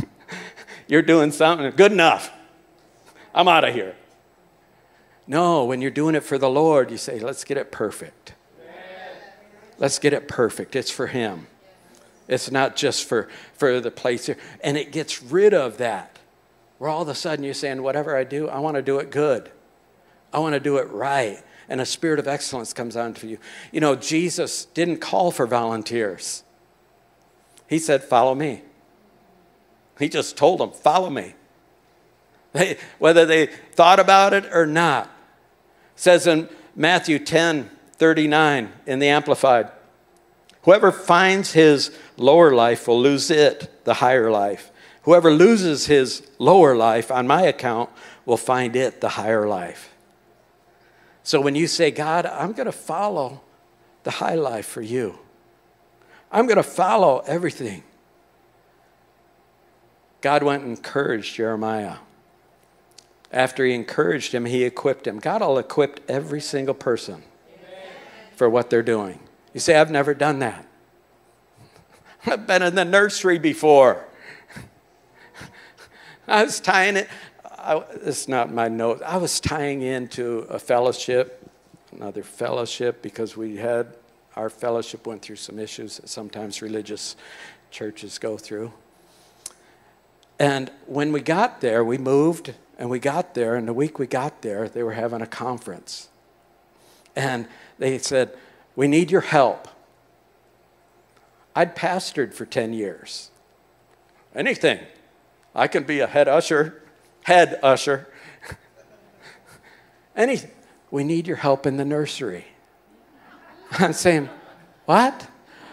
you're 0.86 1.02
doing 1.02 1.32
something 1.32 1.70
good 1.76 1.92
enough. 1.92 2.30
I'm 3.34 3.48
out 3.48 3.64
of 3.64 3.74
here. 3.74 3.96
No, 5.26 5.64
when 5.64 5.80
you're 5.80 5.90
doing 5.90 6.14
it 6.14 6.22
for 6.22 6.38
the 6.38 6.48
Lord, 6.48 6.90
you 6.90 6.96
say, 6.96 7.18
let's 7.18 7.44
get 7.44 7.56
it 7.56 7.72
perfect. 7.72 8.34
Let's 9.78 9.98
get 9.98 10.12
it 10.12 10.28
perfect. 10.28 10.76
It's 10.76 10.90
for 10.90 11.08
Him. 11.08 11.48
It's 12.28 12.50
not 12.50 12.76
just 12.76 13.04
for, 13.04 13.28
for 13.54 13.80
the 13.80 13.90
place 13.90 14.26
here. 14.26 14.38
And 14.62 14.76
it 14.76 14.92
gets 14.92 15.22
rid 15.22 15.52
of 15.52 15.78
that. 15.78 16.18
Where 16.78 16.90
all 16.90 17.02
of 17.02 17.08
a 17.08 17.14
sudden 17.14 17.44
you're 17.44 17.54
saying, 17.54 17.82
whatever 17.82 18.16
I 18.16 18.24
do, 18.24 18.48
I 18.48 18.58
want 18.58 18.76
to 18.76 18.82
do 18.82 18.98
it 18.98 19.10
good. 19.10 19.50
I 20.32 20.38
want 20.38 20.54
to 20.54 20.60
do 20.60 20.76
it 20.76 20.90
right. 20.90 21.42
And 21.68 21.80
a 21.80 21.86
spirit 21.86 22.18
of 22.18 22.28
excellence 22.28 22.72
comes 22.72 22.96
onto 22.96 23.26
you. 23.26 23.38
You 23.72 23.80
know, 23.80 23.96
Jesus 23.96 24.66
didn't 24.66 24.98
call 24.98 25.30
for 25.30 25.46
volunteers, 25.46 26.44
He 27.68 27.78
said, 27.78 28.04
Follow 28.04 28.34
me. 28.34 28.62
He 29.98 30.08
just 30.08 30.36
told 30.36 30.60
them, 30.60 30.70
Follow 30.70 31.10
me. 31.10 31.34
They, 32.52 32.78
whether 32.98 33.26
they 33.26 33.46
thought 33.46 34.00
about 34.00 34.32
it 34.32 34.46
or 34.52 34.64
not 34.66 35.10
says 35.96 36.26
in 36.26 36.48
Matthew 36.74 37.18
10 37.18 37.70
39 37.94 38.72
in 38.86 38.98
the 38.98 39.08
Amplified, 39.08 39.70
whoever 40.62 40.92
finds 40.92 41.52
his 41.52 41.96
lower 42.18 42.54
life 42.54 42.86
will 42.86 43.00
lose 43.00 43.30
it, 43.30 43.84
the 43.84 43.94
higher 43.94 44.30
life. 44.30 44.70
Whoever 45.02 45.30
loses 45.30 45.86
his 45.86 46.28
lower 46.38 46.76
life 46.76 47.10
on 47.10 47.26
my 47.26 47.42
account 47.42 47.90
will 48.26 48.36
find 48.36 48.76
it, 48.76 49.00
the 49.00 49.10
higher 49.10 49.48
life. 49.48 49.94
So 51.22 51.40
when 51.40 51.54
you 51.54 51.66
say, 51.66 51.90
God, 51.90 52.26
I'm 52.26 52.52
going 52.52 52.66
to 52.66 52.72
follow 52.72 53.40
the 54.02 54.10
high 54.10 54.34
life 54.34 54.66
for 54.66 54.82
you, 54.82 55.18
I'm 56.30 56.46
going 56.46 56.56
to 56.56 56.62
follow 56.62 57.22
everything. 57.26 57.82
God 60.20 60.42
went 60.42 60.64
and 60.64 60.76
encouraged 60.76 61.36
Jeremiah. 61.36 61.96
After 63.36 63.66
he 63.66 63.74
encouraged 63.74 64.32
him, 64.32 64.46
he 64.46 64.64
equipped 64.64 65.06
him. 65.06 65.18
God 65.18 65.42
will 65.42 65.58
equip 65.58 66.00
every 66.08 66.40
single 66.40 66.74
person 66.74 67.22
for 68.34 68.48
what 68.48 68.70
they're 68.70 68.82
doing. 68.82 69.20
You 69.52 69.60
say, 69.60 69.76
I've 69.76 69.90
never 69.90 70.14
done 70.14 70.38
that. 70.38 70.66
I've 72.26 72.46
been 72.46 72.62
in 72.62 72.74
the 72.74 72.86
nursery 72.86 73.38
before. 73.38 74.06
I 76.26 76.44
was 76.44 76.60
tying 76.60 76.96
it, 76.96 77.10
I, 77.44 77.84
it's 78.06 78.26
not 78.26 78.54
my 78.54 78.68
note. 78.68 79.02
I 79.02 79.18
was 79.18 79.38
tying 79.38 79.82
into 79.82 80.46
a 80.48 80.58
fellowship, 80.58 81.46
another 81.92 82.22
fellowship, 82.22 83.02
because 83.02 83.36
we 83.36 83.58
had, 83.58 83.98
our 84.34 84.48
fellowship 84.48 85.06
went 85.06 85.20
through 85.20 85.36
some 85.36 85.58
issues 85.58 85.98
that 85.98 86.08
sometimes 86.08 86.62
religious 86.62 87.16
churches 87.70 88.16
go 88.16 88.38
through. 88.38 88.72
And 90.38 90.70
when 90.86 91.12
we 91.12 91.20
got 91.20 91.60
there, 91.60 91.84
we 91.84 91.98
moved 91.98 92.54
and 92.78 92.90
we 92.90 92.98
got 92.98 93.34
there, 93.34 93.56
and 93.56 93.66
the 93.66 93.72
week 93.72 93.98
we 93.98 94.06
got 94.06 94.42
there, 94.42 94.68
they 94.68 94.82
were 94.82 94.92
having 94.92 95.22
a 95.22 95.26
conference. 95.26 96.08
And 97.14 97.48
they 97.78 97.98
said, 97.98 98.36
We 98.74 98.86
need 98.86 99.10
your 99.10 99.22
help. 99.22 99.68
I'd 101.54 101.74
pastored 101.74 102.34
for 102.34 102.44
10 102.44 102.74
years. 102.74 103.30
Anything. 104.34 104.80
I 105.54 105.68
can 105.68 105.84
be 105.84 106.00
a 106.00 106.06
head 106.06 106.28
usher, 106.28 106.82
head 107.22 107.58
usher. 107.62 108.08
Anything. 110.16 110.50
We 110.90 111.02
need 111.02 111.26
your 111.26 111.38
help 111.38 111.66
in 111.66 111.78
the 111.78 111.84
nursery. 111.84 112.44
I'm 113.72 113.94
saying, 113.94 114.28
What? 114.84 115.28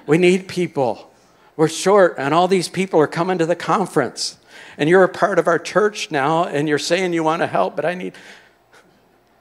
We 0.08 0.18
need 0.18 0.48
people. 0.48 1.12
We're 1.58 1.68
short, 1.68 2.16
and 2.18 2.34
all 2.34 2.48
these 2.48 2.70
people 2.70 3.00
are 3.02 3.08
coming 3.08 3.38
to 3.38 3.46
the 3.46 3.56
conference 3.56 4.38
and 4.78 4.90
you're 4.90 5.04
a 5.04 5.10
part 5.10 5.40
of 5.40 5.48
our 5.48 5.60
church 5.60 6.12
now 6.12 6.46
and 6.46 6.68
you're 6.68 6.80
saying 6.80 7.14
you 7.14 7.24
want 7.24 7.42
to 7.42 7.48
help, 7.48 7.76
but 7.76 7.86
I 7.86 7.94
need. 7.94 8.14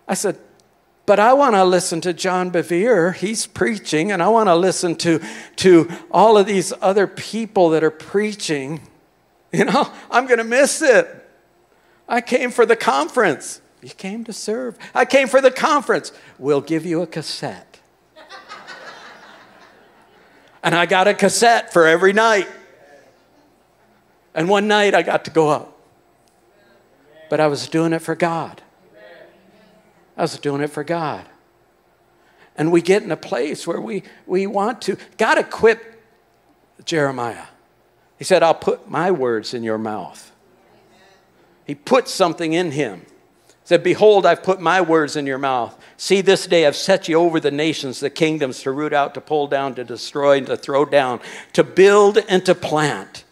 I 0.06 0.14
said, 0.14 0.38
but 1.04 1.18
I 1.18 1.32
want 1.32 1.54
to 1.56 1.64
listen 1.64 2.00
to 2.02 2.12
John 2.12 2.50
Bevere. 2.50 3.14
He's 3.14 3.46
preaching, 3.46 4.12
and 4.12 4.22
I 4.22 4.28
want 4.28 4.48
to 4.48 4.54
listen 4.54 4.94
to, 4.96 5.20
to 5.56 5.90
all 6.10 6.38
of 6.38 6.46
these 6.46 6.72
other 6.80 7.06
people 7.06 7.70
that 7.70 7.84
are 7.84 7.90
preaching. 7.90 8.80
You 9.54 9.66
know, 9.66 9.92
I'm 10.10 10.24
going 10.24 10.38
to 10.38 10.44
miss 10.44 10.80
it. 10.80 11.28
I 12.08 12.22
came 12.22 12.50
for 12.50 12.64
the 12.64 12.74
conference. 12.74 13.60
You 13.82 13.90
came 13.90 14.24
to 14.24 14.32
serve. 14.32 14.78
I 14.94 15.04
came 15.04 15.28
for 15.28 15.42
the 15.42 15.50
conference. 15.50 16.10
We'll 16.38 16.62
give 16.62 16.86
you 16.86 17.02
a 17.02 17.06
cassette. 17.06 17.78
and 20.62 20.74
I 20.74 20.86
got 20.86 21.06
a 21.06 21.12
cassette 21.12 21.70
for 21.70 21.86
every 21.86 22.14
night. 22.14 22.48
And 24.34 24.48
one 24.48 24.68
night 24.68 24.94
I 24.94 25.02
got 25.02 25.24
to 25.26 25.30
go 25.30 25.48
up. 25.48 25.78
But 27.28 27.40
I 27.40 27.46
was 27.46 27.68
doing 27.68 27.92
it 27.92 28.00
for 28.00 28.14
God. 28.14 28.62
I 30.16 30.22
was 30.22 30.38
doing 30.38 30.62
it 30.62 30.68
for 30.68 30.84
God. 30.84 31.26
And 32.56 32.70
we 32.70 32.82
get 32.82 33.02
in 33.02 33.10
a 33.10 33.16
place 33.16 33.66
where 33.66 33.80
we, 33.80 34.02
we 34.26 34.46
want 34.46 34.82
to. 34.82 34.96
God 35.16 35.38
equipped 35.38 35.96
Jeremiah. 36.84 37.46
He 38.18 38.24
said, 38.24 38.42
I'll 38.42 38.54
put 38.54 38.88
my 38.88 39.10
words 39.10 39.54
in 39.54 39.62
your 39.62 39.78
mouth. 39.78 40.30
He 41.66 41.74
put 41.74 42.08
something 42.08 42.52
in 42.52 42.72
him. 42.72 43.00
He 43.00 43.68
said, 43.68 43.82
Behold, 43.82 44.26
I've 44.26 44.42
put 44.42 44.60
my 44.60 44.80
words 44.80 45.16
in 45.16 45.26
your 45.26 45.38
mouth. 45.38 45.78
See, 45.96 46.20
this 46.20 46.46
day 46.46 46.66
I've 46.66 46.76
set 46.76 47.08
you 47.08 47.16
over 47.16 47.40
the 47.40 47.50
nations, 47.50 48.00
the 48.00 48.10
kingdoms, 48.10 48.62
to 48.62 48.72
root 48.72 48.92
out, 48.92 49.14
to 49.14 49.20
pull 49.20 49.46
down, 49.46 49.74
to 49.76 49.84
destroy, 49.84 50.38
and 50.38 50.46
to 50.48 50.56
throw 50.56 50.84
down, 50.84 51.20
to 51.54 51.64
build 51.64 52.18
and 52.28 52.44
to 52.44 52.54
plant. 52.54 53.24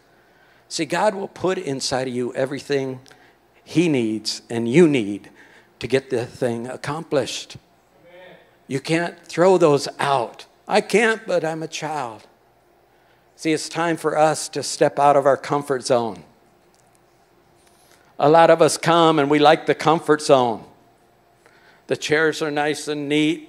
See, 0.71 0.85
God 0.85 1.17
will 1.17 1.29
put 1.29 1.59
inside 1.59 2.07
of 2.07 2.15
you 2.15 2.33
everything 2.35 3.01
he 3.65 3.89
needs 3.89 4.43
and 4.49 4.69
you 4.69 4.87
need 4.87 5.29
to 5.81 5.89
get 5.89 6.11
the 6.11 6.25
thing 6.25 6.69
accomplished. 6.69 7.57
You 8.69 8.79
can't 8.79 9.19
throw 9.27 9.59
those 9.59 9.89
out. 9.99 10.47
I 10.69 10.81
can't, 10.81 11.27
but 11.27 11.45
I'm 11.45 11.65
a 11.65 11.69
child. 11.69 12.23
See, 13.35 13.53
it's 13.53 13.69
time 13.69 13.97
for 13.97 14.17
us 14.17 14.49
to 14.51 14.63
step 14.63 15.01
out 15.01 15.17
of 15.17 15.27
our 15.27 15.37
comfort 15.37 15.85
zone. 15.85 16.23
A 18.21 18.29
lot 18.29 18.49
of 18.49 18.63
us 18.63 18.77
come 18.77 19.19
and 19.19 19.29
we 19.29 19.41
like 19.41 19.67
the 19.67 19.75
comfort 19.75 20.23
zone. 20.23 20.65
The 21.89 21.97
chairs 21.97 22.43
are 22.43 22.51
nice 22.53 22.87
and 22.87 23.09
neat. 23.09 23.49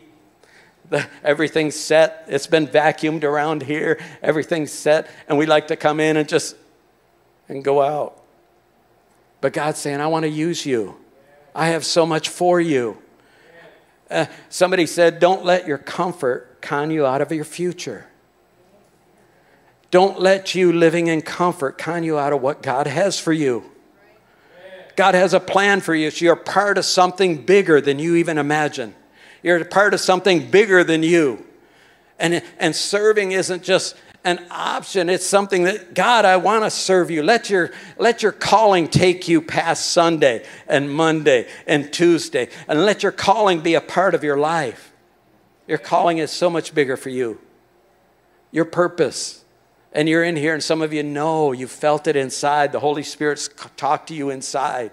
The, 0.89 1.07
everything's 1.24 1.76
set. 1.76 2.26
It's 2.28 2.47
been 2.47 2.65
vacuumed 2.65 3.24
around 3.24 3.61
here. 3.61 3.99
Everything's 4.24 4.72
set. 4.72 5.07
And 5.28 5.38
we 5.38 5.45
like 5.45 5.67
to 5.67 5.76
come 5.76 5.99
in 5.99 6.17
and 6.17 6.28
just 6.28 6.55
and 7.52 7.64
go 7.64 7.82
out. 7.82 8.18
But 9.41 9.54
God's 9.54 9.78
saying, 9.78 9.99
I 9.99 10.08
want 10.08 10.24
to 10.24 10.30
use 10.30 10.66
you. 10.66 10.95
I 11.54 11.68
have 11.68 11.86
so 11.86 12.06
much 12.06 12.30
for 12.30 12.62
you. 12.62 12.97
Uh, 14.10 14.26
somebody 14.49 14.86
said, 14.86 15.20
Don't 15.20 15.43
let 15.43 15.68
your 15.68 15.78
comfort 15.78 16.62
con 16.62 16.91
you 16.91 17.06
out 17.06 17.22
of 17.22 17.32
your 17.32 17.43
future. 17.43 18.08
Don't 19.89 20.20
let 20.20 20.56
you 20.56 20.72
living 20.72 21.08
in 21.08 21.22
comfort 21.22 21.78
con 21.78 22.04
you 22.04 22.18
out 22.18 22.32
of 22.32 22.41
what 22.41 22.64
God 22.64 22.88
has 22.88 23.20
for 23.20 23.34
you. 23.34 23.70
God 24.95 25.16
has 25.16 25.34
a 25.34 25.39
plan 25.39 25.82
for 25.82 25.93
you. 25.93 26.10
So 26.10 26.26
you're 26.26 26.36
part 26.36 26.78
of 26.78 26.86
something 26.86 27.45
bigger 27.45 27.82
than 27.82 27.99
you 27.99 28.16
even 28.16 28.38
imagine. 28.38 28.95
You're 29.43 29.66
part 29.66 29.93
of 29.93 29.99
something 29.99 30.49
bigger 30.49 30.84
than 30.84 31.04
you. 31.04 31.45
And, 32.20 32.43
and 32.60 32.76
serving 32.76 33.32
isn't 33.34 33.64
just 33.64 33.95
an 34.24 34.45
option. 34.51 35.09
It's 35.09 35.26
something 35.26 35.63
that, 35.63 35.93
God, 35.93 36.26
I 36.26 36.38
want 36.38 36.63
to 36.63 36.69
serve 36.69 37.09
you. 37.09 37.24
Let 37.24 37.49
your, 37.49 37.72
let 37.97 38.22
your 38.22 38.32
calling 38.32 38.88
take 38.88 39.28
you 39.28 39.41
past 39.41 39.88
Sunday 39.88 40.45
and 40.67 40.93
Monday 40.93 41.47
and 41.65 41.91
Tuesday. 41.91 42.49
And 42.67 42.86
let 42.86 43.03
your 43.03 43.11
calling 43.11 43.61
be 43.61 43.74
a 43.74 43.82
part 43.82 44.13
of 44.13 44.24
your 44.24 44.38
life. 44.38 44.93
Your 45.67 45.80
calling 45.80 46.19
is 46.19 46.32
so 46.32 46.49
much 46.49 46.76
bigger 46.76 46.97
for 46.97 47.09
you. 47.09 47.39
Your 48.51 48.65
purpose. 48.65 49.43
And 49.93 50.07
you're 50.07 50.24
in 50.24 50.36
here, 50.36 50.53
and 50.53 50.63
some 50.63 50.82
of 50.82 50.93
you 50.93 51.03
know 51.03 51.51
you 51.51 51.67
felt 51.67 52.07
it 52.07 52.15
inside. 52.15 52.72
The 52.72 52.80
Holy 52.80 53.03
Spirit's 53.03 53.49
talked 53.76 54.07
to 54.07 54.13
you 54.13 54.30
inside. 54.30 54.91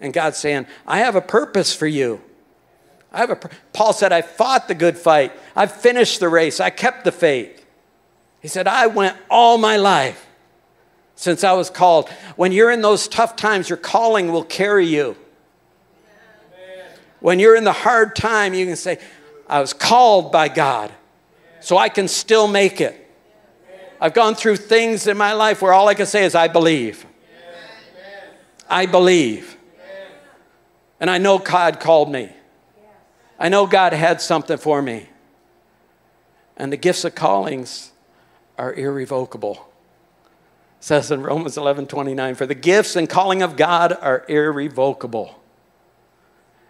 And 0.00 0.12
God's 0.12 0.38
saying, 0.38 0.66
I 0.86 0.98
have 1.00 1.14
a 1.14 1.20
purpose 1.20 1.74
for 1.74 1.86
you. 1.86 2.20
I 3.12 3.18
have 3.18 3.30
a, 3.30 3.50
Paul 3.72 3.92
said, 3.92 4.12
I 4.12 4.22
fought 4.22 4.66
the 4.66 4.74
good 4.74 4.96
fight. 4.96 5.32
I 5.54 5.66
finished 5.66 6.20
the 6.20 6.28
race. 6.28 6.58
I 6.58 6.70
kept 6.70 7.04
the 7.04 7.12
faith. 7.12 7.59
He 8.40 8.48
said, 8.48 8.66
I 8.66 8.86
went 8.86 9.16
all 9.28 9.58
my 9.58 9.76
life 9.76 10.26
since 11.14 11.44
I 11.44 11.52
was 11.52 11.68
called. 11.68 12.08
When 12.36 12.52
you're 12.52 12.70
in 12.70 12.80
those 12.80 13.06
tough 13.06 13.36
times, 13.36 13.68
your 13.68 13.76
calling 13.76 14.32
will 14.32 14.44
carry 14.44 14.86
you. 14.86 15.16
When 17.20 17.38
you're 17.38 17.54
in 17.54 17.64
the 17.64 17.72
hard 17.72 18.16
time, 18.16 18.54
you 18.54 18.64
can 18.64 18.76
say, 18.76 18.98
I 19.46 19.60
was 19.60 19.74
called 19.74 20.32
by 20.32 20.48
God, 20.48 20.90
so 21.60 21.76
I 21.76 21.90
can 21.90 22.08
still 22.08 22.48
make 22.48 22.80
it. 22.80 22.96
I've 24.00 24.14
gone 24.14 24.34
through 24.34 24.56
things 24.56 25.06
in 25.06 25.18
my 25.18 25.34
life 25.34 25.60
where 25.60 25.74
all 25.74 25.86
I 25.88 25.94
can 25.94 26.06
say 26.06 26.24
is, 26.24 26.34
I 26.34 26.48
believe. 26.48 27.04
I 28.66 28.86
believe. 28.86 29.58
And 30.98 31.10
I 31.10 31.18
know 31.18 31.38
God 31.38 31.80
called 31.80 32.10
me. 32.10 32.32
I 33.38 33.50
know 33.50 33.66
God 33.66 33.92
had 33.92 34.22
something 34.22 34.56
for 34.56 34.80
me. 34.80 35.06
And 36.56 36.72
the 36.72 36.78
gifts 36.78 37.04
of 37.04 37.14
callings 37.14 37.89
are 38.60 38.74
irrevocable. 38.74 39.66
It 40.78 40.84
says 40.84 41.10
in 41.10 41.22
Romans 41.22 41.56
11 41.56 41.86
29, 41.86 42.34
for 42.34 42.44
the 42.44 42.54
gifts 42.54 42.94
and 42.94 43.08
calling 43.08 43.42
of 43.42 43.56
God 43.56 43.96
are 44.00 44.24
irrevocable. 44.28 45.40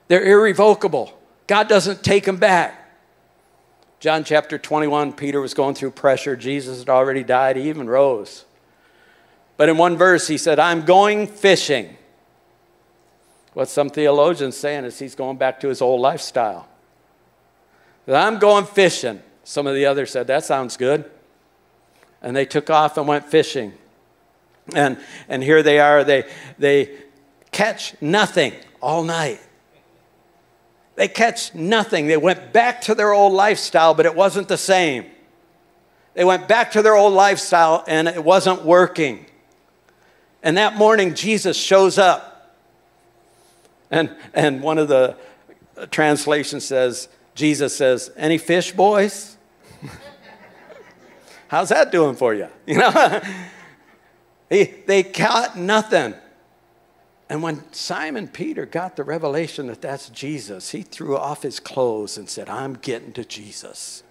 They're 0.06 0.24
irrevocable. 0.24 1.18
God 1.48 1.68
doesn't 1.68 2.04
take 2.04 2.24
them 2.24 2.36
back. 2.36 2.76
John 3.98 4.22
chapter 4.22 4.56
21, 4.56 5.12
Peter 5.14 5.40
was 5.40 5.52
going 5.52 5.74
through 5.74 5.90
pressure. 5.90 6.36
Jesus 6.36 6.78
had 6.78 6.88
already 6.88 7.24
died. 7.24 7.56
He 7.56 7.68
even 7.68 7.90
rose. 7.90 8.44
But 9.56 9.68
in 9.68 9.76
one 9.76 9.96
verse, 9.96 10.28
he 10.28 10.38
said, 10.38 10.58
I'm 10.58 10.84
going 10.84 11.26
fishing. 11.26 11.96
What 13.52 13.68
some 13.68 13.90
theologians 13.90 14.56
saying 14.56 14.84
is 14.84 14.98
he's 14.98 15.16
going 15.16 15.38
back 15.38 15.60
to 15.60 15.68
his 15.68 15.82
old 15.82 16.00
lifestyle. 16.00 16.68
I'm 18.06 18.38
going 18.38 18.64
fishing. 18.64 19.20
Some 19.42 19.66
of 19.66 19.74
the 19.74 19.86
others 19.86 20.12
said, 20.12 20.28
That 20.28 20.44
sounds 20.44 20.76
good 20.76 21.10
and 22.22 22.36
they 22.36 22.44
took 22.44 22.70
off 22.70 22.96
and 22.96 23.06
went 23.06 23.26
fishing. 23.26 23.72
And, 24.74 24.98
and 25.28 25.42
here 25.42 25.62
they 25.62 25.78
are, 25.78 26.04
they, 26.04 26.30
they 26.58 26.90
catch 27.50 28.00
nothing 28.00 28.52
all 28.80 29.02
night. 29.02 29.40
They 30.96 31.08
catch 31.08 31.54
nothing. 31.54 32.06
They 32.06 32.16
went 32.16 32.52
back 32.52 32.82
to 32.82 32.94
their 32.94 33.12
old 33.12 33.32
lifestyle, 33.32 33.94
but 33.94 34.06
it 34.06 34.14
wasn't 34.14 34.48
the 34.48 34.58
same. 34.58 35.06
They 36.14 36.24
went 36.24 36.48
back 36.48 36.72
to 36.72 36.82
their 36.82 36.94
old 36.94 37.14
lifestyle 37.14 37.84
and 37.86 38.06
it 38.08 38.22
wasn't 38.22 38.64
working. 38.64 39.26
And 40.42 40.56
that 40.58 40.76
morning, 40.76 41.14
Jesus 41.14 41.56
shows 41.56 41.98
up. 41.98 42.58
And, 43.90 44.14
and 44.34 44.62
one 44.62 44.78
of 44.78 44.88
the 44.88 45.16
translations 45.90 46.64
says, 46.64 47.08
Jesus 47.34 47.76
says, 47.76 48.10
Any 48.16 48.38
fish, 48.38 48.72
boys? 48.72 49.29
How's 51.50 51.70
that 51.70 51.90
doing 51.90 52.14
for 52.14 52.32
you? 52.32 52.46
You 52.66 52.78
know? 52.78 53.20
they, 54.48 54.64
they 54.86 55.02
caught 55.02 55.58
nothing. 55.58 56.14
And 57.28 57.42
when 57.42 57.64
Simon 57.72 58.28
Peter 58.28 58.66
got 58.66 58.94
the 58.94 59.02
revelation 59.02 59.66
that 59.66 59.82
that's 59.82 60.08
Jesus, 60.10 60.70
he 60.70 60.82
threw 60.82 61.16
off 61.16 61.42
his 61.42 61.58
clothes 61.58 62.16
and 62.16 62.28
said, 62.28 62.48
I'm 62.48 62.74
getting 62.74 63.12
to 63.14 63.24
Jesus. 63.24 64.04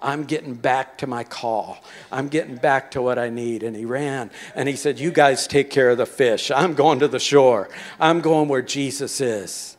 I'm 0.00 0.24
getting 0.24 0.54
back 0.54 0.98
to 0.98 1.08
my 1.08 1.24
call. 1.24 1.82
I'm 2.12 2.28
getting 2.28 2.54
back 2.54 2.92
to 2.92 3.02
what 3.02 3.18
I 3.18 3.30
need. 3.30 3.64
And 3.64 3.74
he 3.74 3.84
ran 3.84 4.30
and 4.54 4.68
he 4.68 4.76
said, 4.76 5.00
You 5.00 5.10
guys 5.10 5.48
take 5.48 5.70
care 5.70 5.90
of 5.90 5.98
the 5.98 6.06
fish. 6.06 6.52
I'm 6.52 6.74
going 6.74 7.00
to 7.00 7.08
the 7.08 7.18
shore. 7.18 7.68
I'm 7.98 8.20
going 8.20 8.48
where 8.48 8.62
Jesus 8.62 9.20
is. 9.20 9.76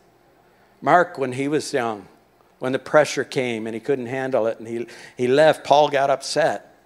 Mark, 0.81 1.17
when 1.17 1.31
he 1.31 1.47
was 1.47 1.71
young, 1.71 2.07
when 2.59 2.73
the 2.73 2.79
pressure 2.79 3.23
came 3.23 3.65
and 3.65 3.73
he 3.73 3.79
couldn't 3.79 4.07
handle 4.07 4.45
it 4.47 4.59
and 4.59 4.67
he, 4.67 4.87
he 5.15 5.27
left, 5.27 5.63
Paul 5.63 5.87
got 5.87 6.09
upset. 6.09 6.76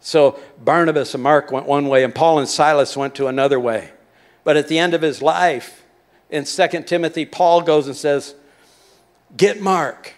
So 0.00 0.38
Barnabas 0.62 1.14
and 1.14 1.22
Mark 1.22 1.50
went 1.50 1.66
one 1.66 1.88
way, 1.88 2.04
and 2.04 2.14
Paul 2.14 2.38
and 2.38 2.48
Silas 2.48 2.96
went 2.96 3.14
to 3.16 3.26
another 3.26 3.58
way. 3.58 3.90
But 4.44 4.56
at 4.56 4.68
the 4.68 4.78
end 4.78 4.94
of 4.94 5.02
his 5.02 5.20
life, 5.20 5.84
in 6.30 6.44
2 6.44 6.68
Timothy, 6.82 7.24
Paul 7.24 7.62
goes 7.62 7.86
and 7.86 7.96
says, 7.96 8.34
Get 9.36 9.60
Mark 9.60 10.14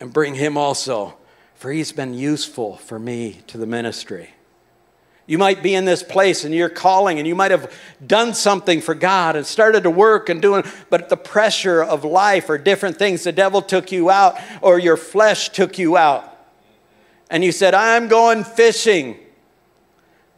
and 0.00 0.12
bring 0.12 0.34
him 0.34 0.56
also, 0.56 1.16
for 1.54 1.72
he's 1.72 1.92
been 1.92 2.14
useful 2.14 2.76
for 2.76 2.98
me 2.98 3.40
to 3.48 3.58
the 3.58 3.66
ministry. 3.66 4.30
You 5.26 5.36
might 5.36 5.62
be 5.62 5.74
in 5.74 5.84
this 5.84 6.02
place 6.02 6.44
and 6.44 6.54
you're 6.54 6.70
calling 6.70 7.18
and 7.18 7.28
you 7.28 7.34
might 7.34 7.50
have 7.50 7.70
done 8.04 8.32
something 8.32 8.80
for 8.80 8.94
God 8.94 9.36
and 9.36 9.44
started 9.44 9.82
to 9.82 9.90
work 9.90 10.30
and 10.30 10.40
doing, 10.40 10.64
but 10.88 11.10
the 11.10 11.18
pressure 11.18 11.82
of 11.82 12.02
life 12.02 12.48
or 12.48 12.56
different 12.56 12.96
things, 12.96 13.24
the 13.24 13.32
devil 13.32 13.60
took 13.60 13.92
you 13.92 14.08
out 14.08 14.38
or 14.62 14.78
your 14.78 14.96
flesh 14.96 15.50
took 15.50 15.78
you 15.78 15.98
out 15.98 16.27
and 17.30 17.44
you 17.44 17.52
said, 17.52 17.74
I'm 17.74 18.08
going 18.08 18.44
fishing, 18.44 19.18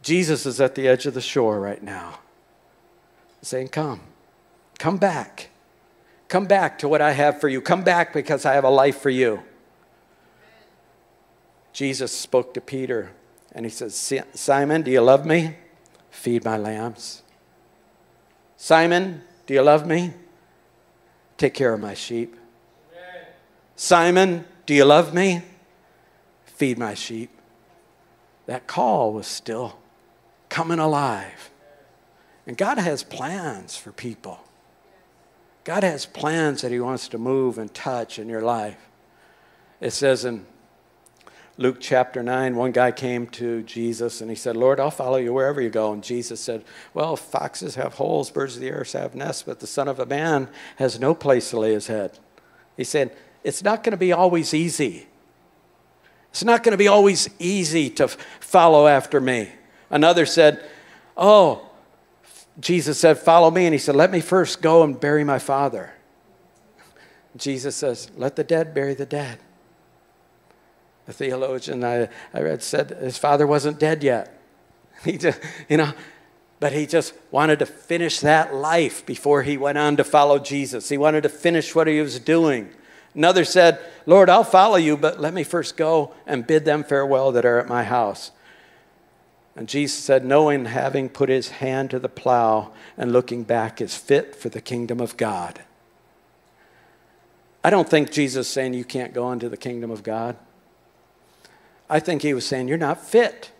Jesus 0.01 0.45
is 0.45 0.59
at 0.59 0.75
the 0.75 0.87
edge 0.87 1.05
of 1.05 1.13
the 1.13 1.21
shore 1.21 1.59
right 1.59 1.81
now 1.81 2.19
saying, 3.41 3.69
Come, 3.69 4.01
come 4.79 4.97
back. 4.97 5.49
Come 6.27 6.45
back 6.45 6.79
to 6.79 6.87
what 6.87 7.01
I 7.01 7.11
have 7.11 7.41
for 7.41 7.49
you. 7.49 7.59
Come 7.59 7.83
back 7.83 8.13
because 8.13 8.45
I 8.45 8.53
have 8.53 8.63
a 8.63 8.69
life 8.69 9.01
for 9.01 9.09
you. 9.09 9.43
Jesus 11.73 12.17
spoke 12.17 12.53
to 12.53 12.61
Peter 12.61 13.11
and 13.51 13.65
he 13.65 13.69
says, 13.69 14.13
Simon, 14.33 14.81
do 14.81 14.91
you 14.91 15.01
love 15.01 15.25
me? 15.25 15.55
Feed 16.09 16.45
my 16.45 16.57
lambs. 16.57 17.23
Simon, 18.55 19.23
do 19.45 19.53
you 19.53 19.61
love 19.61 19.85
me? 19.85 20.13
Take 21.37 21.53
care 21.53 21.73
of 21.73 21.81
my 21.81 21.93
sheep. 21.93 22.37
Simon, 23.75 24.45
do 24.65 24.73
you 24.73 24.85
love 24.85 25.13
me? 25.13 25.41
Feed 26.61 26.77
my 26.77 26.93
sheep. 26.93 27.31
That 28.45 28.67
call 28.67 29.13
was 29.13 29.25
still 29.25 29.79
coming 30.47 30.77
alive. 30.77 31.49
And 32.45 32.55
God 32.55 32.77
has 32.77 33.01
plans 33.03 33.75
for 33.75 33.91
people. 33.91 34.41
God 35.63 35.81
has 35.81 36.05
plans 36.05 36.61
that 36.61 36.71
He 36.71 36.79
wants 36.79 37.07
to 37.07 37.17
move 37.17 37.57
and 37.57 37.73
touch 37.73 38.19
in 38.19 38.29
your 38.29 38.43
life. 38.43 38.77
It 39.79 39.89
says 39.89 40.23
in 40.23 40.45
Luke 41.57 41.77
chapter 41.79 42.21
9, 42.21 42.55
one 42.55 42.71
guy 42.71 42.91
came 42.91 43.25
to 43.29 43.63
Jesus 43.63 44.21
and 44.21 44.29
he 44.29 44.35
said, 44.35 44.55
Lord, 44.55 44.79
I'll 44.79 44.91
follow 44.91 45.17
you 45.17 45.33
wherever 45.33 45.61
you 45.61 45.71
go. 45.71 45.91
And 45.91 46.03
Jesus 46.03 46.39
said, 46.39 46.63
Well, 46.93 47.15
foxes 47.15 47.73
have 47.73 47.95
holes, 47.95 48.29
birds 48.29 48.53
of 48.53 48.61
the 48.61 48.69
air 48.69 48.85
have 48.93 49.15
nests, 49.15 49.41
but 49.41 49.61
the 49.61 49.67
Son 49.67 49.87
of 49.87 49.99
a 49.99 50.05
Man 50.05 50.47
has 50.75 50.99
no 50.99 51.15
place 51.15 51.49
to 51.49 51.59
lay 51.59 51.73
his 51.73 51.87
head. 51.87 52.19
He 52.77 52.83
said, 52.83 53.17
It's 53.43 53.63
not 53.63 53.83
going 53.83 53.93
to 53.93 53.97
be 53.97 54.11
always 54.11 54.53
easy. 54.53 55.07
It's 56.31 56.43
not 56.43 56.63
going 56.63 56.71
to 56.71 56.77
be 56.77 56.87
always 56.87 57.29
easy 57.39 57.89
to 57.91 58.07
follow 58.07 58.87
after 58.87 59.21
me. 59.21 59.49
Another 59.89 60.25
said, 60.25 60.65
Oh, 61.15 61.69
Jesus 62.59 62.99
said, 62.99 63.19
Follow 63.19 63.51
me. 63.51 63.65
And 63.65 63.73
he 63.73 63.77
said, 63.79 63.95
Let 63.95 64.11
me 64.11 64.21
first 64.21 64.61
go 64.61 64.83
and 64.83 64.99
bury 64.99 65.23
my 65.23 65.39
father. 65.39 65.93
Jesus 67.37 67.75
says, 67.75 68.09
Let 68.15 68.35
the 68.35 68.43
dead 68.43 68.73
bury 68.73 68.93
the 68.93 69.05
dead. 69.05 69.39
A 71.07 71.13
theologian 71.13 71.83
I, 71.83 72.07
I 72.33 72.41
read 72.41 72.63
said 72.63 72.91
his 72.91 73.17
father 73.17 73.45
wasn't 73.45 73.79
dead 73.79 74.03
yet. 74.03 74.37
He 75.03 75.17
just, 75.17 75.39
you 75.67 75.77
know, 75.77 75.93
but 76.59 76.73
he 76.73 76.85
just 76.85 77.15
wanted 77.31 77.57
to 77.57 77.65
finish 77.65 78.19
that 78.19 78.53
life 78.53 79.03
before 79.03 79.41
he 79.41 79.57
went 79.57 79.79
on 79.79 79.97
to 79.97 80.03
follow 80.03 80.37
Jesus. 80.37 80.89
He 80.89 80.97
wanted 80.97 81.23
to 81.23 81.29
finish 81.29 81.73
what 81.73 81.87
he 81.87 81.99
was 81.99 82.19
doing. 82.19 82.69
Another 83.13 83.43
said, 83.43 83.79
Lord, 84.05 84.29
I'll 84.29 84.43
follow 84.43 84.77
you, 84.77 84.95
but 84.95 85.19
let 85.19 85.33
me 85.33 85.43
first 85.43 85.75
go 85.75 86.13
and 86.25 86.47
bid 86.47 86.65
them 86.65 86.83
farewell 86.83 87.31
that 87.33 87.45
are 87.45 87.59
at 87.59 87.67
my 87.67 87.83
house. 87.83 88.31
And 89.55 89.67
Jesus 89.67 89.97
said, 89.97 90.23
Knowing 90.23 90.65
having 90.65 91.09
put 91.09 91.29
his 91.29 91.49
hand 91.49 91.89
to 91.89 91.99
the 91.99 92.09
plow 92.09 92.71
and 92.97 93.11
looking 93.11 93.43
back 93.43 93.81
is 93.81 93.95
fit 93.95 94.35
for 94.35 94.49
the 94.49 94.61
kingdom 94.61 95.01
of 95.01 95.17
God. 95.17 95.61
I 97.63 97.69
don't 97.69 97.89
think 97.89 98.11
Jesus 98.11 98.47
is 98.47 98.53
saying 98.53 98.73
you 98.73 98.85
can't 98.85 99.13
go 99.13 99.31
into 99.31 99.49
the 99.49 99.57
kingdom 99.57 99.91
of 99.91 100.03
God. 100.03 100.35
I 101.89 101.99
think 101.99 102.21
he 102.21 102.33
was 102.33 102.45
saying 102.45 102.69
you're 102.69 102.77
not 102.77 103.05
fit. 103.05 103.51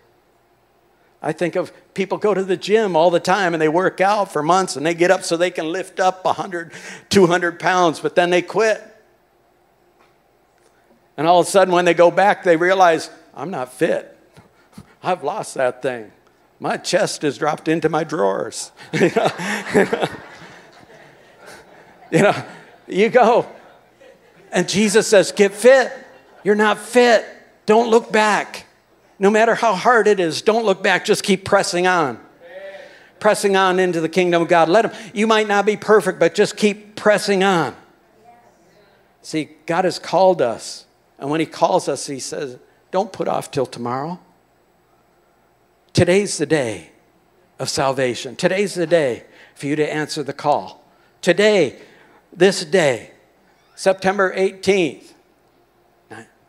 I 1.22 1.34
think 1.34 1.56
of 1.56 1.72
people 1.94 2.18
go 2.18 2.34
to 2.34 2.44
the 2.44 2.58
gym 2.58 2.96
all 2.96 3.12
the 3.12 3.20
time 3.20 3.54
and 3.54 3.62
they 3.62 3.68
work 3.68 4.02
out 4.02 4.32
for 4.32 4.42
months 4.42 4.76
and 4.76 4.86
they 4.86 4.96
get 4.96 5.12
up 5.12 5.24
so 5.24 5.38
they 5.38 5.52
can 5.52 5.72
lift 5.72 6.00
up 6.00 6.26
100, 6.26 6.72
200 7.10 7.60
pounds, 7.60 8.00
but 8.00 8.16
then 8.16 8.32
they 8.32 8.42
quit. 8.42 8.82
And 11.18 11.28
all 11.28 11.40
of 11.42 11.48
a 11.48 11.50
sudden, 11.50 11.74
when 11.74 11.86
they 11.86 11.94
go 11.94 12.12
back, 12.12 12.44
they 12.44 12.58
realize, 12.58 13.10
I'm 13.34 13.52
not 13.52 13.74
fit. 13.74 14.18
I've 15.04 15.24
lost 15.24 15.56
that 15.56 15.82
thing. 15.82 16.12
My 16.60 16.78
chest 16.78 17.24
has 17.24 17.38
dropped 17.38 17.68
into 17.68 17.90
my 17.90 18.04
drawers. 18.04 18.72
you 18.94 19.10
know, 22.12 22.46
you 22.88 23.10
go. 23.10 23.48
And 24.52 24.70
Jesus 24.70 25.08
says, 25.08 25.32
Get 25.32 25.54
fit. 25.54 25.92
You're 26.44 26.56
not 26.56 26.78
fit. 26.78 27.26
Don't 27.66 27.90
look 27.90 28.12
back. 28.12 28.66
No 29.20 29.30
matter 29.30 29.56
how 29.56 29.76
hard 29.76 30.08
it 30.08 30.20
is, 30.20 30.42
don't 30.42 30.66
look 30.66 30.82
back. 30.82 31.06
Just 31.06 31.24
keep 31.24 31.46
pressing 31.46 31.88
on. 31.88 32.20
Pressing 33.20 33.56
on 33.56 33.80
into 33.80 34.02
the 34.02 34.10
kingdom 34.10 34.42
of 34.42 34.48
God. 34.48 34.68
Let 34.68 34.86
him, 34.86 35.12
you 35.14 35.28
might 35.28 35.48
not 35.48 35.66
be 35.66 35.78
perfect, 35.78 36.20
but 36.20 36.34
just 36.34 36.58
keep 36.58 36.96
pressing 36.96 37.44
on. 37.44 37.76
See, 39.22 39.52
God 39.68 39.86
has 39.86 40.00
called 40.00 40.42
us. 40.42 40.86
And 41.22 41.30
when 41.30 41.40
He 41.40 41.46
calls 41.46 41.88
us, 41.88 42.08
He 42.08 42.20
says, 42.20 42.58
don't 42.92 43.14
put 43.14 43.30
off 43.30 43.52
till 43.52 43.66
tomorrow. 43.66 44.20
Today's 45.94 46.38
the 46.38 46.46
day 46.46 46.92
of 47.60 47.70
salvation. 47.70 48.36
Today's 48.36 48.74
the 48.74 48.88
day 48.88 49.24
for 49.56 49.68
you 49.68 49.76
to 49.78 49.94
answer 49.94 50.24
the 50.24 50.34
call. 50.34 50.84
Today, 51.22 51.80
this 52.34 52.66
day, 52.66 53.12
September 53.76 54.36
18th, 54.36 55.14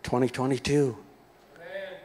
2022. 0.02 0.96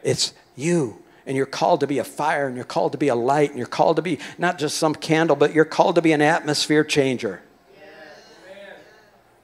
It's 0.02 0.34
you. 0.54 1.02
And 1.26 1.36
you're 1.36 1.46
called 1.46 1.80
to 1.80 1.86
be 1.86 1.98
a 1.98 2.04
fire, 2.04 2.46
and 2.46 2.56
you're 2.56 2.64
called 2.64 2.92
to 2.92 2.98
be 2.98 3.08
a 3.08 3.14
light, 3.14 3.50
and 3.50 3.58
you're 3.58 3.66
called 3.66 3.96
to 3.96 4.02
be 4.02 4.18
not 4.38 4.58
just 4.58 4.78
some 4.78 4.94
candle, 4.94 5.36
but 5.36 5.52
you're 5.52 5.64
called 5.64 5.96
to 5.96 6.02
be 6.02 6.12
an 6.12 6.22
atmosphere 6.22 6.84
changer. 6.84 7.42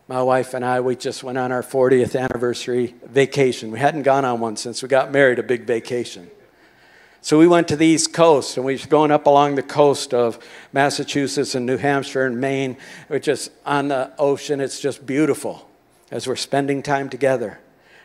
My 0.07 0.23
wife 0.23 0.55
and 0.55 0.65
I, 0.65 0.81
we 0.81 0.97
just 0.97 1.25
went 1.25 1.39
on 1.39 1.51
our 1.51 1.63
40th 1.63 2.19
anniversary 2.19 2.95
vacation. 3.05 3.71
We 3.71 3.79
hadn't 3.79 4.03
gone 4.03 4.25
on 4.25 4.41
one 4.41 4.57
since 4.57 4.83
we 4.83 4.89
got 4.89 5.11
married, 5.11 5.39
a 5.39 5.43
big 5.43 5.65
vacation. 5.65 6.31
So 7.23 7.39
we 7.39 7.49
went 7.49 7.69
to 7.69 7.77
the 7.77 7.87
East 7.87 8.13
Coast, 8.13 8.59
and 8.59 8.67
we 8.67 8.77
were 8.77 8.87
going 8.87 9.11
up 9.11 9.27
along 9.27 9.55
the 9.55 9.63
coast 9.63 10.13
of 10.13 10.39
Massachusetts 10.75 11.55
and 11.55 11.65
New 11.65 11.79
Hampshire 11.79 12.27
and 12.27 12.39
Maine, 12.39 12.77
which 13.09 13.29
is 13.29 13.51
on 13.65 13.89
the 13.89 14.13
ocean. 14.19 14.61
It's 14.61 14.79
just 14.79 15.07
beautiful 15.07 15.67
as 16.11 16.27
we're 16.27 16.37
spending 16.37 16.83
time 16.83 17.09
together 17.09 17.61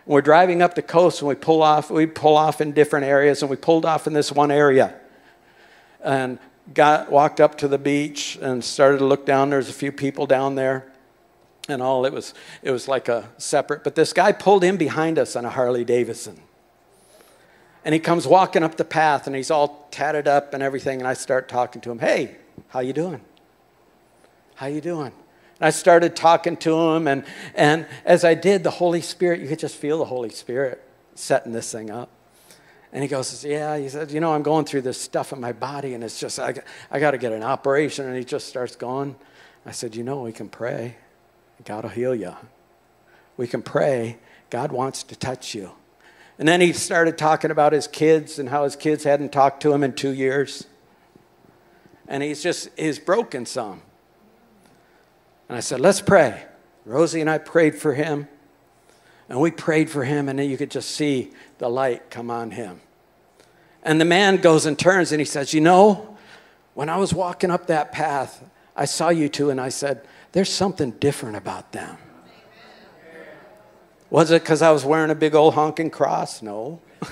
we're 0.09 0.21
driving 0.21 0.63
up 0.63 0.73
the 0.73 0.81
coast 0.81 1.21
and 1.21 1.29
we 1.29 1.35
pull 1.35 1.61
off, 1.61 1.91
we 1.91 2.07
pull 2.07 2.35
off 2.35 2.61
in 2.61 2.71
different 2.71 3.05
areas, 3.05 3.43
and 3.43 3.49
we 3.49 3.55
pulled 3.55 3.85
off 3.85 4.07
in 4.07 4.13
this 4.13 4.31
one 4.31 4.49
area. 4.49 4.95
And 6.03 6.39
got 6.73 7.11
walked 7.11 7.39
up 7.39 7.59
to 7.59 7.67
the 7.67 7.77
beach 7.77 8.35
and 8.41 8.63
started 8.63 8.97
to 8.99 9.05
look 9.05 9.27
down. 9.27 9.51
There's 9.51 9.69
a 9.69 9.73
few 9.73 9.91
people 9.91 10.25
down 10.25 10.55
there 10.55 10.91
and 11.71 11.81
all. 11.81 12.05
It 12.05 12.13
was 12.13 12.33
it 12.61 12.71
was 12.71 12.87
like 12.87 13.07
a 13.07 13.29
separate. 13.37 13.83
But 13.83 13.95
this 13.95 14.13
guy 14.13 14.31
pulled 14.31 14.63
in 14.63 14.77
behind 14.77 15.17
us 15.19 15.35
on 15.35 15.45
a 15.45 15.49
Harley 15.49 15.83
Davidson. 15.83 16.39
And 17.85 17.93
he 17.93 17.99
comes 17.99 18.27
walking 18.27 18.61
up 18.61 18.75
the 18.75 18.85
path 18.85 19.25
and 19.25 19.35
he's 19.35 19.49
all 19.49 19.87
tatted 19.89 20.27
up 20.27 20.53
and 20.53 20.61
everything. 20.61 20.99
And 20.99 21.07
I 21.07 21.13
start 21.13 21.47
talking 21.47 21.81
to 21.81 21.91
him. 21.91 21.99
Hey, 21.99 22.35
how 22.67 22.81
you 22.81 22.93
doing? 22.93 23.21
How 24.55 24.67
you 24.67 24.81
doing? 24.81 25.13
And 25.59 25.67
I 25.67 25.69
started 25.69 26.15
talking 26.15 26.57
to 26.57 26.77
him, 26.91 27.07
and, 27.07 27.25
and 27.53 27.85
as 28.05 28.23
I 28.23 28.33
did, 28.33 28.63
the 28.63 28.71
Holy 28.71 29.01
Spirit, 29.01 29.41
you 29.41 29.47
could 29.47 29.59
just 29.59 29.75
feel 29.75 29.97
the 29.97 30.05
Holy 30.05 30.29
Spirit 30.29 30.81
setting 31.15 31.51
this 31.51 31.71
thing 31.71 31.89
up. 31.89 32.09
And 32.91 33.03
he 33.03 33.09
goes, 33.09 33.43
Yeah, 33.45 33.77
he 33.77 33.89
said, 33.89 34.11
You 34.11 34.19
know, 34.19 34.33
I'm 34.33 34.43
going 34.43 34.65
through 34.65 34.81
this 34.81 34.99
stuff 34.99 35.31
in 35.31 35.39
my 35.39 35.51
body, 35.51 35.93
and 35.93 36.03
it's 36.03 36.19
just, 36.19 36.39
I, 36.39 36.55
I 36.89 36.99
got 36.99 37.11
to 37.11 37.17
get 37.17 37.33
an 37.33 37.43
operation. 37.43 38.05
And 38.05 38.17
he 38.17 38.23
just 38.23 38.47
starts 38.47 38.75
going. 38.75 39.15
I 39.65 39.71
said, 39.71 39.95
You 39.95 40.03
know, 40.03 40.21
we 40.21 40.31
can 40.31 40.49
pray. 40.49 40.95
God 41.65 41.83
will 41.83 41.89
heal 41.89 42.15
you. 42.15 42.35
We 43.37 43.47
can 43.47 43.61
pray. 43.61 44.17
God 44.49 44.71
wants 44.71 45.03
to 45.03 45.15
touch 45.15 45.53
you. 45.53 45.71
And 46.37 46.47
then 46.47 46.61
he 46.61 46.71
started 46.71 47.17
talking 47.17 47.51
about 47.51 47.73
his 47.73 47.87
kids 47.87 48.39
and 48.39 48.49
how 48.49 48.63
his 48.63 48.75
kids 48.75 49.03
hadn't 49.03 49.31
talked 49.31 49.61
to 49.63 49.73
him 49.73 49.83
in 49.83 49.93
two 49.93 50.11
years. 50.11 50.65
And 52.07 52.23
he's 52.23 52.41
just, 52.41 52.69
he's 52.77 52.97
broken 52.97 53.45
some. 53.45 53.81
And 55.47 55.57
I 55.57 55.59
said, 55.59 55.79
Let's 55.79 56.01
pray. 56.01 56.43
Rosie 56.85 57.21
and 57.21 57.29
I 57.29 57.37
prayed 57.37 57.75
for 57.75 57.93
him. 57.93 58.27
And 59.27 59.39
we 59.39 59.51
prayed 59.51 59.91
for 59.91 60.03
him, 60.03 60.27
and 60.27 60.39
then 60.39 60.49
you 60.49 60.57
could 60.57 60.71
just 60.71 60.89
see 60.91 61.31
the 61.59 61.69
light 61.69 62.09
come 62.09 62.31
on 62.31 62.51
him. 62.51 62.81
And 63.83 64.01
the 64.01 64.05
man 64.05 64.37
goes 64.37 64.65
and 64.65 64.77
turns 64.77 65.11
and 65.11 65.21
he 65.21 65.25
says, 65.25 65.53
You 65.53 65.61
know, 65.61 66.17
when 66.73 66.89
I 66.89 66.97
was 66.97 67.13
walking 67.13 67.51
up 67.51 67.67
that 67.67 67.91
path, 67.91 68.43
I 68.75 68.85
saw 68.85 69.09
you 69.09 69.29
two, 69.29 69.49
and 69.49 69.59
I 69.59 69.69
said, 69.69 70.01
There's 70.31 70.49
something 70.49 70.91
different 70.91 71.35
about 71.37 71.71
them. 71.71 71.97
Was 74.09 74.31
it 74.31 74.41
because 74.41 74.61
I 74.61 74.71
was 74.71 74.83
wearing 74.85 75.11
a 75.11 75.15
big 75.15 75.35
old 75.35 75.53
honking 75.53 75.89
cross? 75.91 76.41
No. 76.41 76.81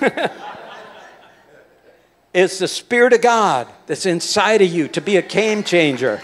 it's 2.34 2.58
the 2.58 2.68
Spirit 2.68 3.12
of 3.12 3.20
God 3.20 3.68
that's 3.86 4.06
inside 4.06 4.62
of 4.62 4.68
you 4.68 4.88
to 4.88 5.00
be 5.00 5.16
a 5.16 5.22
game 5.22 5.62
changer 5.62 6.20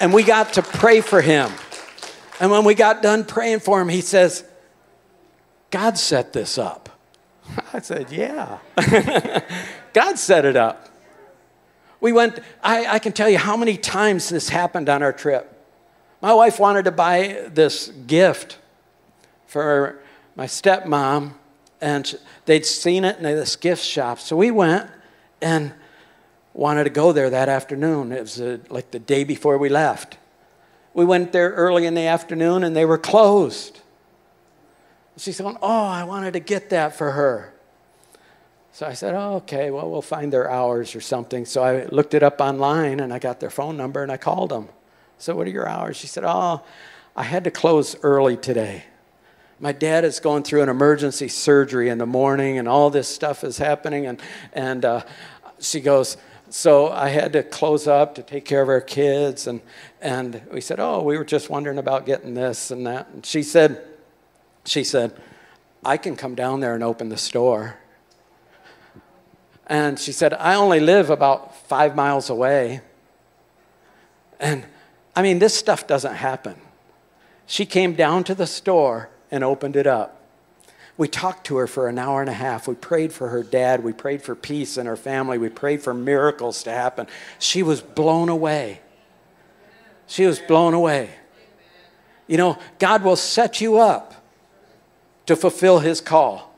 and 0.00 0.12
we 0.12 0.22
got 0.22 0.54
to 0.54 0.62
pray 0.62 1.00
for 1.00 1.20
him. 1.20 1.50
And 2.40 2.50
when 2.50 2.64
we 2.64 2.74
got 2.74 3.02
done 3.02 3.24
praying 3.24 3.60
for 3.60 3.80
him, 3.80 3.88
he 3.88 4.00
says, 4.00 4.44
God 5.70 5.98
set 5.98 6.32
this 6.32 6.58
up. 6.58 6.88
I 7.72 7.80
said, 7.80 8.10
Yeah. 8.10 8.58
God 9.92 10.18
set 10.18 10.44
it 10.44 10.56
up. 10.56 10.90
We 12.06 12.12
went, 12.12 12.38
I, 12.62 12.86
I, 12.86 12.98
can 13.00 13.10
tell 13.10 13.28
you 13.28 13.36
how 13.36 13.56
many 13.56 13.76
times 13.76 14.28
this 14.28 14.48
happened 14.48 14.88
on 14.88 15.02
our 15.02 15.12
trip. 15.12 15.52
My 16.22 16.32
wife 16.32 16.60
wanted 16.60 16.84
to 16.84 16.92
buy 16.92 17.48
this 17.52 17.88
gift 17.88 18.58
for 19.48 19.98
my 20.36 20.46
stepmom, 20.46 21.32
and 21.80 22.16
they'd 22.44 22.64
seen 22.64 23.04
it 23.04 23.16
in 23.16 23.24
this 23.24 23.56
gift 23.56 23.82
shop. 23.82 24.20
So 24.20 24.36
we 24.36 24.52
went, 24.52 24.88
and 25.42 25.72
wanted 26.54 26.84
to 26.84 26.90
go 26.90 27.10
there 27.10 27.28
that 27.28 27.48
afternoon. 27.48 28.12
It 28.12 28.20
was 28.20 28.40
uh, 28.40 28.58
like 28.70 28.92
the 28.92 29.00
day 29.00 29.24
before 29.24 29.58
we 29.58 29.68
left. 29.68 30.16
We 30.94 31.04
went 31.04 31.32
there 31.32 31.50
early 31.54 31.86
in 31.86 31.94
the 31.94 32.06
afternoon 32.06 32.62
and 32.62 32.76
they 32.76 32.84
were 32.84 32.98
closed. 32.98 33.80
She's 35.16 35.40
going, 35.40 35.58
Oh, 35.60 35.86
I 35.86 36.04
wanted 36.04 36.34
to 36.34 36.40
get 36.40 36.70
that 36.70 36.94
for 36.94 37.10
her. 37.10 37.52
So 38.76 38.86
I 38.86 38.92
said, 38.92 39.14
Oh, 39.14 39.36
okay, 39.36 39.70
well, 39.70 39.90
we'll 39.90 40.02
find 40.02 40.30
their 40.30 40.50
hours 40.50 40.94
or 40.94 41.00
something. 41.00 41.46
So 41.46 41.62
I 41.62 41.86
looked 41.86 42.12
it 42.12 42.22
up 42.22 42.42
online 42.42 43.00
and 43.00 43.10
I 43.10 43.18
got 43.18 43.40
their 43.40 43.48
phone 43.48 43.78
number 43.78 44.02
and 44.02 44.12
I 44.12 44.18
called 44.18 44.50
them. 44.50 44.68
So, 45.16 45.34
what 45.34 45.46
are 45.46 45.50
your 45.50 45.66
hours? 45.66 45.96
She 45.96 46.06
said, 46.06 46.24
Oh, 46.26 46.62
I 47.16 47.22
had 47.22 47.44
to 47.44 47.50
close 47.50 47.96
early 48.02 48.36
today. 48.36 48.84
My 49.60 49.72
dad 49.72 50.04
is 50.04 50.20
going 50.20 50.42
through 50.42 50.60
an 50.60 50.68
emergency 50.68 51.28
surgery 51.28 51.88
in 51.88 51.96
the 51.96 52.04
morning 52.04 52.58
and 52.58 52.68
all 52.68 52.90
this 52.90 53.08
stuff 53.08 53.44
is 53.44 53.56
happening. 53.56 54.04
And, 54.04 54.20
and 54.52 54.84
uh, 54.84 55.04
she 55.58 55.80
goes, 55.80 56.18
so 56.50 56.90
I 56.90 57.08
had 57.08 57.32
to 57.32 57.42
close 57.42 57.86
up 57.86 58.16
to 58.16 58.22
take 58.22 58.44
care 58.44 58.60
of 58.60 58.68
our 58.68 58.82
kids. 58.82 59.46
And, 59.46 59.62
and 60.02 60.42
we 60.52 60.60
said, 60.60 60.80
Oh, 60.80 61.02
we 61.02 61.16
were 61.16 61.24
just 61.24 61.48
wondering 61.48 61.78
about 61.78 62.04
getting 62.04 62.34
this 62.34 62.70
and 62.70 62.86
that. 62.86 63.08
And 63.08 63.24
she 63.24 63.42
said, 63.42 63.82
she 64.66 64.84
said, 64.84 65.18
I 65.82 65.96
can 65.96 66.14
come 66.14 66.34
down 66.34 66.60
there 66.60 66.74
and 66.74 66.84
open 66.84 67.08
the 67.08 67.16
store. 67.16 67.78
And 69.66 69.98
she 69.98 70.12
said, 70.12 70.32
I 70.34 70.54
only 70.54 70.80
live 70.80 71.10
about 71.10 71.56
five 71.66 71.96
miles 71.96 72.30
away. 72.30 72.82
And 74.38 74.64
I 75.14 75.22
mean, 75.22 75.38
this 75.38 75.54
stuff 75.54 75.86
doesn't 75.86 76.14
happen. 76.14 76.56
She 77.46 77.66
came 77.66 77.94
down 77.94 78.24
to 78.24 78.34
the 78.34 78.46
store 78.46 79.08
and 79.30 79.42
opened 79.42 79.76
it 79.76 79.86
up. 79.86 80.12
We 80.98 81.08
talked 81.08 81.46
to 81.46 81.56
her 81.56 81.66
for 81.66 81.88
an 81.88 81.98
hour 81.98 82.20
and 82.20 82.30
a 82.30 82.34
half. 82.34 82.66
We 82.66 82.74
prayed 82.74 83.12
for 83.12 83.28
her 83.28 83.42
dad. 83.42 83.84
We 83.84 83.92
prayed 83.92 84.22
for 84.22 84.34
peace 84.34 84.78
in 84.78 84.86
her 84.86 84.96
family. 84.96 85.36
We 85.36 85.48
prayed 85.48 85.82
for 85.82 85.92
miracles 85.92 86.62
to 86.62 86.70
happen. 86.70 87.06
She 87.38 87.62
was 87.62 87.82
blown 87.82 88.28
away. 88.28 88.80
She 90.06 90.24
was 90.24 90.38
blown 90.38 90.72
away. 90.72 91.10
You 92.26 92.38
know, 92.38 92.58
God 92.78 93.02
will 93.02 93.16
set 93.16 93.60
you 93.60 93.78
up 93.78 94.14
to 95.26 95.36
fulfill 95.36 95.80
His 95.80 96.00
call. 96.00 96.54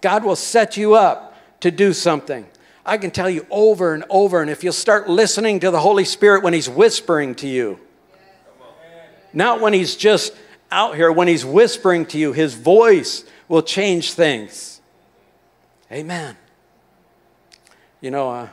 God 0.00 0.24
will 0.24 0.36
set 0.36 0.76
you 0.76 0.94
up 0.94 1.23
to 1.64 1.70
do 1.70 1.94
something. 1.94 2.46
I 2.84 2.98
can 2.98 3.10
tell 3.10 3.30
you 3.30 3.46
over 3.48 3.94
and 3.94 4.04
over, 4.10 4.42
and 4.42 4.50
if 4.50 4.62
you'll 4.62 4.74
start 4.74 5.08
listening 5.08 5.60
to 5.60 5.70
the 5.70 5.80
Holy 5.80 6.04
Spirit 6.04 6.42
when 6.42 6.52
He's 6.52 6.68
whispering 6.68 7.34
to 7.36 7.48
you, 7.48 7.80
not 9.32 9.62
when 9.62 9.72
He's 9.72 9.96
just 9.96 10.34
out 10.70 10.94
here, 10.94 11.10
when 11.10 11.26
He's 11.26 11.42
whispering 11.42 12.04
to 12.06 12.18
you, 12.18 12.34
His 12.34 12.52
voice 12.52 13.24
will 13.48 13.62
change 13.62 14.12
things. 14.12 14.82
Amen. 15.90 16.36
You 18.02 18.10
know, 18.10 18.28
uh, 18.28 18.48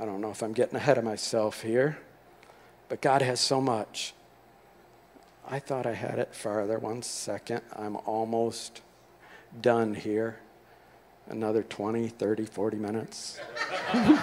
I 0.00 0.06
don't 0.06 0.22
know 0.22 0.30
if 0.30 0.42
I'm 0.42 0.54
getting 0.54 0.76
ahead 0.76 0.96
of 0.96 1.04
myself 1.04 1.60
here, 1.60 1.98
but 2.88 3.02
God 3.02 3.20
has 3.20 3.38
so 3.38 3.60
much. 3.60 4.14
I 5.46 5.58
thought 5.58 5.84
I 5.84 5.92
had 5.92 6.18
it 6.18 6.34
farther. 6.34 6.78
One 6.78 7.02
second. 7.02 7.60
I'm 7.76 7.96
almost 7.96 8.80
done 9.60 9.92
here. 9.92 10.38
Another 11.28 11.62
20, 11.62 12.08
30, 12.08 12.44
40 12.44 12.76
minutes. 12.76 13.40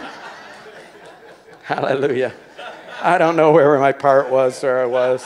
Hallelujah. 1.64 2.34
I 3.02 3.18
don't 3.18 3.36
know 3.36 3.52
where 3.52 3.80
my 3.80 3.92
part 3.92 4.30
was 4.30 4.64
or 4.64 4.80
I 4.80 4.86
was. 4.86 5.26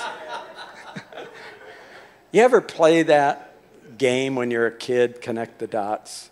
you 2.31 2.41
ever 2.41 2.61
play 2.61 3.03
that 3.03 3.55
game 3.97 4.35
when 4.35 4.51
you're 4.51 4.67
a 4.67 4.71
kid, 4.71 5.21
connect 5.21 5.59
the 5.59 5.67
dots? 5.67 6.29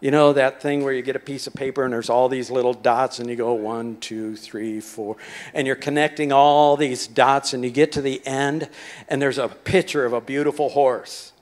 You 0.00 0.10
know 0.10 0.34
that 0.34 0.60
thing 0.60 0.84
where 0.84 0.92
you 0.92 1.00
get 1.00 1.16
a 1.16 1.20
piece 1.20 1.46
of 1.46 1.54
paper 1.54 1.82
and 1.82 1.90
there's 1.92 2.10
all 2.10 2.28
these 2.28 2.50
little 2.50 2.74
dots 2.74 3.18
and 3.18 3.30
you 3.30 3.36
go 3.36 3.54
one, 3.54 3.96
two, 3.96 4.36
three, 4.36 4.80
four, 4.80 5.16
and 5.54 5.66
you're 5.66 5.74
connecting 5.74 6.32
all 6.32 6.76
these 6.76 7.06
dots 7.06 7.54
and 7.54 7.64
you 7.64 7.70
get 7.70 7.92
to 7.92 8.02
the 8.02 8.24
end 8.26 8.68
and 9.08 9.22
there's 9.22 9.38
a 9.38 9.48
picture 9.48 10.04
of 10.04 10.12
a 10.12 10.20
beautiful 10.20 10.68
horse. 10.68 11.32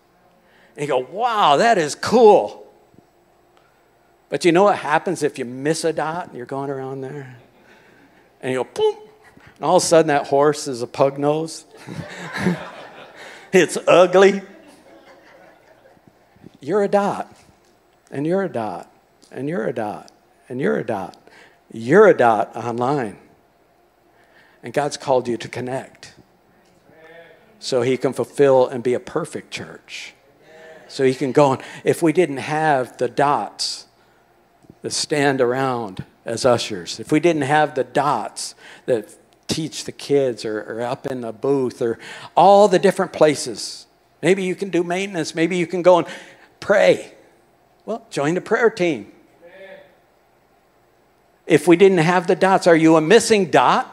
And 0.76 0.82
you 0.82 0.86
go, 0.88 0.98
wow, 0.98 1.56
that 1.56 1.78
is 1.78 1.94
cool. 1.94 2.66
But 4.28 4.44
you 4.44 4.52
know 4.52 4.64
what 4.64 4.78
happens 4.78 5.22
if 5.22 5.38
you 5.38 5.44
miss 5.44 5.84
a 5.84 5.92
dot 5.92 6.28
and 6.28 6.36
you're 6.36 6.46
going 6.46 6.70
around 6.70 7.02
there? 7.02 7.36
And 8.40 8.52
you 8.52 8.64
go, 8.64 8.70
boom, 8.74 9.08
and 9.56 9.64
all 9.64 9.76
of 9.76 9.82
a 9.82 9.86
sudden 9.86 10.08
that 10.08 10.26
horse 10.26 10.66
is 10.66 10.82
a 10.82 10.86
pug 10.86 11.18
nose. 11.18 11.64
it's 13.52 13.78
ugly. 13.86 14.42
You're 16.60 16.82
a 16.82 16.88
dot 16.88 17.34
and 18.14 18.28
you're 18.28 18.44
a 18.44 18.48
dot, 18.48 18.88
and 19.32 19.48
you're 19.48 19.66
a 19.66 19.72
dot, 19.72 20.12
and 20.48 20.60
you're 20.60 20.78
a 20.78 20.84
dot. 20.86 21.16
You're 21.72 22.06
a 22.06 22.16
dot 22.16 22.54
online. 22.56 23.18
And 24.62 24.72
God's 24.72 24.96
called 24.96 25.26
you 25.26 25.36
to 25.36 25.48
connect 25.48 26.14
so 27.58 27.82
He 27.82 27.96
can 27.96 28.12
fulfill 28.12 28.68
and 28.68 28.84
be 28.84 28.94
a 28.94 29.00
perfect 29.00 29.50
church. 29.50 30.14
So 30.94 31.04
He 31.04 31.14
can 31.14 31.32
go 31.32 31.50
on. 31.50 31.58
If 31.82 32.02
we 32.02 32.12
didn't 32.12 32.38
have 32.38 32.96
the 32.98 33.08
dots 33.08 33.86
that 34.82 34.92
stand 34.92 35.40
around 35.40 36.04
as 36.24 36.44
ushers, 36.44 37.00
if 37.00 37.12
we 37.12 37.20
didn't 37.20 37.42
have 37.42 37.74
the 37.74 37.84
dots 37.84 38.54
that 38.86 39.14
teach 39.46 39.84
the 39.84 39.92
kids 39.92 40.44
or, 40.44 40.60
or 40.60 40.82
up 40.82 41.06
in 41.06 41.20
the 41.20 41.32
booth 41.32 41.82
or 41.82 41.98
all 42.36 42.68
the 42.68 42.78
different 42.78 43.12
places, 43.12 43.86
maybe 44.22 44.42
you 44.42 44.54
can 44.54 44.70
do 44.70 44.82
maintenance, 44.82 45.34
maybe 45.34 45.56
you 45.56 45.66
can 45.66 45.82
go 45.82 45.98
and 45.98 46.06
pray 46.60 47.14
well, 47.86 48.06
join 48.10 48.34
the 48.34 48.40
prayer 48.40 48.70
team. 48.70 49.10
If 51.46 51.68
we 51.68 51.76
didn't 51.76 51.98
have 51.98 52.26
the 52.26 52.36
dots, 52.36 52.66
are 52.66 52.76
you 52.76 52.96
a 52.96 53.00
missing 53.00 53.50
dot? 53.50 53.90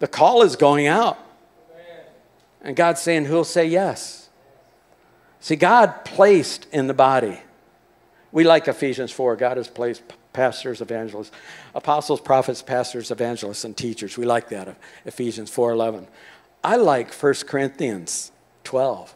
The 0.00 0.08
call 0.08 0.42
is 0.42 0.56
going 0.56 0.88
out. 0.88 1.18
And 2.60 2.74
God's 2.74 3.00
saying, 3.00 3.26
Who'll 3.26 3.44
say 3.44 3.66
yes? 3.66 4.25
See, 5.46 5.54
God 5.54 6.04
placed 6.04 6.66
in 6.72 6.88
the 6.88 6.92
body. 6.92 7.38
We 8.32 8.42
like 8.42 8.66
Ephesians 8.66 9.12
4. 9.12 9.36
God 9.36 9.58
has 9.58 9.68
placed 9.68 10.02
pastors, 10.32 10.80
evangelists, 10.80 11.30
apostles, 11.72 12.20
prophets, 12.20 12.62
pastors, 12.62 13.12
evangelists, 13.12 13.64
and 13.64 13.76
teachers. 13.76 14.18
We 14.18 14.26
like 14.26 14.48
that, 14.48 14.76
Ephesians 15.04 15.48
4.11. 15.52 16.08
I 16.64 16.74
like 16.74 17.14
1 17.14 17.34
Corinthians 17.46 18.32
12. 18.64 19.14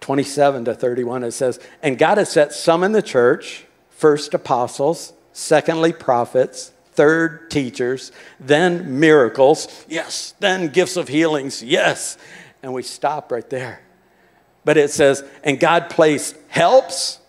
27 0.00 0.64
to 0.64 0.74
31, 0.74 1.22
it 1.22 1.30
says, 1.30 1.60
And 1.80 1.96
God 1.96 2.18
has 2.18 2.32
set 2.32 2.52
some 2.52 2.82
in 2.82 2.90
the 2.90 3.00
church, 3.00 3.66
first 3.90 4.34
apostles, 4.34 5.12
secondly 5.32 5.92
prophets, 5.92 6.72
third 6.90 7.52
teachers, 7.52 8.10
then 8.40 8.98
miracles, 8.98 9.86
yes, 9.88 10.34
then 10.40 10.70
gifts 10.70 10.96
of 10.96 11.06
healings, 11.06 11.62
yes. 11.62 12.18
And 12.64 12.74
we 12.74 12.82
stop 12.82 13.30
right 13.30 13.48
there. 13.48 13.84
But 14.64 14.76
it 14.76 14.90
says, 14.90 15.22
And 15.42 15.60
God 15.60 15.90
placed 15.90 16.36
helps, 16.48 17.20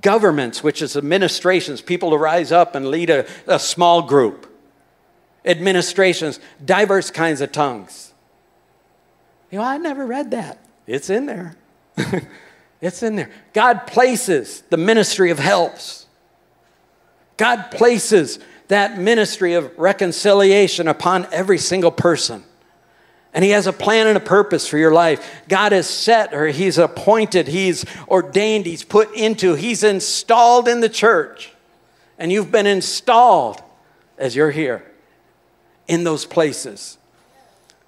governments, 0.00 0.62
which 0.62 0.82
is 0.82 0.96
administrations, 0.96 1.80
people 1.80 2.10
to 2.10 2.16
rise 2.16 2.52
up 2.52 2.74
and 2.74 2.88
lead 2.88 3.10
a, 3.10 3.26
a 3.46 3.58
small 3.58 4.02
group, 4.02 4.52
administrations, 5.44 6.40
diverse 6.64 7.10
kinds 7.10 7.40
of 7.40 7.52
tongues. 7.52 8.12
You 9.50 9.58
know, 9.58 9.64
I 9.64 9.78
never 9.78 10.04
read 10.04 10.32
that. 10.32 10.58
It's 10.86 11.10
in 11.10 11.26
there. 11.26 11.56
it's 12.80 13.02
in 13.02 13.16
there. 13.16 13.30
God 13.52 13.86
places 13.86 14.62
the 14.70 14.76
ministry 14.76 15.30
of 15.30 15.38
helps. 15.38 16.06
God 17.36 17.70
places 17.70 18.38
that 18.68 18.98
ministry 18.98 19.54
of 19.54 19.76
reconciliation 19.78 20.88
upon 20.88 21.26
every 21.32 21.58
single 21.58 21.92
person. 21.92 22.42
And 23.36 23.44
He 23.44 23.50
has 23.50 23.68
a 23.68 23.72
plan 23.72 24.08
and 24.08 24.16
a 24.16 24.20
purpose 24.20 24.66
for 24.66 24.78
your 24.78 24.92
life. 24.92 25.44
God 25.46 25.70
has 25.70 25.88
set 25.88 26.34
or 26.34 26.48
He's 26.48 26.78
appointed, 26.78 27.46
He's 27.46 27.84
ordained, 28.08 28.66
He's 28.66 28.82
put 28.82 29.14
into, 29.14 29.54
He's 29.54 29.84
installed 29.84 30.66
in 30.66 30.80
the 30.80 30.88
church. 30.88 31.52
And 32.18 32.32
you've 32.32 32.50
been 32.50 32.66
installed 32.66 33.62
as 34.18 34.34
you're 34.34 34.50
here 34.50 34.84
in 35.86 36.02
those 36.02 36.24
places. 36.24 36.98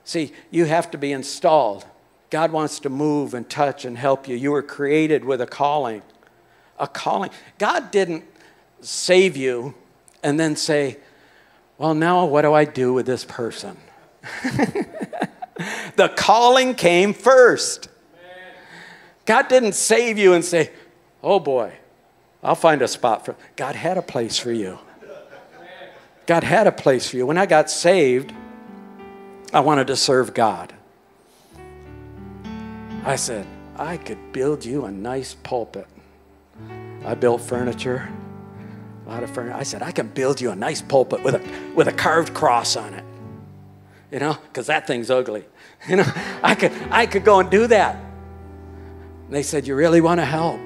See, 0.05 0.33
you 0.53 0.67
have 0.67 0.91
to 0.93 0.99
be 0.99 1.11
installed 1.11 1.85
God 2.31 2.53
wants 2.53 2.81
to 2.81 2.91
move 2.91 3.35
and 3.35 3.49
touch 3.49 3.85
and 3.85 3.97
help 3.97 4.29
you. 4.29 4.37
You 4.37 4.53
were 4.53 4.63
created 4.63 5.25
with 5.25 5.41
a 5.41 5.47
calling. 5.47 6.03
A 6.79 6.87
calling. 6.87 7.31
God 7.59 7.91
didn't 7.91 8.25
save 8.81 9.37
you 9.37 9.75
and 10.23 10.39
then 10.39 10.57
say, 10.57 10.99
Well, 11.79 11.95
now 11.95 12.25
what 12.27 12.43
do 12.43 12.53
I 12.53 12.65
do 12.65 12.93
with 12.93 13.07
this 13.07 13.25
person? 13.25 13.77
the 15.97 16.09
calling 16.17 16.75
came 16.75 17.15
first. 17.15 17.89
God 19.27 19.49
didn't 19.49 19.75
save 19.75 20.19
you 20.19 20.33
and 20.33 20.45
say, 20.45 20.71
Oh 21.23 21.41
boy, 21.41 21.73
I'll 22.43 22.55
find 22.55 22.81
a 22.83 22.89
spot 22.89 23.25
for. 23.25 23.37
God 23.57 23.75
had 23.75 23.99
a 23.99 24.03
place 24.03 24.39
for 24.39 24.53
you. 24.53 24.79
God 26.27 26.45
had 26.45 26.67
a 26.67 26.73
place 26.73 27.09
for 27.09 27.17
you. 27.17 27.27
When 27.27 27.39
I 27.39 27.47
got 27.47 27.71
saved, 27.71 28.33
I 29.53 29.61
wanted 29.61 29.87
to 29.89 29.97
serve 29.97 30.35
God. 30.35 30.73
I 33.05 33.17
said, 33.17 33.47
I 33.77 33.97
could 33.97 34.33
build 34.33 34.65
you 34.65 34.85
a 34.85 34.91
nice 34.91 35.35
pulpit. 35.35 35.87
I 37.05 37.15
built 37.15 37.41
furniture, 37.41 38.09
a 39.07 39.09
lot 39.09 39.23
of 39.23 39.31
furniture. 39.31 39.57
I 39.57 39.63
said, 39.63 39.83
I 39.83 39.93
can 39.93 40.09
build 40.09 40.41
you 40.41 40.51
a 40.51 40.57
nice 40.57 40.83
pulpit 40.83 41.23
with 41.23 41.37
a, 41.37 41.73
with 41.75 41.89
a 41.89 41.93
carved 41.93 42.35
cross 42.35 42.77
on 42.77 42.93
it. 42.93 43.05
You 44.11 44.19
know, 44.19 44.39
because 44.49 44.67
that 44.67 44.87
thing's 44.87 45.11
ugly. 45.11 45.45
You 45.89 45.95
know, 45.95 46.13
I 46.43 46.57
could, 46.57 46.73
I 46.91 47.07
could 47.07 47.25
go 47.25 47.39
and 47.39 47.49
do 47.49 47.69
that. 47.69 47.95
And 47.95 49.33
they 49.33 49.45
said, 49.45 49.69
You 49.69 49.77
really 49.77 50.01
want 50.01 50.19
to 50.19 50.25
help? 50.25 50.59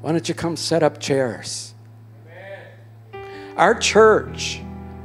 Why 0.00 0.12
don't 0.12 0.26
you 0.26 0.34
come 0.34 0.56
set 0.56 0.82
up 0.82 0.98
chairs? 0.98 1.74
Our 3.56 3.74
church, 3.78 4.60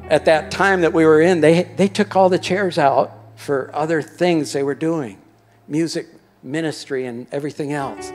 at 0.09 0.25
that 0.25 0.49
time 0.49 0.81
that 0.81 0.93
we 0.93 1.05
were 1.05 1.19
in, 1.21 1.41
they, 1.41 1.63
they 1.63 1.89
took 1.89 2.15
all 2.15 2.29
the 2.29 2.39
chairs 2.39 2.77
out 2.77 3.11
for 3.35 3.69
other 3.73 4.01
things 4.01 4.53
they 4.53 4.63
were 4.63 4.75
doing 4.75 5.19
music 5.67 6.07
ministry 6.43 7.05
and 7.05 7.27
everything 7.31 7.73
else. 7.73 8.11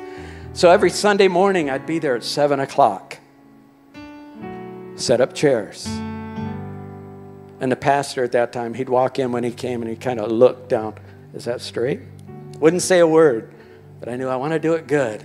So 0.52 0.70
every 0.70 0.90
Sunday 0.90 1.28
morning, 1.28 1.70
I'd 1.70 1.86
be 1.86 1.98
there 1.98 2.16
at 2.16 2.24
7 2.24 2.60
o'clock, 2.60 3.18
set 4.96 5.20
up 5.20 5.34
chairs. 5.34 5.88
And 7.64 7.72
the 7.72 7.76
pastor 7.76 8.22
at 8.22 8.32
that 8.32 8.52
time, 8.52 8.74
he'd 8.74 8.90
walk 8.90 9.18
in 9.18 9.32
when 9.32 9.42
he 9.42 9.50
came 9.50 9.80
and 9.80 9.88
he'd 9.88 10.02
kind 10.02 10.20
of 10.20 10.30
look 10.30 10.68
down. 10.68 10.96
Is 11.32 11.46
that 11.46 11.62
straight? 11.62 11.98
Wouldn't 12.58 12.82
say 12.82 12.98
a 12.98 13.06
word, 13.06 13.54
but 14.00 14.10
I 14.10 14.16
knew 14.16 14.28
I 14.28 14.36
want 14.36 14.52
to 14.52 14.58
do 14.58 14.74
it 14.74 14.86
good. 14.86 15.24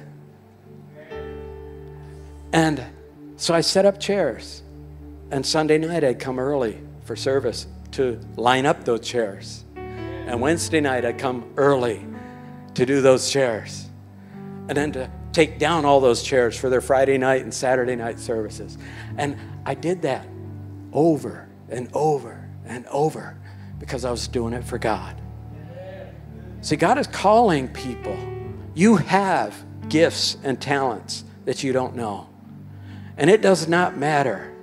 And 2.53 2.81
so 3.35 3.53
I 3.53 3.59
set 3.59 3.85
up 3.85 3.99
chairs. 3.99 4.63
And 5.31 5.45
Sunday 5.45 5.77
night, 5.79 6.05
I'd 6.05 6.21
come 6.21 6.39
early 6.39 6.81
for 7.03 7.17
service 7.17 7.67
to 7.91 8.17
line 8.37 8.65
up 8.65 8.85
those 8.85 9.01
chairs. 9.01 9.65
And 9.75 10.39
Wednesday 10.39 10.79
night, 10.79 11.03
I'd 11.03 11.17
come 11.17 11.43
early 11.57 12.05
to 12.75 12.85
do 12.85 13.01
those 13.01 13.29
chairs 13.29 13.89
and 14.69 14.77
then 14.77 14.93
to 14.93 15.11
take 15.33 15.59
down 15.59 15.83
all 15.83 15.99
those 15.99 16.23
chairs 16.23 16.57
for 16.57 16.69
their 16.69 16.79
Friday 16.79 17.17
night 17.17 17.41
and 17.41 17.53
Saturday 17.53 17.97
night 17.97 18.17
services. 18.17 18.77
And 19.17 19.35
I 19.65 19.73
did 19.73 20.03
that 20.03 20.25
over 20.93 21.48
and 21.69 21.89
over 21.93 22.49
and 22.65 22.85
over 22.87 23.37
because 23.79 24.05
I 24.05 24.11
was 24.11 24.27
doing 24.27 24.53
it 24.53 24.63
for 24.63 24.77
God. 24.77 25.19
See, 26.61 26.75
God 26.75 26.97
is 26.97 27.07
calling 27.07 27.67
people. 27.69 28.17
You 28.75 28.97
have 28.97 29.55
gifts 29.87 30.37
and 30.43 30.59
talents 30.59 31.23
that 31.45 31.63
you 31.63 31.71
don't 31.71 31.95
know. 31.95 32.29
And 33.17 33.29
it 33.29 33.41
does 33.41 33.67
not 33.67 33.97
matter. 33.97 34.53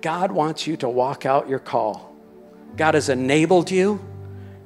God 0.00 0.32
wants 0.32 0.66
you 0.66 0.76
to 0.78 0.88
walk 0.88 1.24
out 1.24 1.48
your 1.48 1.58
call. 1.58 2.14
God 2.76 2.94
has 2.94 3.08
enabled 3.08 3.70
you, 3.70 4.04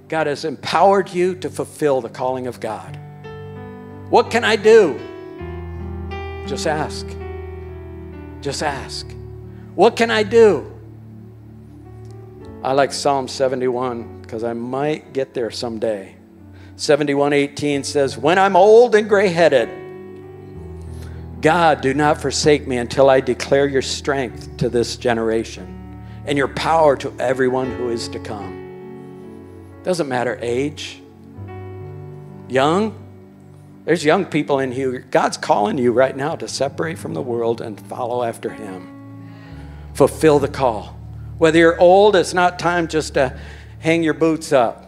God 0.08 0.26
has 0.26 0.46
empowered 0.46 1.10
you 1.10 1.34
to 1.36 1.50
fulfill 1.50 2.00
the 2.00 2.08
calling 2.08 2.46
of 2.46 2.60
God. 2.60 2.98
What 4.08 4.30
can 4.30 4.42
I 4.42 4.56
do? 4.56 4.98
Just 6.46 6.66
ask. 6.66 7.06
Just 8.40 8.62
ask. 8.62 9.06
What 9.74 9.96
can 9.96 10.10
I 10.10 10.22
do? 10.22 10.77
I 12.62 12.72
like 12.72 12.92
Psalm 12.92 13.28
71 13.28 14.22
because 14.22 14.42
I 14.42 14.52
might 14.52 15.12
get 15.12 15.32
there 15.32 15.50
someday. 15.50 16.16
71:18 16.76 17.84
says, 17.84 18.18
"When 18.18 18.36
I'm 18.36 18.56
old 18.56 18.94
and 18.94 19.08
gray-headed, 19.08 19.68
God, 21.40 21.80
do 21.80 21.94
not 21.94 22.20
forsake 22.20 22.66
me 22.66 22.76
until 22.76 23.08
I 23.08 23.20
declare 23.20 23.66
your 23.66 23.82
strength 23.82 24.56
to 24.56 24.68
this 24.68 24.96
generation 24.96 25.66
and 26.26 26.36
your 26.36 26.48
power 26.48 26.96
to 26.96 27.12
everyone 27.20 27.70
who 27.70 27.90
is 27.90 28.08
to 28.08 28.18
come." 28.18 28.66
Doesn't 29.84 30.08
matter 30.08 30.36
age. 30.42 31.00
Young, 32.48 32.92
there's 33.84 34.04
young 34.04 34.24
people 34.24 34.58
in 34.58 34.72
here. 34.72 35.04
God's 35.10 35.36
calling 35.36 35.78
you 35.78 35.92
right 35.92 36.16
now 36.16 36.34
to 36.34 36.48
separate 36.48 36.98
from 36.98 37.14
the 37.14 37.22
world 37.22 37.60
and 37.60 37.80
follow 37.80 38.24
after 38.24 38.50
Him. 38.50 38.88
Fulfill 39.94 40.40
the 40.40 40.48
call. 40.48 40.97
Whether 41.38 41.60
you're 41.60 41.80
old, 41.80 42.16
it's 42.16 42.34
not 42.34 42.58
time 42.58 42.88
just 42.88 43.14
to 43.14 43.38
hang 43.78 44.02
your 44.02 44.14
boots 44.14 44.52
up. 44.52 44.84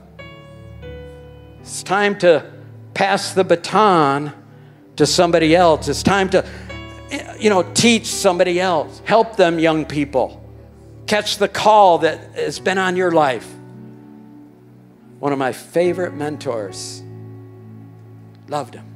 It's 1.61 1.83
time 1.83 2.19
to 2.19 2.51
pass 2.93 3.33
the 3.33 3.45
baton 3.45 4.33
to 4.97 5.07
somebody 5.07 5.55
else. 5.55 5.87
It's 5.89 6.03
time 6.03 6.29
to, 6.31 6.45
you 7.39 7.51
know, 7.51 7.63
teach 7.75 8.07
somebody 8.07 8.61
else. 8.61 9.01
Help 9.05 9.37
them, 9.37 9.59
young 9.59 9.85
people. 9.85 10.45
Catch 11.07 11.39
the 11.39 11.49
call 11.49 11.99
that 11.99 12.35
has 12.35 12.59
been 12.59 12.79
on 12.79 12.97
your 12.97 13.13
life. 13.13 13.49
One 15.21 15.33
of 15.33 15.39
my 15.39 15.53
favorite 15.53 16.15
mentors, 16.15 17.03
loved 18.49 18.75
him, 18.75 18.87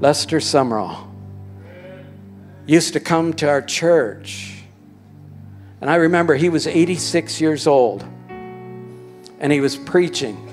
Lester 0.00 0.38
Sumrall, 0.38 1.08
used 2.66 2.92
to 2.94 3.00
come 3.00 3.34
to 3.34 3.48
our 3.48 3.60
church. 3.60 4.57
And 5.80 5.88
I 5.88 5.96
remember 5.96 6.34
he 6.34 6.48
was 6.48 6.66
86 6.66 7.40
years 7.40 7.66
old 7.66 8.04
and 9.40 9.52
he 9.52 9.60
was 9.60 9.76
preaching 9.76 10.48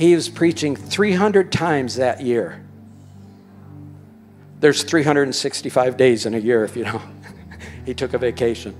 he 0.00 0.14
was 0.14 0.30
preaching 0.30 0.76
300 0.76 1.52
times 1.52 1.96
that 1.96 2.22
year. 2.22 2.64
There's 4.58 4.82
365 4.82 5.98
days 5.98 6.24
in 6.24 6.32
a 6.32 6.38
year, 6.38 6.64
if 6.64 6.74
you 6.74 6.84
know. 6.84 7.02
he 7.84 7.92
took 7.92 8.14
a 8.14 8.18
vacation. 8.18 8.74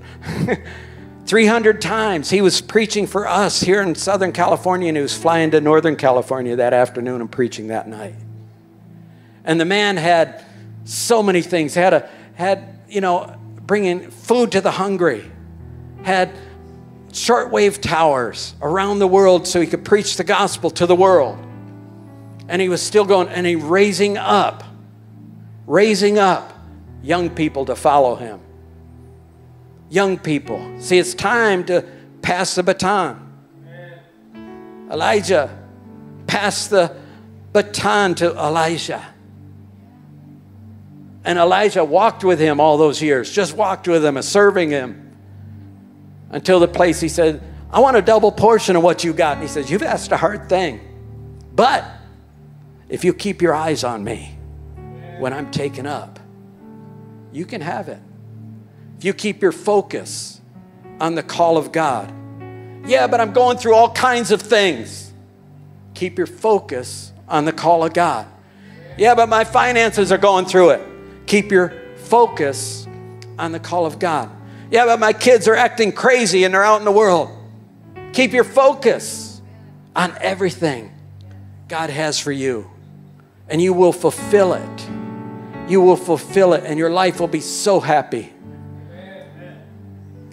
300 1.27 1.79
times 1.79 2.31
he 2.31 2.41
was 2.41 2.59
preaching 2.59 3.05
for 3.05 3.27
us 3.27 3.61
here 3.61 3.83
in 3.83 3.93
Southern 3.93 4.31
California, 4.31 4.87
and 4.87 4.97
he 4.97 5.03
was 5.03 5.15
flying 5.15 5.51
to 5.51 5.61
Northern 5.61 5.95
California 5.95 6.55
that 6.55 6.73
afternoon 6.73 7.21
and 7.21 7.31
preaching 7.31 7.67
that 7.67 7.87
night. 7.87 8.15
And 9.45 9.61
the 9.61 9.65
man 9.65 9.97
had 9.97 10.43
so 10.85 11.21
many 11.21 11.43
things. 11.43 11.75
He 11.75 11.81
had 11.81 11.93
a 11.93 12.09
had 12.33 12.79
you 12.89 13.01
know 13.01 13.37
bringing 13.67 14.09
food 14.09 14.53
to 14.53 14.61
the 14.61 14.71
hungry. 14.71 15.31
Had 16.03 16.31
shortwave 17.11 17.81
towers 17.81 18.55
around 18.61 18.99
the 18.99 19.07
world 19.07 19.47
so 19.47 19.59
he 19.61 19.67
could 19.67 19.85
preach 19.85 20.17
the 20.17 20.23
gospel 20.23 20.69
to 20.71 20.85
the 20.85 20.95
world. 20.95 21.37
And 22.47 22.61
he 22.61 22.69
was 22.69 22.81
still 22.81 23.05
going, 23.05 23.29
and 23.29 23.45
he 23.45 23.55
raising 23.55 24.17
up, 24.17 24.63
raising 25.67 26.17
up 26.17 26.53
young 27.01 27.29
people 27.29 27.65
to 27.65 27.75
follow 27.75 28.15
him. 28.15 28.39
Young 29.89 30.17
people. 30.17 30.79
See, 30.79 30.97
it's 30.97 31.13
time 31.13 31.65
to 31.65 31.85
pass 32.21 32.55
the 32.55 32.63
baton. 32.63 33.27
Elijah 34.89 35.57
passed 36.27 36.69
the 36.69 36.95
baton 37.53 38.15
to 38.15 38.35
Elisha. 38.35 39.05
And 41.23 41.37
Elisha 41.37 41.85
walked 41.85 42.23
with 42.23 42.39
him 42.39 42.59
all 42.59 42.77
those 42.77 43.01
years, 43.01 43.31
just 43.31 43.55
walked 43.55 43.87
with 43.87 44.03
him 44.03 44.17
and 44.17 44.25
serving 44.25 44.71
him 44.71 45.10
until 46.31 46.59
the 46.59 46.67
place 46.67 46.99
he 46.99 47.09
said, 47.09 47.41
I 47.69 47.79
want 47.79 47.95
a 47.95 48.01
double 48.01 48.31
portion 48.31 48.75
of 48.75 48.83
what 48.83 49.03
you 49.03 49.13
got. 49.13 49.33
And 49.33 49.41
he 49.41 49.47
says, 49.47 49.69
You've 49.69 49.83
asked 49.83 50.11
a 50.11 50.17
hard 50.17 50.49
thing. 50.49 50.79
But 51.53 51.85
if 52.89 53.03
you 53.03 53.13
keep 53.13 53.41
your 53.41 53.53
eyes 53.53 53.83
on 53.83 54.03
me 54.03 54.37
when 55.19 55.33
I'm 55.33 55.51
taken 55.51 55.85
up, 55.85 56.19
you 57.31 57.45
can 57.45 57.61
have 57.61 57.87
it. 57.87 57.99
If 58.97 59.05
you 59.05 59.13
keep 59.13 59.41
your 59.41 59.51
focus 59.51 60.41
on 60.99 61.15
the 61.15 61.23
call 61.23 61.57
of 61.57 61.71
God. 61.71 62.13
Yeah, 62.85 63.07
but 63.07 63.19
I'm 63.19 63.33
going 63.33 63.57
through 63.57 63.75
all 63.75 63.91
kinds 63.91 64.31
of 64.31 64.41
things. 64.41 65.11
Keep 65.95 66.17
your 66.17 66.27
focus 66.27 67.11
on 67.27 67.45
the 67.45 67.51
call 67.51 67.83
of 67.83 67.93
God. 67.93 68.27
Yeah, 68.97 69.15
but 69.15 69.27
my 69.27 69.43
finances 69.43 70.11
are 70.11 70.17
going 70.17 70.45
through 70.45 70.71
it. 70.71 70.81
Keep 71.25 71.51
your 71.51 71.73
focus 71.95 72.87
on 73.39 73.51
the 73.51 73.59
call 73.59 73.85
of 73.85 73.99
God. 73.99 74.29
Yeah, 74.71 74.85
but 74.85 75.01
my 75.01 75.11
kids 75.11 75.49
are 75.49 75.55
acting 75.55 75.91
crazy 75.91 76.45
and 76.45 76.53
they're 76.53 76.63
out 76.63 76.79
in 76.79 76.85
the 76.85 76.91
world. 76.93 77.29
Keep 78.13 78.31
your 78.31 78.45
focus 78.45 79.41
on 79.93 80.15
everything 80.21 80.93
God 81.67 81.89
has 81.89 82.19
for 82.19 82.31
you, 82.31 82.71
and 83.49 83.61
you 83.61 83.73
will 83.73 83.91
fulfill 83.91 84.53
it. 84.53 84.89
You 85.67 85.81
will 85.81 85.97
fulfill 85.97 86.53
it, 86.53 86.63
and 86.65 86.79
your 86.79 86.89
life 86.89 87.19
will 87.19 87.27
be 87.27 87.41
so 87.41 87.81
happy. 87.81 88.31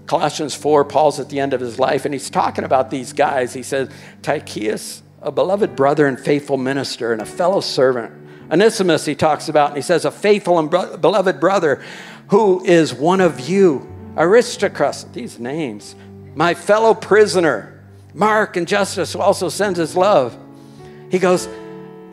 Colossians 0.06 0.54
4, 0.54 0.84
Paul's 0.84 1.20
at 1.20 1.28
the 1.28 1.38
end 1.38 1.52
of 1.52 1.60
his 1.60 1.78
life, 1.78 2.04
and 2.04 2.14
he's 2.14 2.30
talking 2.30 2.64
about 2.64 2.90
these 2.90 3.12
guys. 3.12 3.52
He 3.52 3.62
says, 3.62 3.90
Tychicus, 4.22 5.02
a 5.20 5.30
beloved 5.30 5.76
brother 5.76 6.06
and 6.06 6.18
faithful 6.18 6.56
minister, 6.56 7.12
and 7.12 7.20
a 7.20 7.26
fellow 7.26 7.60
servant. 7.60 8.14
Onesimus, 8.50 9.04
he 9.04 9.14
talks 9.14 9.48
about, 9.48 9.68
and 9.70 9.76
he 9.76 9.82
says, 9.82 10.04
a 10.04 10.10
faithful 10.10 10.58
and 10.58 10.70
beloved 10.70 11.40
brother 11.40 11.82
who 12.28 12.64
is 12.64 12.94
one 12.94 13.20
of 13.20 13.48
you 13.48 13.97
Aristarchus, 14.18 15.04
these 15.12 15.38
names, 15.38 15.94
my 16.34 16.54
fellow 16.54 16.92
prisoner, 16.92 17.82
Mark 18.14 18.56
and 18.56 18.66
Justus, 18.66 19.12
who 19.12 19.20
also 19.20 19.48
sends 19.48 19.78
his 19.78 19.96
love. 19.96 20.36
He 21.10 21.18
goes 21.18 21.46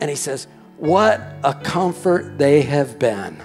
and 0.00 0.08
he 0.08 0.16
says, 0.16 0.46
What 0.76 1.20
a 1.42 1.52
comfort 1.52 2.38
they 2.38 2.62
have 2.62 2.98
been. 2.98 3.42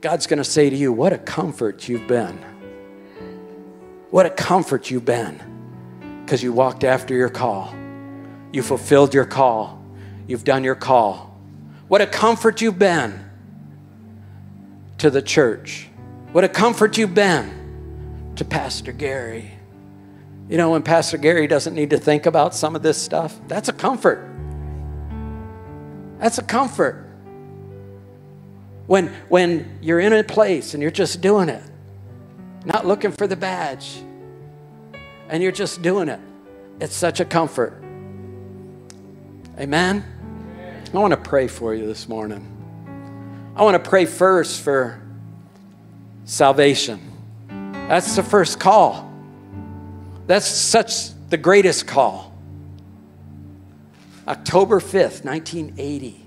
God's 0.00 0.26
going 0.26 0.38
to 0.38 0.44
say 0.44 0.70
to 0.70 0.76
you, 0.76 0.92
What 0.92 1.12
a 1.12 1.18
comfort 1.18 1.88
you've 1.88 2.06
been. 2.06 2.38
What 4.10 4.26
a 4.26 4.30
comfort 4.30 4.90
you've 4.90 5.04
been 5.04 5.40
because 6.24 6.42
you 6.42 6.52
walked 6.52 6.84
after 6.84 7.14
your 7.14 7.30
call. 7.30 7.74
You 8.52 8.62
fulfilled 8.62 9.14
your 9.14 9.24
call. 9.24 9.82
You've 10.26 10.44
done 10.44 10.62
your 10.62 10.74
call. 10.74 11.36
What 11.88 12.00
a 12.00 12.06
comfort 12.06 12.60
you've 12.60 12.78
been 12.78 13.18
to 14.98 15.10
the 15.10 15.22
church. 15.22 15.88
What 16.32 16.44
a 16.44 16.48
comfort 16.48 16.96
you've 16.96 17.14
been 17.14 18.32
to 18.36 18.44
Pastor 18.46 18.90
Gary. 18.90 19.50
You 20.48 20.56
know, 20.56 20.70
when 20.70 20.82
Pastor 20.82 21.18
Gary 21.18 21.46
doesn't 21.46 21.74
need 21.74 21.90
to 21.90 21.98
think 21.98 22.24
about 22.24 22.54
some 22.54 22.74
of 22.74 22.82
this 22.82 22.96
stuff, 22.96 23.38
that's 23.48 23.68
a 23.68 23.72
comfort. 23.74 24.26
That's 26.18 26.38
a 26.38 26.42
comfort. 26.42 27.06
When, 28.86 29.08
when 29.28 29.78
you're 29.82 30.00
in 30.00 30.14
a 30.14 30.24
place 30.24 30.72
and 30.72 30.82
you're 30.82 30.90
just 30.90 31.20
doing 31.20 31.50
it, 31.50 31.62
not 32.64 32.86
looking 32.86 33.12
for 33.12 33.26
the 33.26 33.36
badge, 33.36 34.02
and 35.28 35.42
you're 35.42 35.52
just 35.52 35.82
doing 35.82 36.08
it, 36.08 36.20
it's 36.80 36.96
such 36.96 37.20
a 37.20 37.26
comfort. 37.26 37.74
Amen? 39.58 40.02
I 40.94 40.96
want 40.96 41.10
to 41.10 41.18
pray 41.18 41.46
for 41.46 41.74
you 41.74 41.86
this 41.86 42.08
morning. 42.08 42.48
I 43.54 43.64
want 43.64 43.82
to 43.82 43.90
pray 43.90 44.06
first 44.06 44.62
for 44.62 45.01
salvation. 46.32 46.98
That's 47.88 48.16
the 48.16 48.22
first 48.22 48.58
call. 48.58 49.12
That's 50.26 50.46
such 50.46 51.10
the 51.28 51.36
greatest 51.36 51.86
call. 51.86 52.32
October 54.26 54.80
5th, 54.80 55.26
1980, 55.26 56.24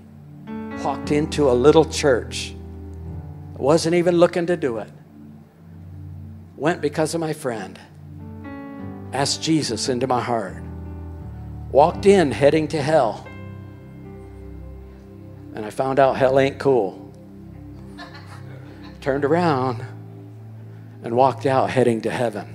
walked 0.84 1.10
into 1.10 1.50
a 1.50 1.52
little 1.52 1.84
church. 1.84 2.54
Wasn't 3.54 3.96
even 3.96 4.16
looking 4.18 4.46
to 4.46 4.56
do 4.56 4.78
it. 4.78 4.88
Went 6.56 6.80
because 6.80 7.14
of 7.14 7.20
my 7.20 7.32
friend. 7.32 7.76
Asked 9.12 9.42
Jesus 9.42 9.88
into 9.88 10.06
my 10.06 10.20
heart. 10.20 10.62
walked 11.72 12.06
in 12.06 12.30
heading 12.30 12.68
to 12.68 12.80
hell. 12.80 13.26
And 15.54 15.64
I 15.66 15.70
found 15.70 15.98
out 15.98 16.16
hell 16.16 16.38
ain't 16.38 16.60
cool. 16.60 17.12
Turned 19.00 19.24
around 19.24 19.84
and 21.06 21.16
walked 21.16 21.46
out 21.46 21.70
heading 21.70 22.00
to 22.00 22.10
heaven. 22.10 22.52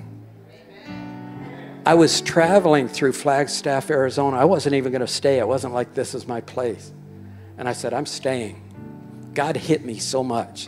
I 1.85 1.93
was 1.93 2.19
traveling 2.19 2.89
through 2.89 3.13
Flagstaff, 3.13 3.89
Arizona. 3.89 4.37
I 4.37 4.43
wasn't 4.43 4.75
even 4.75 4.91
going 4.91 4.99
to 4.99 5.07
stay. 5.07 5.39
It 5.39 5.47
wasn't 5.47 5.73
like 5.73 5.93
this 5.93 6.13
is 6.13 6.27
my 6.27 6.41
place. 6.41 6.91
And 7.57 7.67
I 7.67 7.71
said, 7.71 7.93
I'm 7.93 8.05
staying. 8.05 8.61
God 9.33 9.55
hit 9.55 9.85
me 9.85 9.99
so 9.99 10.21
much. 10.21 10.67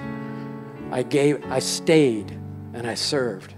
I 0.92 1.04
gave 1.04 1.44
I 1.52 1.60
stayed 1.60 2.32
and 2.74 2.88
I 2.88 2.94
served. 2.94 3.54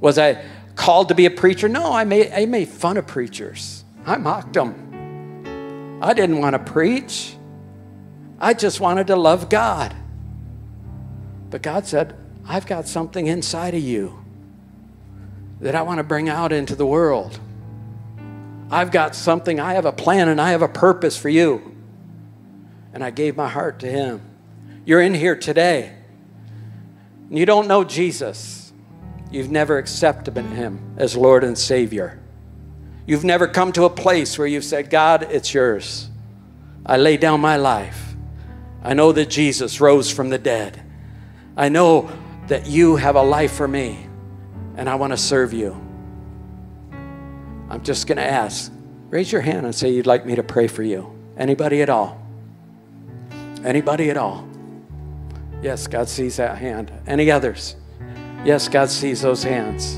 Was 0.00 0.16
I 0.16 0.44
called 0.76 1.08
to 1.08 1.16
be 1.16 1.26
a 1.26 1.30
preacher? 1.30 1.68
No, 1.68 1.92
I 1.92 2.04
made, 2.04 2.30
I 2.32 2.46
made 2.46 2.68
fun 2.68 2.96
of 2.98 3.06
preachers. 3.08 3.84
I 4.06 4.16
mocked 4.16 4.52
them. 4.52 5.98
I 6.00 6.14
didn't 6.14 6.38
want 6.38 6.52
to 6.52 6.72
preach. 6.72 7.34
I 8.38 8.54
just 8.54 8.78
wanted 8.78 9.08
to 9.08 9.16
love 9.16 9.48
God. 9.48 9.92
But 11.50 11.62
God 11.62 11.86
said, 11.86 12.16
I've 12.48 12.66
got 12.66 12.86
something 12.86 13.26
inside 13.26 13.74
of 13.74 13.82
you 13.82 14.24
that 15.60 15.74
I 15.74 15.82
want 15.82 15.98
to 15.98 16.04
bring 16.04 16.28
out 16.28 16.52
into 16.52 16.76
the 16.76 16.86
world. 16.86 17.38
I've 18.70 18.90
got 18.90 19.14
something, 19.14 19.58
I 19.58 19.74
have 19.74 19.84
a 19.84 19.92
plan 19.92 20.28
and 20.28 20.40
I 20.40 20.50
have 20.50 20.62
a 20.62 20.68
purpose 20.68 21.16
for 21.16 21.28
you. 21.28 21.74
And 22.92 23.02
I 23.04 23.10
gave 23.10 23.36
my 23.36 23.48
heart 23.48 23.80
to 23.80 23.90
Him. 23.90 24.22
You're 24.84 25.02
in 25.02 25.14
here 25.14 25.36
today. 25.36 25.94
You 27.30 27.44
don't 27.46 27.68
know 27.68 27.84
Jesus. 27.84 28.72
You've 29.30 29.50
never 29.50 29.78
accepted 29.78 30.36
Him 30.36 30.94
as 30.96 31.16
Lord 31.16 31.42
and 31.42 31.58
Savior. 31.58 32.20
You've 33.06 33.24
never 33.24 33.46
come 33.48 33.72
to 33.72 33.84
a 33.84 33.90
place 33.90 34.38
where 34.38 34.46
you've 34.46 34.64
said, 34.64 34.90
God, 34.90 35.24
it's 35.30 35.52
yours. 35.52 36.08
I 36.84 36.96
lay 36.96 37.16
down 37.16 37.40
my 37.40 37.56
life. 37.56 38.14
I 38.82 38.94
know 38.94 39.12
that 39.12 39.30
Jesus 39.30 39.80
rose 39.80 40.10
from 40.10 40.28
the 40.28 40.38
dead. 40.38 40.80
I 41.56 41.68
know 41.68 42.10
that 42.48 42.66
you 42.66 42.96
have 42.96 43.16
a 43.16 43.22
life 43.22 43.52
for 43.52 43.66
me 43.66 44.06
and 44.76 44.88
I 44.88 44.94
want 44.94 45.12
to 45.12 45.16
serve 45.16 45.52
you. 45.52 45.72
I'm 47.68 47.82
just 47.82 48.06
going 48.06 48.18
to 48.18 48.24
ask. 48.24 48.72
Raise 49.08 49.32
your 49.32 49.40
hand 49.40 49.66
and 49.66 49.74
say 49.74 49.90
you'd 49.90 50.06
like 50.06 50.26
me 50.26 50.34
to 50.36 50.42
pray 50.42 50.66
for 50.66 50.82
you. 50.82 51.12
Anybody 51.36 51.82
at 51.82 51.88
all? 51.88 52.22
Anybody 53.64 54.10
at 54.10 54.16
all? 54.16 54.46
Yes, 55.62 55.86
God 55.86 56.08
sees 56.08 56.36
that 56.36 56.58
hand. 56.58 56.92
Any 57.06 57.30
others? 57.30 57.76
Yes, 58.44 58.68
God 58.68 58.90
sees 58.90 59.22
those 59.22 59.42
hands. 59.42 59.96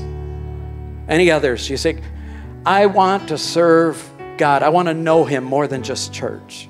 Any 1.07 1.29
others? 1.29 1.69
You 1.69 1.77
say, 1.77 2.01
I 2.65 2.85
want 2.85 3.27
to 3.29 3.37
serve 3.37 4.09
God. 4.37 4.63
I 4.63 4.69
want 4.69 4.87
to 4.87 4.93
know 4.93 5.25
Him 5.25 5.43
more 5.43 5.67
than 5.67 5.83
just 5.83 6.13
church. 6.13 6.69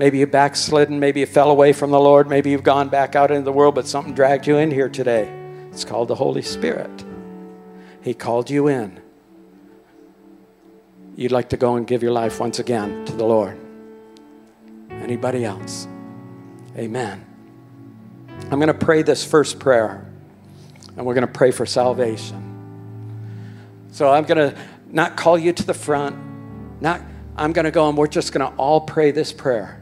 Maybe 0.00 0.16
you 0.16 0.26
backslidden, 0.26 0.98
maybe 0.98 1.20
you 1.20 1.26
fell 1.26 1.50
away 1.50 1.74
from 1.74 1.90
the 1.90 2.00
Lord, 2.00 2.26
maybe 2.26 2.48
you've 2.48 2.62
gone 2.62 2.88
back 2.88 3.14
out 3.14 3.30
into 3.30 3.42
the 3.42 3.52
world, 3.52 3.74
but 3.74 3.86
something 3.86 4.14
dragged 4.14 4.46
you 4.46 4.56
in 4.56 4.70
here 4.70 4.88
today. 4.88 5.30
It's 5.70 5.84
called 5.84 6.08
the 6.08 6.14
Holy 6.14 6.40
Spirit. 6.40 7.04
He 8.00 8.14
called 8.14 8.48
you 8.48 8.68
in. 8.68 8.98
You'd 11.16 11.32
like 11.32 11.50
to 11.50 11.58
go 11.58 11.76
and 11.76 11.86
give 11.86 12.02
your 12.02 12.12
life 12.12 12.40
once 12.40 12.58
again 12.58 13.04
to 13.04 13.12
the 13.12 13.26
Lord. 13.26 13.60
Anybody 14.88 15.44
else? 15.44 15.86
Amen. 16.78 17.22
I'm 18.50 18.58
going 18.58 18.68
to 18.68 18.74
pray 18.74 19.02
this 19.02 19.22
first 19.22 19.58
prayer, 19.58 20.10
and 20.96 21.04
we're 21.04 21.12
going 21.12 21.26
to 21.26 21.32
pray 21.32 21.50
for 21.50 21.66
salvation. 21.66 23.10
So 23.92 24.08
I'm 24.08 24.24
going 24.24 24.50
to 24.50 24.58
not 24.86 25.18
call 25.18 25.38
you 25.38 25.52
to 25.52 25.62
the 25.62 25.74
front, 25.74 26.16
not 26.80 27.02
I'm 27.36 27.52
going 27.52 27.66
to 27.66 27.70
go 27.70 27.86
and 27.86 27.98
we're 27.98 28.06
just 28.06 28.32
going 28.32 28.50
to 28.50 28.56
all 28.56 28.80
pray 28.80 29.10
this 29.10 29.30
prayer. 29.30 29.79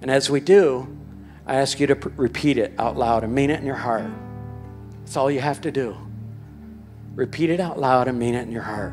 And 0.00 0.10
as 0.10 0.30
we 0.30 0.40
do, 0.40 0.88
I 1.46 1.56
ask 1.56 1.80
you 1.80 1.86
to 1.88 1.94
repeat 2.16 2.58
it 2.58 2.74
out 2.78 2.96
loud 2.96 3.24
and 3.24 3.34
mean 3.34 3.50
it 3.50 3.60
in 3.60 3.66
your 3.66 3.74
heart. 3.74 4.10
That's 5.00 5.16
all 5.16 5.30
you 5.30 5.40
have 5.40 5.62
to 5.62 5.70
do. 5.70 5.96
Repeat 7.14 7.50
it 7.50 7.60
out 7.60 7.78
loud 7.80 8.06
and 8.06 8.18
mean 8.18 8.34
it 8.34 8.42
in 8.42 8.52
your 8.52 8.62
heart. 8.62 8.92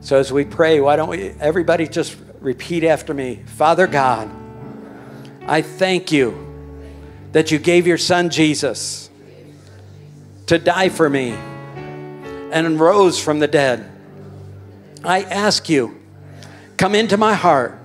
So 0.00 0.18
as 0.18 0.32
we 0.32 0.44
pray, 0.44 0.80
why 0.80 0.96
don't 0.96 1.08
we, 1.08 1.30
everybody 1.40 1.88
just 1.88 2.16
repeat 2.40 2.84
after 2.84 3.14
me 3.14 3.42
Father 3.46 3.86
God, 3.86 4.30
I 5.46 5.62
thank 5.62 6.12
you 6.12 6.36
that 7.32 7.50
you 7.50 7.58
gave 7.58 7.86
your 7.86 7.98
son 7.98 8.30
Jesus 8.30 9.10
to 10.46 10.58
die 10.58 10.88
for 10.88 11.08
me 11.08 11.30
and 11.30 12.78
rose 12.78 13.22
from 13.22 13.38
the 13.38 13.48
dead. 13.48 13.90
I 15.02 15.22
ask 15.22 15.68
you, 15.68 15.98
come 16.76 16.94
into 16.94 17.16
my 17.16 17.34
heart, 17.34 17.78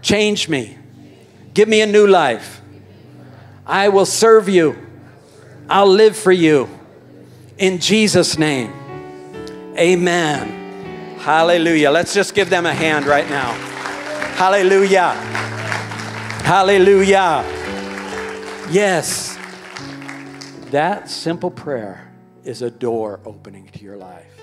change 0.00 0.48
me, 0.48 0.78
give 1.54 1.68
me 1.68 1.80
a 1.80 1.86
new 1.86 2.06
life. 2.06 2.60
I 3.66 3.88
will 3.88 4.06
serve 4.06 4.48
you, 4.48 4.76
I'll 5.70 5.86
live 5.86 6.16
for 6.16 6.32
you. 6.32 6.68
In 7.56 7.78
Jesus' 7.78 8.36
name, 8.36 8.72
amen. 9.78 11.18
Hallelujah. 11.18 11.90
Let's 11.90 12.12
just 12.12 12.34
give 12.34 12.50
them 12.50 12.66
a 12.66 12.74
hand 12.74 13.06
right 13.06 13.26
now. 13.30 13.52
Hallelujah. 14.36 15.12
Hallelujah. 16.44 17.42
Yes. 18.70 19.38
That 20.70 21.08
simple 21.08 21.50
prayer 21.50 22.12
is 22.44 22.60
a 22.60 22.70
door 22.70 23.20
opening 23.24 23.68
to 23.68 23.82
your 23.82 23.96
life. 23.96 24.33